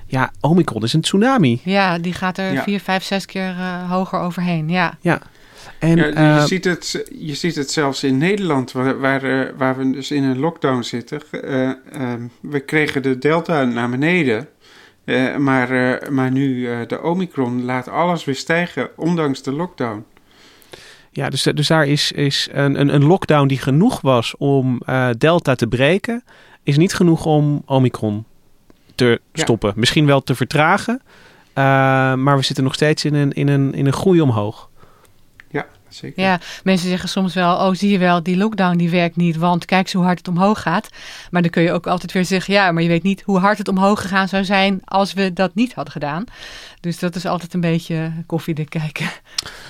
ja, 0.06 0.32
Omicron 0.40 0.84
is 0.84 0.94
een 0.94 1.02
tsunami. 1.02 1.62
Ja, 1.64 1.98
die 1.98 2.14
gaat 2.14 2.38
er 2.38 2.54
ja. 2.54 2.64
vier, 2.64 2.80
vijf, 2.80 3.04
zes 3.04 3.26
keer 3.26 3.56
hoger 3.90 4.20
overheen. 4.20 4.70
Ja. 4.70 4.98
ja. 5.02 5.22
En, 5.80 5.96
ja, 5.98 6.06
je, 6.06 6.14
uh, 6.14 6.44
ziet 6.44 6.64
het, 6.64 7.06
je 7.20 7.36
ziet 7.36 7.56
het 7.56 7.72
zelfs 7.72 8.04
in 8.04 8.18
Nederland, 8.18 8.72
waar, 8.72 9.00
waar, 9.00 9.52
waar 9.58 9.78
we 9.78 9.92
dus 9.92 10.12
in 10.12 10.24
een 10.24 10.40
lockdown 10.40 10.82
zitten. 10.82 11.22
Uh, 11.32 11.70
uh, 11.70 12.14
we 12.42 12.60
kregen 12.60 13.02
de 13.02 13.18
delta 13.18 13.64
naar 13.64 13.90
beneden. 13.90 14.48
maar, 15.38 16.00
maar 16.12 16.32
nu 16.32 16.68
de 16.86 17.02
Omicron 17.02 17.64
laat 17.64 17.88
alles 17.88 18.26
weer 18.26 18.36
stijgen, 18.36 18.90
ondanks 18.96 19.42
de 19.42 19.52
lockdown. 19.52 20.06
Ja, 21.12 21.30
dus, 21.30 21.44
dus 21.44 21.68
daar 21.68 21.88
is, 21.88 22.12
is 22.12 22.50
een, 22.52 22.80
een, 22.80 22.94
een 22.94 23.06
lockdown 23.06 23.48
die 23.48 23.60
genoeg 23.60 24.02
was 24.02 24.36
om 24.38 24.82
delta 25.18 25.56
te 25.56 25.68
breken, 25.68 26.24
is 26.64 26.78
niet 26.78 26.94
genoeg 26.94 27.26
om 27.26 27.62
Omicron 27.66 28.26
te 28.96 29.22
stoppen. 29.34 29.70
Ja. 29.70 29.76
Misschien 29.78 30.06
wel 30.06 30.22
te 30.22 30.36
vertragen, 30.36 31.02
maar 32.24 32.36
we 32.38 32.44
zitten 32.44 32.64
nog 32.64 32.74
steeds 32.74 33.06
in 33.06 33.14
een, 33.14 33.32
in 33.32 33.48
een, 33.48 33.74
in 33.74 33.86
een 33.86 33.94
groei 33.94 34.22
omhoog. 34.22 34.69
Zeker. 35.90 36.24
Ja, 36.24 36.40
mensen 36.64 36.90
zeggen 36.90 37.10
soms 37.10 37.34
wel, 37.34 37.56
oh 37.56 37.74
zie 37.74 37.92
je 37.92 37.98
wel, 37.98 38.24
die 38.24 38.38
lockdown 38.38 38.78
die 38.78 38.90
werkt 38.90 39.16
niet, 39.16 39.38
want 39.38 39.66
kijk 39.66 39.82
eens 39.82 39.94
hoe 39.94 40.04
hard 40.04 40.18
het 40.18 40.28
omhoog 40.28 40.62
gaat. 40.62 40.90
Maar 41.32 41.42
dan 41.42 41.52
kun 41.52 41.64
je 41.64 41.72
ook 41.72 41.88
altijd 41.88 42.12
weer 42.12 42.26
zeggen, 42.26 42.54
ja, 42.54 42.72
maar 42.72 42.84
je 42.84 42.90
weet 42.90 43.04
niet 43.04 43.22
hoe 43.22 43.40
hard 43.40 43.58
het 43.58 43.68
omhoog 43.68 44.02
gegaan 44.02 44.28
zou 44.28 44.44
zijn 44.44 44.82
als 44.86 45.14
we 45.14 45.34
dat 45.34 45.56
niet 45.56 45.74
hadden 45.74 45.94
gedaan. 45.94 46.24
Dus 46.80 47.00
dat 47.00 47.16
is 47.16 47.26
altijd 47.26 47.54
een 47.54 47.62
beetje 47.62 48.12
koffiedik 48.26 48.70
kijken. 48.70 49.10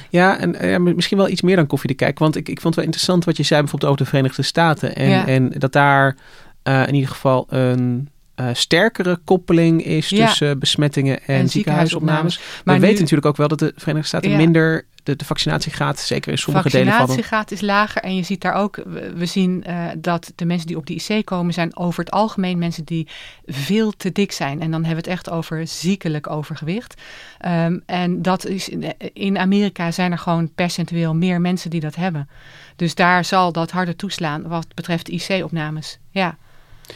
Ja, 0.09 0.37
en 0.37 0.65
uh, 0.65 0.93
misschien 0.95 1.17
wel 1.17 1.29
iets 1.29 1.41
meer 1.41 1.55
dan 1.55 1.67
koffiedik 1.67 1.97
kijken, 1.97 2.23
want 2.23 2.35
ik, 2.35 2.49
ik 2.49 2.61
vond 2.61 2.63
het 2.63 2.75
wel 2.75 2.83
interessant 2.83 3.25
wat 3.25 3.37
je 3.37 3.43
zei 3.43 3.61
bijvoorbeeld 3.61 3.91
over 3.91 4.03
de 4.03 4.09
Verenigde 4.09 4.41
Staten. 4.41 4.95
En, 4.95 5.09
ja. 5.09 5.27
en 5.27 5.49
dat 5.49 5.71
daar 5.71 6.15
uh, 6.63 6.87
in 6.87 6.93
ieder 6.93 7.09
geval 7.09 7.45
een... 7.49 8.09
Uh, 8.39 8.49
sterkere 8.53 9.19
koppeling 9.23 9.85
is 9.85 10.09
ja. 10.09 10.25
tussen 10.25 10.59
besmettingen 10.59 11.19
en, 11.25 11.35
en 11.35 11.49
ziekenhuisopnames. 11.49 12.37
Maar 12.37 12.75
we 12.75 12.79
nu, 12.79 12.79
weten 12.79 12.99
natuurlijk 12.99 13.27
ook 13.27 13.37
wel 13.37 13.47
dat 13.47 13.59
de 13.59 13.73
Verenigde 13.75 14.07
Staten 14.07 14.29
ja. 14.29 14.37
minder 14.37 14.85
de, 15.03 15.15
de 15.15 15.25
vaccinatiegraad, 15.25 15.99
zeker 15.99 16.31
in 16.31 16.37
sommige 16.37 16.69
delen 16.69 16.85
van... 16.85 16.93
De 16.93 16.99
vaccinatiegraad 16.99 17.51
is 17.51 17.61
lager 17.61 18.01
en 18.01 18.15
je 18.15 18.23
ziet 18.23 18.41
daar 18.41 18.53
ook... 18.53 18.75
We, 19.15 19.25
zien 19.25 19.63
uh, 19.67 19.85
dat 19.97 20.31
de 20.35 20.45
mensen 20.45 20.67
die 20.67 20.77
op 20.77 20.85
de 20.85 20.93
IC 20.93 21.25
komen 21.25 21.53
zijn 21.53 21.77
over 21.77 22.03
het 22.03 22.11
algemeen 22.11 22.57
mensen 22.57 22.83
die 22.83 23.07
veel 23.45 23.91
te 23.91 24.11
dik 24.11 24.31
zijn. 24.31 24.61
En 24.61 24.71
dan 24.71 24.83
hebben 24.85 25.03
we 25.03 25.09
het 25.09 25.19
echt 25.19 25.29
over 25.29 25.67
ziekelijk 25.67 26.29
overgewicht. 26.29 27.01
Um, 27.45 27.83
en 27.85 28.21
dat 28.21 28.45
is... 28.45 28.69
In 29.13 29.37
Amerika 29.37 29.91
zijn 29.91 30.11
er 30.11 30.17
gewoon 30.17 30.53
percentueel 30.53 31.15
meer 31.15 31.41
mensen 31.41 31.69
die 31.69 31.79
dat 31.81 31.95
hebben. 31.95 32.29
Dus 32.75 32.95
daar 32.95 33.25
zal 33.25 33.51
dat 33.51 33.71
harder 33.71 33.95
toeslaan 33.95 34.47
wat 34.47 34.67
betreft 34.73 35.09
IC-opnames. 35.09 35.99
Ja. 36.09 36.37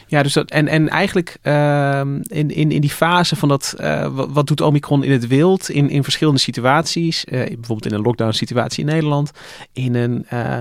Ja, 0.08 0.24
dus 0.24 0.34
dat, 0.34 0.52
en, 0.52 0.68
en 0.68 0.90
eigenlijk 0.90 1.38
ehm, 1.42 2.16
in, 2.22 2.50
in, 2.50 2.72
in 2.72 2.82
die 2.82 2.90
fase 2.90 3.36
van 3.36 3.50
dat, 3.50 3.76
uh, 3.80 4.08
wat, 4.14 4.48
doet 4.48 4.62
Omicron 4.62 5.04
in 5.04 5.12
het 5.12 5.28
wild, 5.28 5.70
in, 5.70 5.90
in 5.90 6.04
verschillende 6.04 6.40
situaties, 6.40 7.26
uh, 7.26 7.32
bijvoorbeeld 7.32 7.86
in 7.86 7.94
een 7.94 8.02
lockdown 8.02 8.32
situatie 8.32 8.86
in 8.86 8.90
Nederland, 8.90 9.32
in 9.74 9.96
een 9.96 10.26
uh, 10.34 10.58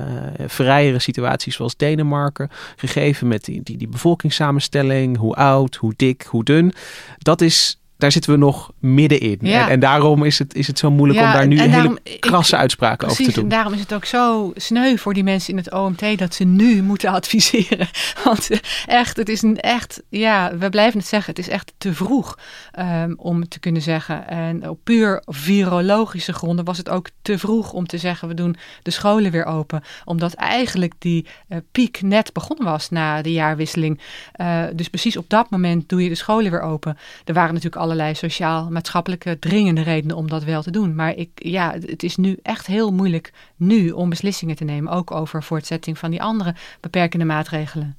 vrijere 0.46 0.98
situatie 0.98 1.52
zoals 1.52 1.76
Denemarken, 1.76 2.50
gegeven 2.76 3.28
met 3.28 3.44
die, 3.44 3.62
die, 3.62 3.76
die 3.76 3.88
bevolkingssamenstelling, 3.88 5.16
hoe 5.16 5.34
oud, 5.34 5.74
hoe 5.74 5.92
dik, 5.96 6.26
hoe 6.28 6.44
dun, 6.44 6.72
dat 7.18 7.40
is 7.40 7.81
daar 8.02 8.12
zitten 8.12 8.32
we 8.32 8.38
nog 8.38 8.72
middenin. 8.78 9.38
Ja. 9.40 9.64
En, 9.64 9.70
en, 9.70 9.80
daarom 9.80 10.24
is 10.24 10.38
het, 10.38 10.54
is 10.54 10.66
het 10.66 10.78
zo 10.78 10.90
moeilijk 10.90 11.20
om 11.20 11.32
daar 11.32 11.46
nu 11.46 11.60
hele 11.60 11.98
krasse 12.18 12.56
uitspraken 12.56 13.08
over 13.08 13.24
te 13.24 13.32
doen. 13.32 13.42
En 13.42 13.48
daarom 13.48 13.72
is 13.72 13.80
het 13.80 13.94
ook 13.94 14.04
zo 14.04 14.52
sneu 14.56 14.96
voor 14.96 15.14
die 15.14 15.24
mensen 15.24 15.50
in 15.50 15.56
het 15.56 15.72
OMT 15.72 16.18
dat 16.18 16.34
ze 16.34 16.44
nu 16.44 16.82
moeten 16.82 17.10
adviseren. 17.20 17.88
Want 18.24 18.50
eh, 18.50 18.58
echt, 18.86 19.16
het 19.16 19.28
is 19.28 19.42
een 19.42 19.60
echt, 19.60 20.02
ja, 20.08 20.56
we 20.56 20.70
blijven 20.70 20.98
het 20.98 21.08
zeggen, 21.08 21.30
het 21.30 21.46
is 21.46 21.48
echt 21.48 21.72
te 21.78 21.94
vroeg 21.94 22.38
um, 22.78 23.14
om 23.16 23.48
te 23.48 23.60
kunnen 23.60 23.82
zeggen. 23.82 24.28
En 24.28 24.68
op 24.68 24.78
puur 24.84 25.22
virologische 25.26 26.32
gronden 26.32 26.64
was 26.64 26.78
het 26.78 26.88
ook 26.88 27.08
te 27.22 27.38
vroeg 27.38 27.72
om 27.72 27.86
te 27.86 27.98
zeggen, 27.98 28.28
we 28.28 28.34
doen 28.34 28.56
de 28.82 28.90
scholen 28.90 29.30
weer 29.30 29.44
open. 29.44 29.82
Omdat 30.04 30.32
eigenlijk 30.34 30.92
die 30.98 31.26
uh, 31.48 31.58
piek 31.72 32.02
net 32.02 32.32
begonnen 32.32 32.64
was 32.64 32.90
na 32.90 33.22
de 33.22 33.32
jaarwisseling. 33.32 34.00
Uh, 34.36 34.64
dus 34.74 34.88
precies 34.88 35.16
op 35.16 35.28
dat 35.28 35.50
moment 35.50 35.88
doe 35.88 36.02
je 36.02 36.08
de 36.08 36.14
scholen 36.14 36.50
weer 36.50 36.60
open. 36.60 36.98
Er 37.24 37.34
waren 37.34 37.54
natuurlijk 37.54 37.82
alle 37.82 37.91
allerlei 37.92 38.14
sociaal-maatschappelijke 38.14 39.38
dringende 39.38 39.82
redenen 39.82 40.16
om 40.16 40.28
dat 40.28 40.44
wel 40.44 40.62
te 40.62 40.70
doen. 40.70 40.94
Maar 40.94 41.14
ik, 41.14 41.30
ja, 41.34 41.72
het 41.72 42.02
is 42.02 42.16
nu 42.16 42.38
echt 42.42 42.66
heel 42.66 42.92
moeilijk 42.92 43.32
nu 43.56 43.90
om 43.90 44.08
beslissingen 44.08 44.56
te 44.56 44.64
nemen, 44.64 44.92
ook 44.92 45.10
over 45.10 45.42
voortzetting 45.42 45.98
van 45.98 46.10
die 46.10 46.22
andere 46.22 46.54
beperkende 46.80 47.24
maatregelen. 47.24 47.96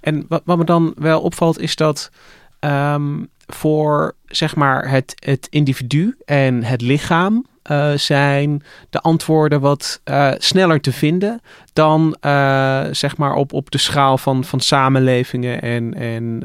En 0.00 0.24
wat, 0.28 0.42
wat 0.44 0.58
me 0.58 0.64
dan 0.64 0.94
wel 0.98 1.20
opvalt 1.20 1.58
is 1.58 1.76
dat 1.76 2.10
um, 2.60 3.28
voor 3.46 4.14
zeg 4.26 4.56
maar 4.56 4.88
het, 4.88 5.14
het 5.24 5.46
individu 5.50 6.16
en 6.24 6.62
het 6.62 6.80
lichaam 6.80 7.46
uh, 7.70 7.92
zijn 7.94 8.62
de 8.90 9.00
antwoorden 9.00 9.60
wat 9.60 10.00
uh, 10.04 10.32
sneller 10.38 10.80
te 10.80 10.92
vinden 10.92 11.40
dan 11.72 12.16
uh, 12.20 12.84
zeg 12.90 13.16
maar 13.16 13.34
op, 13.34 13.52
op 13.52 13.70
de 13.70 13.78
schaal 13.78 14.18
van, 14.18 14.44
van 14.44 14.60
samenlevingen 14.60 15.62
en, 15.62 15.94
en 15.94 16.42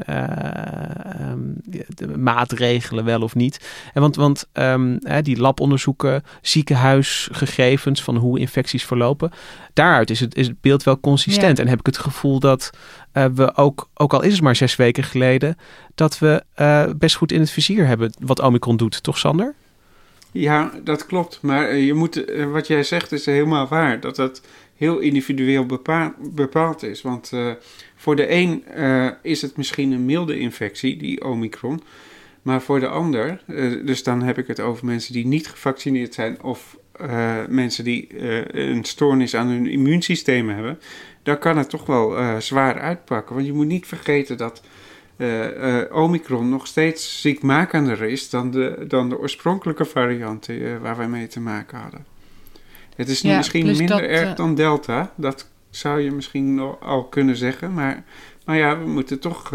um, 1.30 1.56
de 1.88 2.18
maatregelen 2.18 3.04
wel 3.04 3.22
of 3.22 3.34
niet. 3.34 3.68
En 3.92 4.00
want 4.00 4.16
want 4.16 4.48
um, 4.52 4.98
die 5.22 5.40
labonderzoeken, 5.40 6.22
ziekenhuisgegevens 6.40 8.02
van 8.02 8.16
hoe 8.16 8.38
infecties 8.38 8.84
verlopen, 8.84 9.30
daaruit 9.74 10.10
is 10.10 10.20
het, 10.20 10.34
is 10.34 10.46
het 10.46 10.60
beeld 10.60 10.82
wel 10.82 11.00
consistent. 11.00 11.58
En 11.58 11.68
heb 11.68 11.78
ik 11.78 11.86
het 11.86 11.98
gevoel 11.98 12.40
dat 12.40 12.70
we 13.12 13.56
ook, 13.56 13.88
ook 13.94 14.12
al 14.12 14.22
is 14.22 14.32
het 14.32 14.42
maar 14.42 14.56
zes 14.56 14.76
weken 14.76 15.04
geleden, 15.04 15.56
dat 15.94 16.18
we 16.18 16.44
best 16.96 17.16
goed 17.16 17.32
in 17.32 17.40
het 17.40 17.50
vizier 17.50 17.86
hebben 17.86 18.12
wat 18.18 18.40
Omicron 18.40 18.76
doet, 18.76 19.02
toch 19.02 19.18
Sander? 19.18 19.54
Ja, 20.32 20.72
dat 20.84 21.06
klopt. 21.06 21.38
Maar 21.42 21.68
eh, 21.68 21.86
je 21.86 21.94
moet, 21.94 22.24
eh, 22.24 22.52
wat 22.52 22.66
jij 22.66 22.82
zegt 22.82 23.12
is 23.12 23.26
helemaal 23.26 23.68
waar. 23.68 24.00
Dat 24.00 24.16
dat 24.16 24.42
heel 24.76 24.98
individueel 24.98 25.66
bepaald 26.18 26.82
is. 26.82 27.02
Want 27.02 27.30
uh, 27.34 27.52
voor 27.96 28.16
de 28.16 28.30
een 28.32 28.64
is 29.22 29.42
het 29.42 29.56
misschien 29.56 29.92
een 29.92 30.04
milde 30.04 30.38
infectie, 30.38 30.96
die 30.96 31.24
Omicron. 31.24 31.82
Maar 32.42 32.62
voor 32.62 32.80
de 32.80 32.88
ander, 32.88 33.42
dus 33.84 34.02
dan 34.02 34.22
heb 34.22 34.38
ik 34.38 34.46
het 34.46 34.60
over 34.60 34.86
mensen 34.86 35.12
die 35.12 35.26
niet 35.26 35.48
gevaccineerd 35.48 36.14
zijn 36.14 36.42
of 36.42 36.76
mensen 37.48 37.84
die 37.84 38.08
een 38.58 38.84
stoornis 38.84 39.34
aan 39.34 39.46
hun 39.48 39.66
immuunsysteem 39.66 40.48
hebben, 40.48 40.78
dan 41.22 41.38
kan 41.38 41.58
het 41.58 41.70
toch 41.70 41.86
wel 41.86 42.40
zwaar 42.40 42.80
uitpakken. 42.80 43.34
Want 43.34 43.46
je 43.46 43.52
moet 43.52 43.66
niet 43.66 43.86
vergeten 43.86 44.36
dat 44.36 44.62
Omicron 45.92 46.48
nog 46.48 46.66
steeds 46.66 47.20
ziekmakender 47.20 48.02
is 48.02 48.30
dan 48.30 48.50
de, 48.50 48.84
dan 48.88 49.08
de 49.08 49.18
oorspronkelijke 49.18 49.84
varianten 49.84 50.54
uh, 50.54 50.78
waar 50.78 50.96
wij 50.96 51.08
mee 51.08 51.26
te 51.26 51.40
maken 51.40 51.78
hadden. 51.78 52.06
Het 52.96 53.08
is 53.08 53.22
misschien 53.22 53.66
minder 53.66 54.08
erg 54.08 54.34
dan 54.34 54.54
Delta, 54.54 55.12
dat 55.14 55.48
zou 55.70 56.00
je 56.00 56.10
misschien 56.10 56.58
al 56.80 57.04
kunnen 57.04 57.36
zeggen, 57.36 57.74
maar, 57.74 58.04
maar 58.44 58.56
ja, 58.56 58.78
we 58.78 58.86
moeten 58.86 59.18
toch 59.18 59.52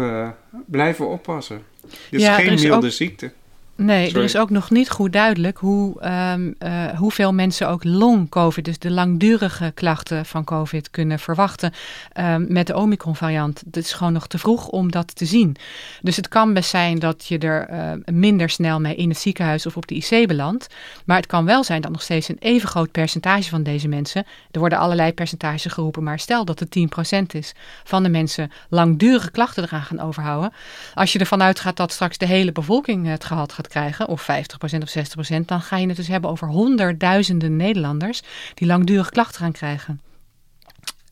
blijven 0.66 1.08
oppassen. 1.08 1.62
Het 1.80 1.92
is 2.10 2.22
ja, 2.22 2.34
geen 2.34 2.60
milde 2.60 2.90
ziekte. 2.90 3.32
Nee, 3.76 4.12
er 4.12 4.22
is 4.22 4.36
ook 4.36 4.50
nog 4.50 4.70
niet 4.70 4.90
goed 4.90 5.12
duidelijk 5.12 5.58
hoe, 5.58 6.08
um, 6.32 6.54
uh, 6.58 6.84
hoeveel 6.98 7.32
mensen 7.32 7.68
ook 7.68 7.84
long-COVID, 7.84 8.64
dus 8.64 8.78
de 8.78 8.90
langdurige 8.90 9.72
klachten 9.74 10.26
van 10.26 10.44
COVID, 10.44 10.90
kunnen 10.90 11.18
verwachten 11.18 11.72
um, 12.20 12.46
met 12.48 12.66
de 12.66 12.76
Omicron-variant. 12.76 13.62
Het 13.66 13.76
is 13.76 13.92
gewoon 13.92 14.12
nog 14.12 14.26
te 14.26 14.38
vroeg 14.38 14.68
om 14.68 14.90
dat 14.90 15.16
te 15.16 15.24
zien. 15.24 15.56
Dus 16.02 16.16
het 16.16 16.28
kan 16.28 16.54
best 16.54 16.70
zijn 16.70 16.98
dat 16.98 17.26
je 17.26 17.38
er 17.38 17.70
uh, 17.70 17.92
minder 18.14 18.50
snel 18.50 18.80
mee 18.80 18.94
in 18.94 19.08
het 19.08 19.18
ziekenhuis 19.18 19.66
of 19.66 19.76
op 19.76 19.86
de 19.86 19.94
IC 19.94 20.28
belandt. 20.28 20.66
Maar 21.04 21.16
het 21.16 21.26
kan 21.26 21.44
wel 21.44 21.64
zijn 21.64 21.80
dat 21.80 21.90
nog 21.90 22.02
steeds 22.02 22.28
een 22.28 22.38
even 22.38 22.68
groot 22.68 22.90
percentage 22.90 23.48
van 23.48 23.62
deze 23.62 23.88
mensen, 23.88 24.26
er 24.50 24.60
worden 24.60 24.78
allerlei 24.78 25.12
percentages 25.12 25.72
geroepen, 25.72 26.02
maar 26.02 26.18
stel 26.18 26.44
dat 26.44 26.60
het 26.60 26.78
10% 27.14 27.22
is 27.26 27.54
van 27.84 28.02
de 28.02 28.08
mensen 28.08 28.50
langdurige 28.68 29.30
klachten 29.30 29.62
eraan 29.62 29.82
gaan 29.82 30.00
overhouden. 30.00 30.52
Als 30.94 31.12
je 31.12 31.18
ervan 31.18 31.42
uitgaat 31.42 31.76
dat 31.76 31.92
straks 31.92 32.18
de 32.18 32.26
hele 32.26 32.52
bevolking 32.52 33.06
het 33.06 33.24
gehad 33.24 33.52
gaat 33.52 33.64
krijgen, 33.68 34.08
of 34.08 34.22
50% 34.22 34.82
of 34.82 34.96
60%, 35.34 35.44
dan 35.46 35.60
ga 35.60 35.76
je 35.76 35.86
het 35.86 35.96
dus 35.96 36.08
hebben 36.08 36.30
over 36.30 36.48
honderdduizenden 36.48 37.56
Nederlanders 37.56 38.22
die 38.54 38.66
langdurig 38.66 39.10
klachten 39.10 39.40
gaan 39.40 39.52
krijgen. 39.52 40.00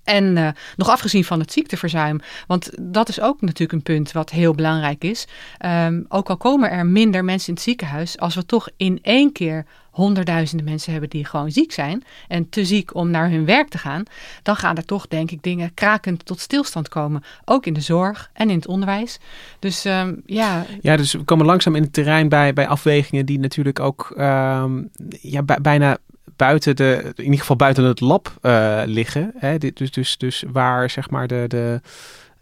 En 0.05 0.37
uh, 0.37 0.49
nog 0.77 0.89
afgezien 0.89 1.25
van 1.25 1.41
het 1.41 1.53
ziekteverzuim, 1.53 2.21
want 2.47 2.71
dat 2.81 3.09
is 3.09 3.21
ook 3.21 3.41
natuurlijk 3.41 3.73
een 3.73 3.83
punt 3.83 4.13
wat 4.13 4.31
heel 4.31 4.55
belangrijk 4.55 5.05
is. 5.05 5.27
Um, 5.67 6.05
ook 6.09 6.29
al 6.29 6.37
komen 6.37 6.71
er 6.71 6.87
minder 6.87 7.25
mensen 7.25 7.49
in 7.49 7.55
het 7.55 7.63
ziekenhuis, 7.63 8.19
als 8.19 8.35
we 8.35 8.47
toch 8.47 8.69
in 8.77 8.99
één 9.03 9.33
keer 9.33 9.67
honderdduizenden 9.95 10.67
mensen 10.67 10.93
hebben 10.93 11.11
die 11.11 11.25
gewoon 11.25 11.51
ziek 11.51 11.73
zijn 11.73 12.05
en 12.29 12.49
te 12.49 12.65
ziek 12.65 12.95
om 12.95 13.11
naar 13.11 13.31
hun 13.31 13.45
werk 13.45 13.69
te 13.69 13.79
gaan, 13.79 14.03
dan 14.43 14.57
gaan 14.57 14.77
er 14.77 14.85
toch, 14.85 15.09
denk 15.09 15.31
ik, 15.31 15.43
dingen 15.43 15.75
krakend 15.75 16.25
tot 16.25 16.41
stilstand 16.41 16.89
komen. 16.89 17.23
Ook 17.45 17.67
in 17.67 17.73
de 17.73 17.81
zorg 17.81 18.31
en 18.33 18.51
in 18.51 18.57
het 18.57 18.67
onderwijs. 18.67 19.19
Dus 19.59 19.85
um, 19.85 20.23
ja. 20.27 20.67
Ja, 20.81 20.97
dus 20.97 21.13
we 21.13 21.23
komen 21.23 21.47
langzaam 21.47 21.75
in 21.75 21.83
het 21.83 21.93
terrein 21.93 22.29
bij, 22.29 22.53
bij 22.53 22.69
afwegingen 22.69 23.27
die 23.27 23.39
natuurlijk 23.39 23.81
ook 23.81 24.15
um, 24.19 24.91
ja, 25.21 25.43
bijna 25.43 25.99
buiten 26.37 26.77
de, 26.77 27.13
in 27.15 27.25
ieder 27.25 27.41
geval 27.41 27.57
buiten 27.57 27.85
het 27.85 28.01
lab 28.01 28.37
uh, 28.43 28.83
liggen. 28.85 29.33
Hè? 29.37 29.59
Dus, 29.59 29.91
dus, 29.91 30.17
dus 30.17 30.45
waar 30.53 30.91
zeg 30.91 31.11
maar 31.11 31.27
de, 31.27 31.45
de 31.49 31.81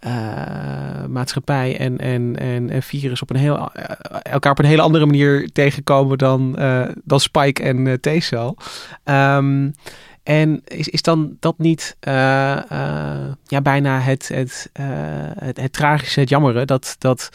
uh, 0.06 1.06
maatschappij 1.08 1.78
en, 1.78 1.98
en, 1.98 2.36
en, 2.38 2.70
en 2.70 2.82
virus 2.82 3.22
op 3.22 3.30
een 3.30 3.36
heel, 3.36 3.56
uh, 3.56 3.84
elkaar 4.22 4.52
op 4.52 4.58
een 4.58 4.64
hele 4.64 4.82
andere 4.82 5.06
manier 5.06 5.50
tegenkomen 5.52 6.18
dan, 6.18 6.56
uh, 6.58 6.88
dan 7.04 7.20
Spike 7.20 7.62
en 7.62 8.00
T-cell. 8.00 8.54
Um, 9.04 9.72
en 10.22 10.62
is, 10.64 10.88
is 10.88 11.02
dan 11.02 11.36
dat 11.40 11.58
niet 11.58 11.96
ja, 13.46 13.60
bijna 13.62 13.98
het, 13.98 14.28
het, 14.28 14.70
het, 15.38 15.60
het, 15.60 15.72
tragische, 15.72 16.20
het 16.20 16.28
jammere, 16.28 16.64
dat, 16.64 16.96
dat 16.98 17.28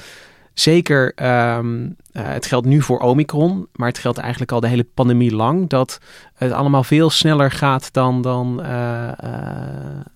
zeker, 0.59 1.13
um, 1.57 1.95
het 2.11 2.45
geldt 2.45 2.67
nu 2.67 2.81
voor 2.81 2.99
Omicron, 2.99 3.67
maar 3.73 3.87
het 3.87 3.97
geldt 3.97 4.17
eigenlijk 4.17 4.51
al 4.51 4.59
de 4.59 4.67
hele 4.67 4.87
pandemie 4.93 5.35
lang, 5.35 5.69
dat 5.69 5.99
het 6.33 6.51
allemaal 6.51 6.83
veel 6.83 7.09
sneller 7.09 7.51
gaat 7.51 7.93
dan, 7.93 8.21
dan 8.21 8.59
uh, 8.63 9.11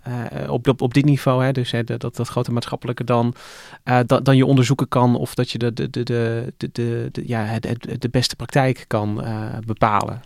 uh, 0.08 0.52
op, 0.52 0.68
op, 0.68 0.82
op 0.82 0.94
dit 0.94 1.06
niveau. 1.06 1.44
Hè, 1.44 1.52
dus 1.52 1.72
hè, 1.72 1.84
dat, 1.84 2.16
dat 2.16 2.28
grote 2.28 2.52
maatschappelijke 2.52 3.04
dan, 3.04 3.34
dat, 4.06 4.26
dan 4.26 4.38
je 4.38 4.46
onderzoeken 4.46 4.88
kan 4.88 5.16
of 5.16 5.34
dat 5.34 5.52
je 5.52 5.58
de, 5.58 5.74
de, 5.74 5.90
de, 5.90 6.04
de, 6.04 6.54
de, 6.58 7.10
de 7.12 7.24
ja, 7.26 7.44
het, 7.44 7.78
de 8.00 8.10
beste 8.10 8.36
praktijk 8.36 8.86
kan 8.88 9.24
bepalen 9.66 10.22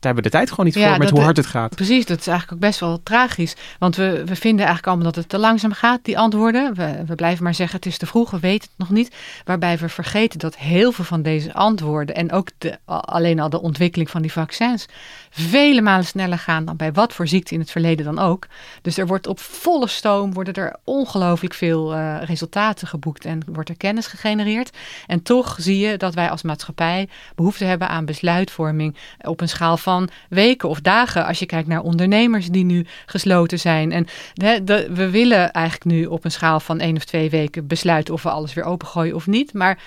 daar 0.00 0.12
hebben 0.12 0.24
we 0.24 0.30
de 0.30 0.36
tijd 0.36 0.50
gewoon 0.50 0.66
niet 0.66 0.74
voor 0.74 0.98
met 0.98 1.10
hoe 1.10 1.20
hard 1.20 1.36
het 1.36 1.46
gaat. 1.46 1.74
Precies, 1.74 2.06
dat 2.06 2.18
is 2.18 2.26
eigenlijk 2.26 2.56
ook 2.56 2.68
best 2.68 2.80
wel 2.80 3.02
tragisch. 3.02 3.56
Want 3.78 3.96
we, 3.96 4.24
we 4.24 4.36
vinden 4.36 4.66
eigenlijk 4.66 4.86
allemaal 4.86 5.04
dat 5.04 5.14
het 5.14 5.28
te 5.28 5.38
langzaam 5.38 5.72
gaat, 5.72 5.98
die 6.02 6.18
antwoorden. 6.18 6.74
We, 6.74 7.02
we 7.06 7.14
blijven 7.14 7.44
maar 7.44 7.54
zeggen, 7.54 7.76
het 7.76 7.86
is 7.86 7.98
te 7.98 8.06
vroeg, 8.06 8.30
we 8.30 8.38
weten 8.38 8.68
het 8.68 8.78
nog 8.78 8.90
niet. 8.90 9.14
Waarbij 9.44 9.78
we 9.78 9.88
vergeten 9.88 10.38
dat 10.38 10.56
heel 10.56 10.92
veel 10.92 11.04
van 11.04 11.22
deze 11.22 11.54
antwoorden... 11.54 12.14
en 12.14 12.32
ook 12.32 12.48
de, 12.58 12.78
alleen 12.84 13.40
al 13.40 13.50
de 13.50 13.60
ontwikkeling 13.60 14.10
van 14.10 14.22
die 14.22 14.32
vaccins... 14.32 14.86
vele 15.30 15.80
malen 15.80 16.04
sneller 16.04 16.38
gaan 16.38 16.64
dan 16.64 16.76
bij 16.76 16.92
wat 16.92 17.12
voor 17.12 17.28
ziekte 17.28 17.54
in 17.54 17.60
het 17.60 17.70
verleden 17.70 18.04
dan 18.04 18.18
ook. 18.18 18.46
Dus 18.82 18.98
er 18.98 19.06
wordt 19.06 19.26
op 19.26 19.40
volle 19.40 19.88
stoom, 19.88 20.32
worden 20.32 20.54
er 20.54 20.76
ongelooflijk 20.84 21.54
veel 21.54 21.94
uh, 21.94 22.22
resultaten 22.22 22.86
geboekt... 22.86 23.24
en 23.24 23.42
wordt 23.52 23.68
er 23.68 23.76
kennis 23.76 24.06
gegenereerd. 24.06 24.76
En 25.06 25.22
toch 25.22 25.56
zie 25.60 25.78
je 25.78 25.96
dat 25.96 26.14
wij 26.14 26.30
als 26.30 26.42
maatschappij 26.42 27.08
behoefte 27.34 27.64
hebben 27.64 27.88
aan 27.88 28.04
besluitvorming... 28.04 28.96
op 29.20 29.40
een 29.40 29.48
schaal 29.48 29.76
van 29.76 29.86
van 29.88 30.08
weken 30.28 30.68
of 30.68 30.80
dagen. 30.80 31.26
Als 31.26 31.38
je 31.38 31.46
kijkt 31.46 31.68
naar 31.68 31.80
ondernemers 31.80 32.46
die 32.46 32.64
nu 32.64 32.86
gesloten 33.06 33.58
zijn. 33.58 33.92
En 33.92 34.06
de, 34.34 34.64
de, 34.64 34.88
we 34.92 35.10
willen 35.10 35.52
eigenlijk 35.52 35.84
nu 35.84 36.06
op 36.06 36.24
een 36.24 36.30
schaal 36.30 36.60
van 36.60 36.80
één 36.80 36.96
of 36.96 37.04
twee 37.04 37.30
weken 37.30 37.66
besluiten 37.66 38.14
of 38.14 38.22
we 38.22 38.30
alles 38.30 38.54
weer 38.54 38.64
opengooien 38.64 39.14
of 39.14 39.26
niet. 39.26 39.52
Maar 39.52 39.78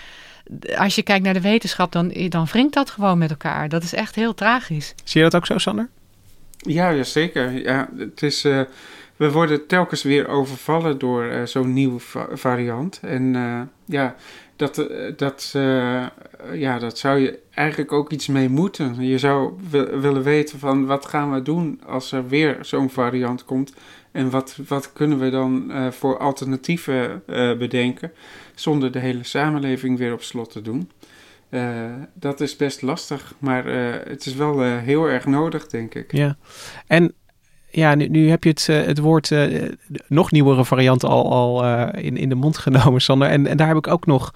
als 0.76 0.96
je 0.96 1.04
kijkt 1.04 1.24
naar 1.24 1.34
de 1.34 1.42
wetenschap, 1.42 1.92
dan, 1.92 2.14
dan 2.30 2.46
wringt 2.46 2.74
dat 2.74 2.90
gewoon 2.90 3.18
met 3.18 3.30
elkaar. 3.30 3.70
Dat 3.70 3.84
is 3.84 3.94
echt 3.94 4.16
heel 4.16 4.34
tragisch. 4.34 4.94
Zie 5.04 5.22
je 5.22 5.30
dat 5.30 5.36
ook 5.36 5.46
zo, 5.46 5.58
Sander? 5.58 5.90
Ja, 6.58 7.04
zeker. 7.04 7.52
Ja, 7.52 7.90
het 7.98 8.24
is. 8.24 8.46
Uh, 8.46 8.62
we 9.16 9.32
worden 9.32 9.68
telkens 9.68 10.04
weer 10.04 10.28
overvallen 10.28 10.98
door 10.98 11.24
uh, 11.24 11.46
zo'n 11.46 11.74
nieuwe 11.74 12.00
variant. 12.34 13.00
En 13.02 13.34
uh, 13.34 13.62
ja, 13.86 14.16
dat, 14.62 14.78
uh, 14.78 15.12
dat, 15.18 15.50
ja, 16.54 16.80
dat 16.80 16.98
zou 16.98 17.20
je 17.20 17.40
eigenlijk 17.50 17.92
ook 17.92 18.12
iets 18.12 18.28
mee 18.28 18.50
moeten. 18.50 19.06
Je 19.06 19.18
zou 19.18 19.54
willen 20.02 20.24
weten 20.24 20.60
van 20.60 20.86
wat 20.86 21.06
gaan 21.06 21.32
we 21.32 21.42
doen 21.42 21.82
als 21.86 22.12
er 22.12 22.28
weer 22.28 22.58
zo'n 22.62 22.90
variant 22.90 23.46
komt. 23.46 23.74
En 24.12 24.30
wat, 24.30 24.58
wat 24.68 24.94
kunnen 24.94 25.20
we 25.20 25.30
dan 25.30 25.72
voor 25.92 26.18
alternatieven 26.18 27.24
bedenken 27.58 28.12
zonder 28.56 28.92
de 28.92 29.00
hele 29.00 29.24
samenleving 29.24 29.98
weer 29.98 30.14
op 30.14 30.22
slot 30.22 30.52
te 30.52 30.62
doen. 30.62 30.90
dat 32.14 32.42
is 32.42 32.56
best 32.56 32.82
lastig, 32.82 33.34
maar 33.40 33.66
het 34.08 34.26
is 34.26 34.36
wel 34.36 34.62
heel 34.64 35.06
erg 35.06 35.26
nodig, 35.26 35.68
denk 35.68 35.96
ik. 35.96 36.12
Ja, 36.12 36.38
en 36.88 37.14
ja, 37.72 37.96
nu, 37.96 38.30
heb 38.30 38.44
je 38.44 38.50
het, 38.50 38.68
uh, 38.70 38.86
het 38.86 39.00
woord 39.00 39.30
uh, 39.30 39.70
nog 40.08 40.32
nieuwere 40.32 40.66
variant 40.66 41.04
al, 41.04 41.32
al 41.32 41.66
uh, 41.66 41.88
in, 41.92 42.18
in 42.18 42.30
de 42.30 42.36
mond 42.36 42.58
genomen, 42.68 43.02
Sander. 43.02 43.28
En, 43.28 43.48
en 43.48 43.58
daar 43.58 43.68
heb 43.68 43.78
ik 43.78 43.88
ook 43.88 44.06
nog, 44.06 44.34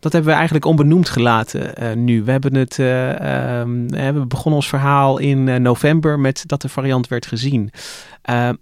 dat 0.00 0.12
hebben 0.12 0.30
we 0.30 0.36
eigenlijk 0.36 0.66
onbenoemd 0.66 1.08
gelaten 1.08 2.04
nu. 2.04 2.22
We 2.22 2.30
hebben 2.30 2.54
het, 2.54 2.78
um, 2.78 3.88
we 3.88 4.24
begonnen 4.28 4.54
ons 4.54 4.68
verhaal 4.68 5.18
in 5.18 5.62
november 5.62 6.20
met 6.20 6.44
dat 6.46 6.62
de 6.62 6.68
variant 6.68 7.08
werd 7.08 7.26
gezien. 7.26 7.70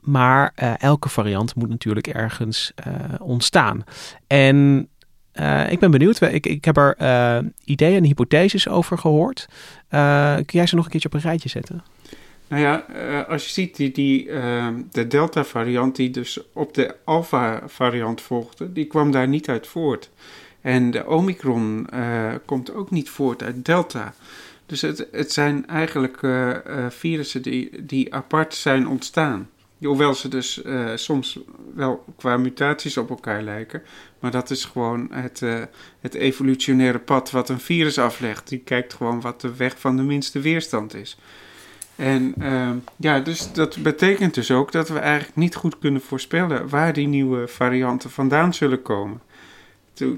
maar 0.01 0.53
elke 0.79 1.09
variant 1.09 1.55
moet 1.55 1.69
natuurlijk 1.69 2.07
ergens 2.07 2.73
ontstaan. 3.19 3.85
En 4.27 4.89
ik 5.69 5.79
ben 5.79 5.91
benieuwd. 5.91 6.21
Ik, 6.21 6.47
ik 6.47 6.65
heb 6.65 6.77
er 6.77 6.97
ideeën 7.65 7.97
en 7.97 8.05
hypotheses 8.05 8.69
over 8.69 8.99
gehoord. 8.99 9.49
kun 9.89 10.45
jij 10.47 10.67
ze 10.67 10.75
nog 10.75 10.85
een 10.85 10.91
keertje 10.91 11.09
op 11.09 11.15
een 11.15 11.21
rijtje 11.21 11.49
zetten? 11.49 11.83
Nou 12.49 12.63
ja, 12.63 12.87
uh, 12.91 13.29
als 13.29 13.45
je 13.45 13.51
ziet, 13.51 13.77
die, 13.77 13.93
die, 13.93 14.27
uh, 14.27 14.69
de 14.91 15.07
Delta-variant 15.07 15.97
die 15.97 16.11
dus 16.11 16.41
op 16.53 16.75
de 16.75 16.97
Alpha-variant 17.05 18.21
volgde, 18.21 18.73
die 18.73 18.85
kwam 18.85 19.11
daar 19.11 19.29
niet 19.29 19.49
uit 19.49 19.67
voort. 19.67 20.11
En 20.61 20.91
de 20.91 21.07
Omicron 21.07 21.87
uh, 21.95 22.35
komt 22.45 22.75
ook 22.75 22.91
niet 22.91 23.11
voort 23.11 23.43
uit 23.43 23.65
Delta. 23.65 24.15
Dus 24.67 24.81
het, 24.81 25.09
het 25.13 25.33
zijn 25.33 25.67
eigenlijk 25.67 26.19
virussen 26.89 27.43
die, 27.43 27.85
die 27.85 28.15
apart 28.15 28.55
zijn 28.55 28.89
ontstaan. 28.89 29.51
Hoewel 29.79 30.15
ze 30.15 30.29
dus 30.29 30.63
soms 30.95 31.39
wel 31.75 32.05
qua 32.17 32.37
mutaties 32.37 32.97
op 32.97 33.11
elkaar 33.11 33.43
lijken. 33.43 33.83
Maar 34.21 34.31
dat 34.31 34.51
is 34.51 34.65
gewoon 34.65 35.09
het, 35.11 35.43
het 36.01 36.15
evolutionaire 36.15 36.99
pad 36.99 37.31
wat 37.31 37.49
een 37.49 37.61
virus 37.61 37.99
aflegt. 37.99 38.49
Die 38.49 38.59
kijkt 38.59 38.95
gewoon 38.95 39.21
wat 39.21 39.41
de 39.41 39.57
weg 39.57 39.79
van 39.79 39.97
de 39.97 40.03
minste 40.03 40.41
weerstand 40.41 40.95
is. 40.95 41.19
En 41.97 42.35
uh, 42.39 42.71
ja, 42.97 43.21
dus 43.21 43.53
dat 43.53 43.83
betekent 43.83 44.35
dus 44.35 44.51
ook 44.51 44.73
dat 44.73 44.89
we 44.89 44.99
eigenlijk 44.99 45.37
niet 45.37 45.55
goed 45.55 45.79
kunnen 45.79 46.01
voorspellen 46.01 46.69
waar 46.69 46.93
die 46.93 47.07
nieuwe 47.07 47.49
varianten 47.49 48.11
vandaan 48.11 48.55
zullen 48.55 48.83
komen. 48.83 49.21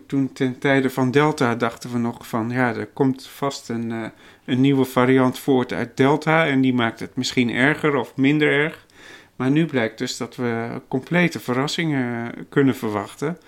Toen, 0.07 0.33
ten 0.33 0.59
tijde 0.59 0.91
van 0.91 1.11
Delta 1.11 1.55
dachten 1.55 1.93
we 1.93 1.99
nog 1.99 2.29
van 2.29 2.51
ja, 2.51 2.75
er 2.75 2.87
komt 2.87 3.27
vast 3.27 3.69
een, 3.69 3.91
uh, 3.91 4.05
een 4.45 4.61
nieuwe 4.61 4.85
variant 4.85 5.39
voort 5.39 5.73
uit 5.73 5.97
Delta 5.97 6.47
en 6.47 6.61
die 6.61 6.75
maakt 6.75 7.01
het 7.01 7.17
misschien 7.17 7.51
erger 7.51 7.95
of 7.95 8.17
minder 8.17 8.53
erg. 8.53 8.87
Maar 9.37 9.51
nu 9.51 9.67
blijkt 9.67 9.99
dus 9.99 10.17
dat 10.17 10.37
we 10.37 10.81
complete 10.89 11.41
verrassingen 11.41 12.35
kunnen 12.49 12.77
verwachten. 12.77 13.39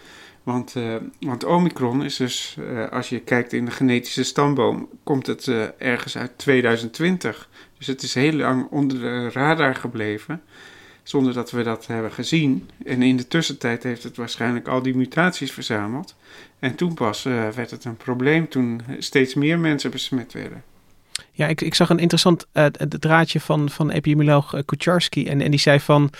Want, 0.42 0.74
uh, 0.76 0.94
want 1.20 1.44
Omicron 1.44 2.04
is 2.04 2.16
dus, 2.16 2.56
als 2.90 3.08
je 3.08 3.20
kijkt 3.20 3.52
in 3.52 3.64
de 3.64 3.70
genetische 3.70 4.24
stamboom, 4.24 4.88
komt 5.04 5.26
het 5.26 5.48
ergens 5.78 6.16
uit 6.16 6.38
2020. 6.38 7.48
Dus 7.80 7.88
het 7.88 8.02
is 8.02 8.14
heel 8.14 8.32
lang 8.32 8.66
onder 8.70 9.00
de 9.00 9.30
radar 9.30 9.74
gebleven, 9.74 10.42
zonder 11.02 11.32
dat 11.32 11.50
we 11.50 11.62
dat 11.62 11.86
hebben 11.86 12.12
gezien. 12.12 12.68
En 12.84 13.02
in 13.02 13.16
de 13.16 13.28
tussentijd 13.28 13.82
heeft 13.82 14.02
het 14.02 14.16
waarschijnlijk 14.16 14.68
al 14.68 14.82
die 14.82 14.96
mutaties 14.96 15.52
verzameld. 15.52 16.16
En 16.58 16.74
toen 16.74 16.94
pas 16.94 17.22
werd 17.22 17.70
het 17.70 17.84
een 17.84 17.96
probleem, 17.96 18.48
toen 18.48 18.80
steeds 18.98 19.34
meer 19.34 19.58
mensen 19.58 19.90
besmet 19.90 20.32
werden. 20.32 20.62
Ja, 21.32 21.46
ik, 21.46 21.60
ik 21.60 21.74
zag 21.74 21.90
een 21.90 21.98
interessant 21.98 22.46
draadje 22.88 23.40
van, 23.40 23.70
van 23.70 23.90
epidemioloog 23.90 24.64
Kucharski. 24.64 25.26
En, 25.26 25.40
en 25.40 25.50
die 25.50 25.60
zei 25.60 25.80
van 25.80 26.10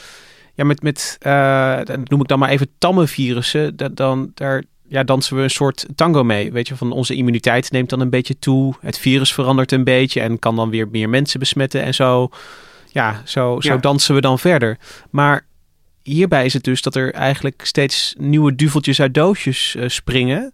ja, 0.54 0.64
met, 0.64 0.82
met 0.82 1.18
uh, 1.26 1.80
noem 2.04 2.20
ik 2.20 2.28
dan 2.28 2.38
maar 2.38 2.50
even 2.50 2.70
tamme 2.78 3.06
virussen, 3.06 3.76
dat, 3.76 3.96
dan, 3.96 4.30
daar 4.34 4.64
ja, 4.90 5.04
dansen 5.04 5.36
we 5.36 5.42
een 5.42 5.50
soort 5.50 5.86
tango 5.94 6.24
mee. 6.24 6.52
Weet 6.52 6.68
je, 6.68 6.76
van 6.76 6.92
onze 6.92 7.14
immuniteit 7.14 7.70
neemt 7.70 7.90
dan 7.90 8.00
een 8.00 8.10
beetje 8.10 8.38
toe. 8.38 8.74
Het 8.80 8.98
virus 8.98 9.34
verandert 9.34 9.72
een 9.72 9.84
beetje 9.84 10.20
en 10.20 10.38
kan 10.38 10.56
dan 10.56 10.70
weer 10.70 10.88
meer 10.88 11.08
mensen 11.08 11.40
besmetten 11.40 11.82
en 11.82 11.94
zo. 11.94 12.28
Ja, 12.86 13.22
zo, 13.24 13.60
zo 13.60 13.80
dansen 13.80 14.14
we 14.14 14.20
dan 14.20 14.38
verder. 14.38 14.78
Maar 15.10 15.46
hierbij 16.02 16.44
is 16.44 16.52
het 16.52 16.64
dus 16.64 16.82
dat 16.82 16.94
er 16.94 17.12
eigenlijk 17.12 17.60
steeds 17.64 18.14
nieuwe 18.18 18.54
duveltjes 18.54 19.00
uit 19.00 19.14
doosjes 19.14 19.74
uh, 19.78 19.88
springen. 19.88 20.52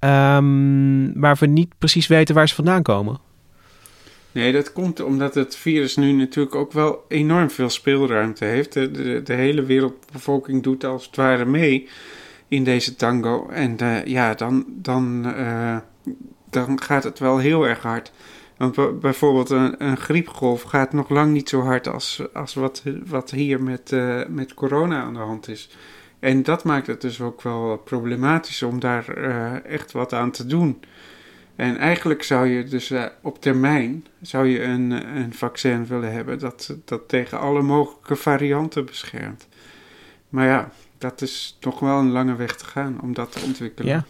Um, 0.00 1.20
waar 1.20 1.36
we 1.38 1.46
niet 1.46 1.74
precies 1.78 2.06
weten 2.06 2.34
waar 2.34 2.48
ze 2.48 2.54
vandaan 2.54 2.82
komen. 2.82 3.18
Nee, 4.32 4.52
dat 4.52 4.72
komt 4.72 5.00
omdat 5.00 5.34
het 5.34 5.56
virus 5.56 5.96
nu 5.96 6.12
natuurlijk 6.12 6.54
ook 6.54 6.72
wel 6.72 7.04
enorm 7.08 7.50
veel 7.50 7.70
speelruimte 7.70 8.44
heeft. 8.44 8.72
De, 8.72 8.90
de, 8.90 9.20
de 9.24 9.34
hele 9.34 9.62
wereldbevolking 9.62 10.62
doet 10.62 10.84
als 10.84 11.06
het 11.06 11.16
ware 11.16 11.44
mee 11.44 11.88
in 12.52 12.64
deze 12.64 12.96
tango. 12.96 13.48
En 13.48 13.76
uh, 13.82 14.04
ja, 14.04 14.34
dan, 14.34 14.64
dan, 14.68 15.22
uh, 15.26 15.76
dan 16.50 16.82
gaat 16.82 17.04
het 17.04 17.18
wel 17.18 17.38
heel 17.38 17.66
erg 17.66 17.82
hard. 17.82 18.12
Want 18.56 19.00
bijvoorbeeld 19.00 19.50
een, 19.50 19.96
griepgolf 19.96 20.62
gaat 20.62 20.92
nog 20.92 21.08
lang 21.08 21.32
niet 21.32 21.48
zo 21.48 21.60
hard 21.60 21.88
als, 21.88 22.22
als 22.32 22.54
wat, 22.54 22.82
wat 23.06 23.30
hier 23.30 23.62
met, 23.62 23.92
uh, 23.92 24.26
met 24.28 24.54
corona 24.54 25.02
aan 25.02 25.14
de 25.14 25.20
hand 25.20 25.48
is. 25.48 25.76
En 26.18 26.42
dat 26.42 26.64
maakt 26.64 26.86
het 26.86 27.00
dus 27.00 27.20
ook 27.20 27.42
wel 27.42 27.76
problematisch 27.76 28.62
om 28.62 28.80
daar 28.80 29.08
echt 29.64 29.92
wat 29.92 30.12
aan 30.12 30.30
te 30.30 30.46
doen. 30.46 30.80
En 31.56 31.76
eigenlijk 31.76 32.22
zou 32.22 32.46
je 32.46 32.64
dus 32.64 32.92
op 33.22 33.40
termijn 33.40 34.06
zou 34.20 34.46
je 34.46 34.62
een, 34.62 34.90
een 35.16 35.34
vaccin 35.34 35.86
willen 35.86 36.12
hebben 36.12 36.38
dat, 36.38 36.76
dat 36.84 37.08
tegen 37.08 37.38
alle 37.38 37.62
mogelijke 37.62 38.16
varianten 38.16 38.84
beschermt. 38.84 39.48
Maar 40.28 40.46
ja, 40.46 40.70
dat 41.02 41.22
is 41.22 41.56
toch 41.60 41.78
wel 41.78 41.98
een 41.98 42.10
lange 42.10 42.34
weg 42.34 42.56
te 42.56 42.64
gaan 42.64 43.00
om 43.00 43.14
dat 43.14 43.32
te 43.32 43.40
ontwikkelen. 43.44 43.92
Ja. 43.92 44.04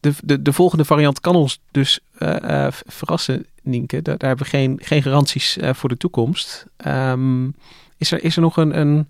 De, 0.00 0.12
de, 0.24 0.42
de 0.42 0.52
volgende 0.52 0.84
variant 0.84 1.20
kan 1.20 1.36
ons 1.36 1.60
dus 1.70 2.00
uh, 2.18 2.36
uh, 2.42 2.66
verrassen, 2.70 3.46
Nienke. 3.62 4.02
Daar, 4.02 4.16
hebben 4.18 4.44
we 4.44 4.50
geen, 4.50 4.78
geen 4.82 5.02
garanties 5.02 5.58
voor 5.60 5.88
de 5.88 5.96
toekomst. 5.96 6.66
Um, 6.86 7.54
is, 7.96 8.12
er, 8.12 8.24
is 8.24 8.36
er 8.36 8.42
nog 8.42 8.56
een, 8.56 8.78
een 8.78 9.08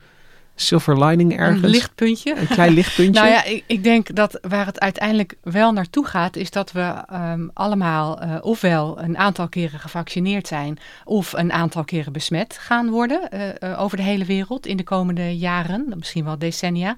silver 0.57 1.05
lining 1.05 1.39
ergens. 1.39 1.63
Een 1.63 1.69
lichtpuntje. 1.69 2.37
Een 2.37 2.47
klein 2.47 2.73
lichtpuntje. 2.73 3.21
nou 3.21 3.33
ja, 3.33 3.45
ik, 3.45 3.65
ik, 3.67 3.85
denk 3.85 4.15
dat 4.15 4.39
waar 4.49 4.67
het 4.67 4.81
uiteindelijk 4.81 5.35
wel 5.43 5.73
naartoe 5.73 6.07
gaat, 6.07 6.37
is 6.37 6.51
dat 6.51 6.73
we 6.73 6.95
um, 7.13 7.51
allemaal 7.55 8.23
uh, 8.23 8.37
ofwel 8.41 9.01
een 9.01 9.19
aantal 9.19 9.49
keren 9.49 9.81
gevaccineerd 9.81 10.47
zijn, 10.47 10.79
of 11.05 11.33
een 11.33 11.53
aantal 11.53 11.85
keren 11.85 12.13
besmet 12.13 12.59
gaan 12.61 12.91
worden 12.91 13.29
uh, 13.33 13.49
uh, 13.61 13.81
over 13.81 13.97
de 13.97 14.03
hele 14.03 14.25
wereld 14.25 14.67
in 14.67 14.77
de 14.77 14.83
komende 14.83 15.37
jaren, 15.37 15.93
misschien 15.97 16.25
wel 16.25 16.39
decennia. 16.39 16.97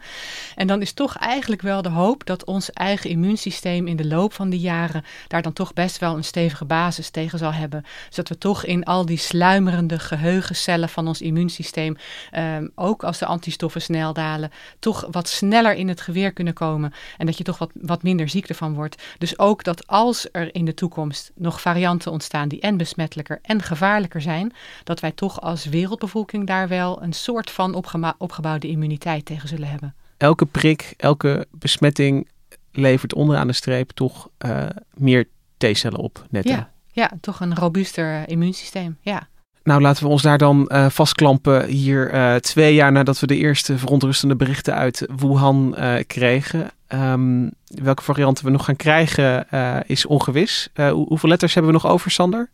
En 0.55 0.67
dan 0.67 0.81
is 0.81 0.93
toch 0.93 1.17
eigenlijk 1.17 1.63
wel 1.63 1.83
de 1.83 1.89
hoop 1.89 2.27
dat 2.27 2.45
ons 2.45 2.73
eigen 2.73 3.11
immuunsysteem 3.11 3.87
in 3.87 3.97
de 3.97 4.07
loop 4.07 4.33
van 4.33 4.51
de 4.51 4.59
jaren 4.59 5.05
daar 5.27 5.43
dan 5.43 5.53
toch 5.53 5.73
best 5.73 5.99
wel 5.99 6.17
een 6.17 6.25
stevige 6.25 6.65
basis 6.65 7.11
tegen 7.11 7.39
zal 7.39 7.53
hebben. 7.53 7.85
Zodat 8.09 8.29
we 8.29 8.39
toch 8.39 8.65
in 8.65 8.85
al 8.85 9.07
die 9.07 9.19
sluimerende 9.19 9.99
geheugencellen 9.99 10.89
van 10.89 11.09
ons 11.09 11.21
immuunsysteem, 11.21 11.97
um, 12.37 12.71
ook 12.75 13.05
als 13.05 13.19
de 13.19 13.27
anti 13.27 13.48
antistoffen 13.49 13.83
snel 13.83 14.13
dalen, 14.13 14.51
toch 14.79 15.07
wat 15.11 15.29
sneller 15.29 15.75
in 15.75 15.89
het 15.89 16.01
geweer 16.01 16.33
kunnen 16.33 16.55
komen 16.55 16.93
en 17.19 17.27
dat 17.27 17.39
je 17.39 17.45
toch 17.45 17.59
wat, 17.59 17.71
wat 17.75 18.03
minder 18.03 18.29
ziek 18.29 18.49
ervan 18.49 18.75
wordt. 18.75 19.03
Dus 19.19 19.39
ook 19.39 19.65
dat 19.65 19.87
als 19.87 20.29
er 20.33 20.55
in 20.55 20.65
de 20.65 20.75
toekomst 20.75 21.33
nog 21.35 21.61
varianten 21.61 22.13
ontstaan 22.13 22.49
die 22.49 22.61
en 22.61 22.77
besmettelijker 22.77 23.39
en 23.43 23.63
gevaarlijker 23.63 24.21
zijn, 24.21 24.53
dat 24.85 25.01
wij 25.01 25.13
toch 25.13 25.41
als 25.41 25.65
wereldbevolking 25.65 26.47
daar 26.47 26.69
wel 26.69 27.03
een 27.03 27.13
soort 27.13 27.51
van 27.51 27.75
opgebouwde 28.19 28.69
immuniteit 28.69 29.25
tegen 29.25 29.49
zullen 29.49 29.69
hebben. 29.69 29.95
Elke 30.17 30.47
prik, 30.47 30.95
elke 30.97 31.47
besmetting 31.51 32.29
levert 32.73 33.15
onderaan 33.15 33.47
de 33.47 33.53
streep 33.53 33.91
toch 33.91 34.29
uh, 34.47 34.67
meer 34.95 35.29
T-cellen 35.57 35.99
op, 35.99 36.27
net. 36.31 36.45
Ja, 36.45 36.71
ja, 36.93 37.11
toch 37.21 37.41
een 37.41 37.55
robuuster 37.55 38.29
immuunsysteem. 38.29 38.97
Ja. 39.01 39.29
Nou, 39.69 39.81
laten 39.81 40.03
we 40.03 40.09
ons 40.09 40.23
daar 40.23 40.39
dan 40.39 40.71
uh, 40.73 40.87
vastklampen 40.89 41.67
hier 41.67 42.15
uh, 42.15 42.35
twee 42.35 42.75
jaar 42.75 42.93
nadat 42.93 43.21
we 43.21 43.27
de 43.27 43.37
eerste 43.37 43.79
verontrustende 43.79 44.37
berichten 44.37 44.75
uit 44.75 45.07
Wuhan 45.17 45.75
uh, 45.79 45.95
kregen. 46.07 46.71
Um, 46.89 47.51
welke 47.67 48.03
varianten 48.03 48.45
we 48.45 48.51
nog 48.51 48.65
gaan 48.65 48.77
krijgen 48.77 49.47
is 49.87 50.07
ongewis. 50.07 50.69
Hoe, 50.75 51.07
hoeveel 51.07 51.29
letters 51.29 51.55
hebben 51.55 51.73
we 51.73 51.79
nog 51.83 51.93
over, 51.93 52.11
Sander? 52.11 52.51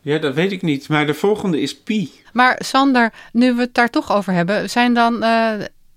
Ja, 0.00 0.18
dat 0.18 0.34
weet 0.34 0.52
ik 0.52 0.62
niet, 0.62 0.88
maar 0.88 1.06
de 1.06 1.14
volgende 1.14 1.60
is 1.60 1.78
pi. 1.78 2.10
Maar 2.32 2.60
Sander, 2.64 3.12
nu 3.32 3.54
we 3.54 3.60
het 3.60 3.74
daar 3.74 3.90
toch 3.90 4.12
over 4.12 4.32
hebben, 4.32 4.70
zijn 4.70 4.94
dan 4.94 5.24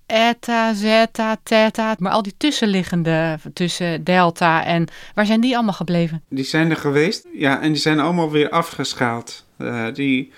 eta, 0.06 0.74
zeta, 0.74 1.38
theta, 1.44 1.96
maar 2.00 2.12
al 2.12 2.22
die 2.22 2.34
tussenliggende 2.38 3.40
tussen 3.54 4.04
delta 4.04 4.66
en 4.66 4.88
waar 5.14 5.26
zijn 5.26 5.42
die 5.42 5.56
allemaal 5.56 5.74
gebleven? 5.74 6.24
Die 6.30 6.44
zijn 6.44 6.70
er 6.70 6.78
geweest, 6.78 7.28
ja, 7.34 7.62
en 7.62 7.72
die 7.72 7.82
zijn 7.82 8.00
allemaal 8.00 8.32
weer 8.32 8.50
afgeschaald. 8.50 9.46
die 9.94 10.32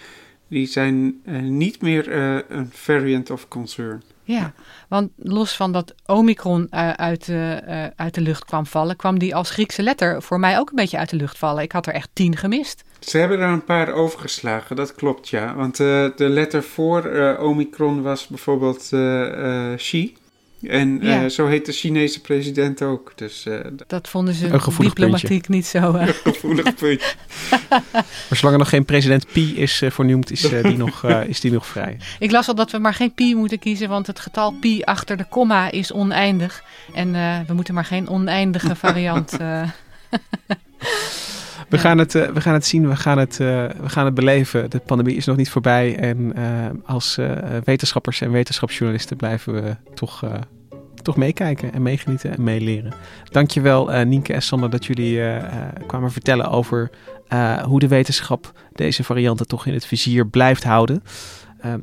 die 0.53 0.67
zijn 0.67 1.21
eh, 1.25 1.39
niet 1.39 1.81
meer 1.81 2.11
eh, 2.11 2.37
een 2.47 2.69
variant 2.71 3.29
of 3.29 3.47
concern. 3.47 4.03
Ja, 4.25 4.53
want 4.87 5.11
los 5.15 5.55
van 5.55 5.71
dat 5.71 5.93
Omicron 6.05 6.67
uh, 6.71 6.89
uit, 6.91 7.27
uh, 7.27 7.51
uh, 7.51 7.85
uit 7.95 8.13
de 8.13 8.21
lucht 8.21 8.45
kwam 8.45 8.65
vallen, 8.65 8.95
kwam 8.95 9.19
die 9.19 9.35
als 9.35 9.49
Griekse 9.49 9.83
letter 9.83 10.21
voor 10.21 10.39
mij 10.39 10.59
ook 10.59 10.69
een 10.69 10.75
beetje 10.75 10.97
uit 10.97 11.09
de 11.09 11.15
lucht 11.15 11.37
vallen. 11.37 11.63
Ik 11.63 11.71
had 11.71 11.85
er 11.85 11.93
echt 11.93 12.09
tien 12.13 12.35
gemist. 12.35 12.83
Ze 12.99 13.17
hebben 13.17 13.39
er 13.39 13.49
een 13.49 13.63
paar 13.63 13.93
overgeslagen, 13.93 14.75
dat 14.75 14.95
klopt 14.95 15.29
ja. 15.29 15.55
Want 15.55 15.77
de 15.77 16.13
letter 16.17 16.63
voor 16.63 17.37
Omicron 17.39 18.01
was 18.01 18.27
bijvoorbeeld 18.27 18.89
Xi. 19.75 20.15
En 20.67 20.99
ja. 21.01 21.23
uh, 21.23 21.29
zo 21.29 21.47
heet 21.47 21.65
de 21.65 21.71
Chinese 21.71 22.21
president 22.21 22.81
ook. 22.81 23.11
Dus, 23.15 23.45
uh, 23.45 23.59
dat 23.87 24.09
vonden 24.09 24.33
ze 24.33 24.59
diplomatiek 24.79 25.27
puntje. 25.27 25.51
niet 25.51 25.65
zo. 25.65 25.95
Uh... 25.95 26.07
gevoelig 26.23 26.75
puntje. 26.75 27.13
maar 27.99 28.05
zolang 28.29 28.53
er 28.53 28.57
nog 28.57 28.69
geen 28.69 28.85
president 28.85 29.27
Pi 29.31 29.57
is 29.57 29.83
vernoemd, 29.87 30.31
is, 30.31 30.41
die 30.41 30.77
nog, 30.85 31.03
is 31.03 31.39
die 31.39 31.51
nog 31.51 31.65
vrij. 31.65 31.97
Ik 32.19 32.31
las 32.31 32.47
al 32.47 32.55
dat 32.55 32.71
we 32.71 32.77
maar 32.77 32.93
geen 32.93 33.13
Pi 33.13 33.35
moeten 33.35 33.59
kiezen, 33.59 33.89
want 33.89 34.07
het 34.07 34.19
getal 34.19 34.51
Pi 34.51 34.81
achter 34.81 35.17
de 35.17 35.25
komma 35.29 35.71
is 35.71 35.91
oneindig. 35.91 36.63
En 36.93 37.11
we 37.47 37.53
moeten 37.53 37.73
maar 37.73 37.85
geen 37.85 38.09
oneindige 38.09 38.75
variant. 38.75 39.37
We, 41.69 41.77
gaan 41.77 41.97
het, 41.97 42.11
we 42.13 42.41
gaan 42.41 42.53
het 42.53 42.65
zien, 42.65 42.89
we 42.89 42.95
gaan 42.95 43.17
het, 43.17 43.37
we 43.37 43.73
gaan 43.85 44.05
het 44.05 44.13
beleven. 44.13 44.69
De 44.69 44.79
pandemie 44.79 45.15
is 45.15 45.25
nog 45.25 45.37
niet 45.37 45.49
voorbij. 45.49 45.95
En 45.95 46.33
als 46.85 47.19
wetenschappers 47.63 48.21
en 48.21 48.31
wetenschapsjournalisten 48.31 49.17
blijven 49.17 49.53
we 49.53 49.75
toch 49.93 50.23
toch 51.03 51.17
meekijken 51.17 51.73
en 51.73 51.81
meegenieten 51.81 52.31
en 52.31 52.43
meeleren. 52.43 52.93
Dankjewel 53.23 53.93
uh, 53.93 54.05
Nienke 54.05 54.33
en 54.33 54.41
Sander 54.41 54.69
dat 54.69 54.85
jullie 54.85 55.15
uh, 55.15 55.35
uh, 55.35 55.43
kwamen 55.87 56.11
vertellen 56.11 56.49
over 56.49 56.89
hoe 57.65 57.79
de 57.79 57.87
wetenschap 57.87 58.51
deze 58.73 59.03
varianten 59.03 59.47
toch 59.47 59.65
in 59.65 59.73
het 59.73 59.85
vizier 59.85 60.27
blijft 60.27 60.63
houden. 60.63 61.03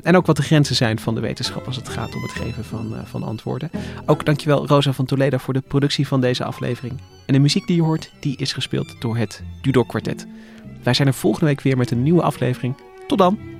en 0.03 0.17
ook 0.17 0.27
wat 0.27 0.37
de 0.37 0.43
grenzen 0.43 0.77
zijn 0.77 0.99
van 0.99 1.15
de 1.15 1.21
wetenschap 1.21 1.67
als 1.67 1.77
het 1.77 1.89
gaat 1.89 2.15
om 2.15 2.23
het 2.23 2.31
geven 2.31 2.65
van, 2.65 2.95
van 3.05 3.23
antwoorden. 3.23 3.71
Ook 4.07 4.25
dankjewel 4.25 4.67
Rosa 4.67 4.93
van 4.93 5.05
Toledo 5.05 5.37
voor 5.37 5.55
de 5.55 5.61
productie 5.61 6.07
van 6.07 6.21
deze 6.21 6.45
aflevering. 6.45 7.01
En 7.27 7.35
de 7.35 7.41
muziek 7.41 7.67
die 7.67 7.77
je 7.77 7.83
hoort, 7.83 8.13
die 8.21 8.37
is 8.37 8.53
gespeeld 8.53 8.97
door 9.01 9.17
het 9.17 9.43
Dudok 9.63 9.89
Quartet. 9.89 10.27
Wij 10.83 10.95
zijn 10.95 11.09
er 11.09 11.15
volgende 11.15 11.47
week 11.47 11.61
weer 11.61 11.77
met 11.77 11.91
een 11.91 12.03
nieuwe 12.03 12.23
aflevering. 12.23 12.75
Tot 13.07 13.19
dan! 13.19 13.60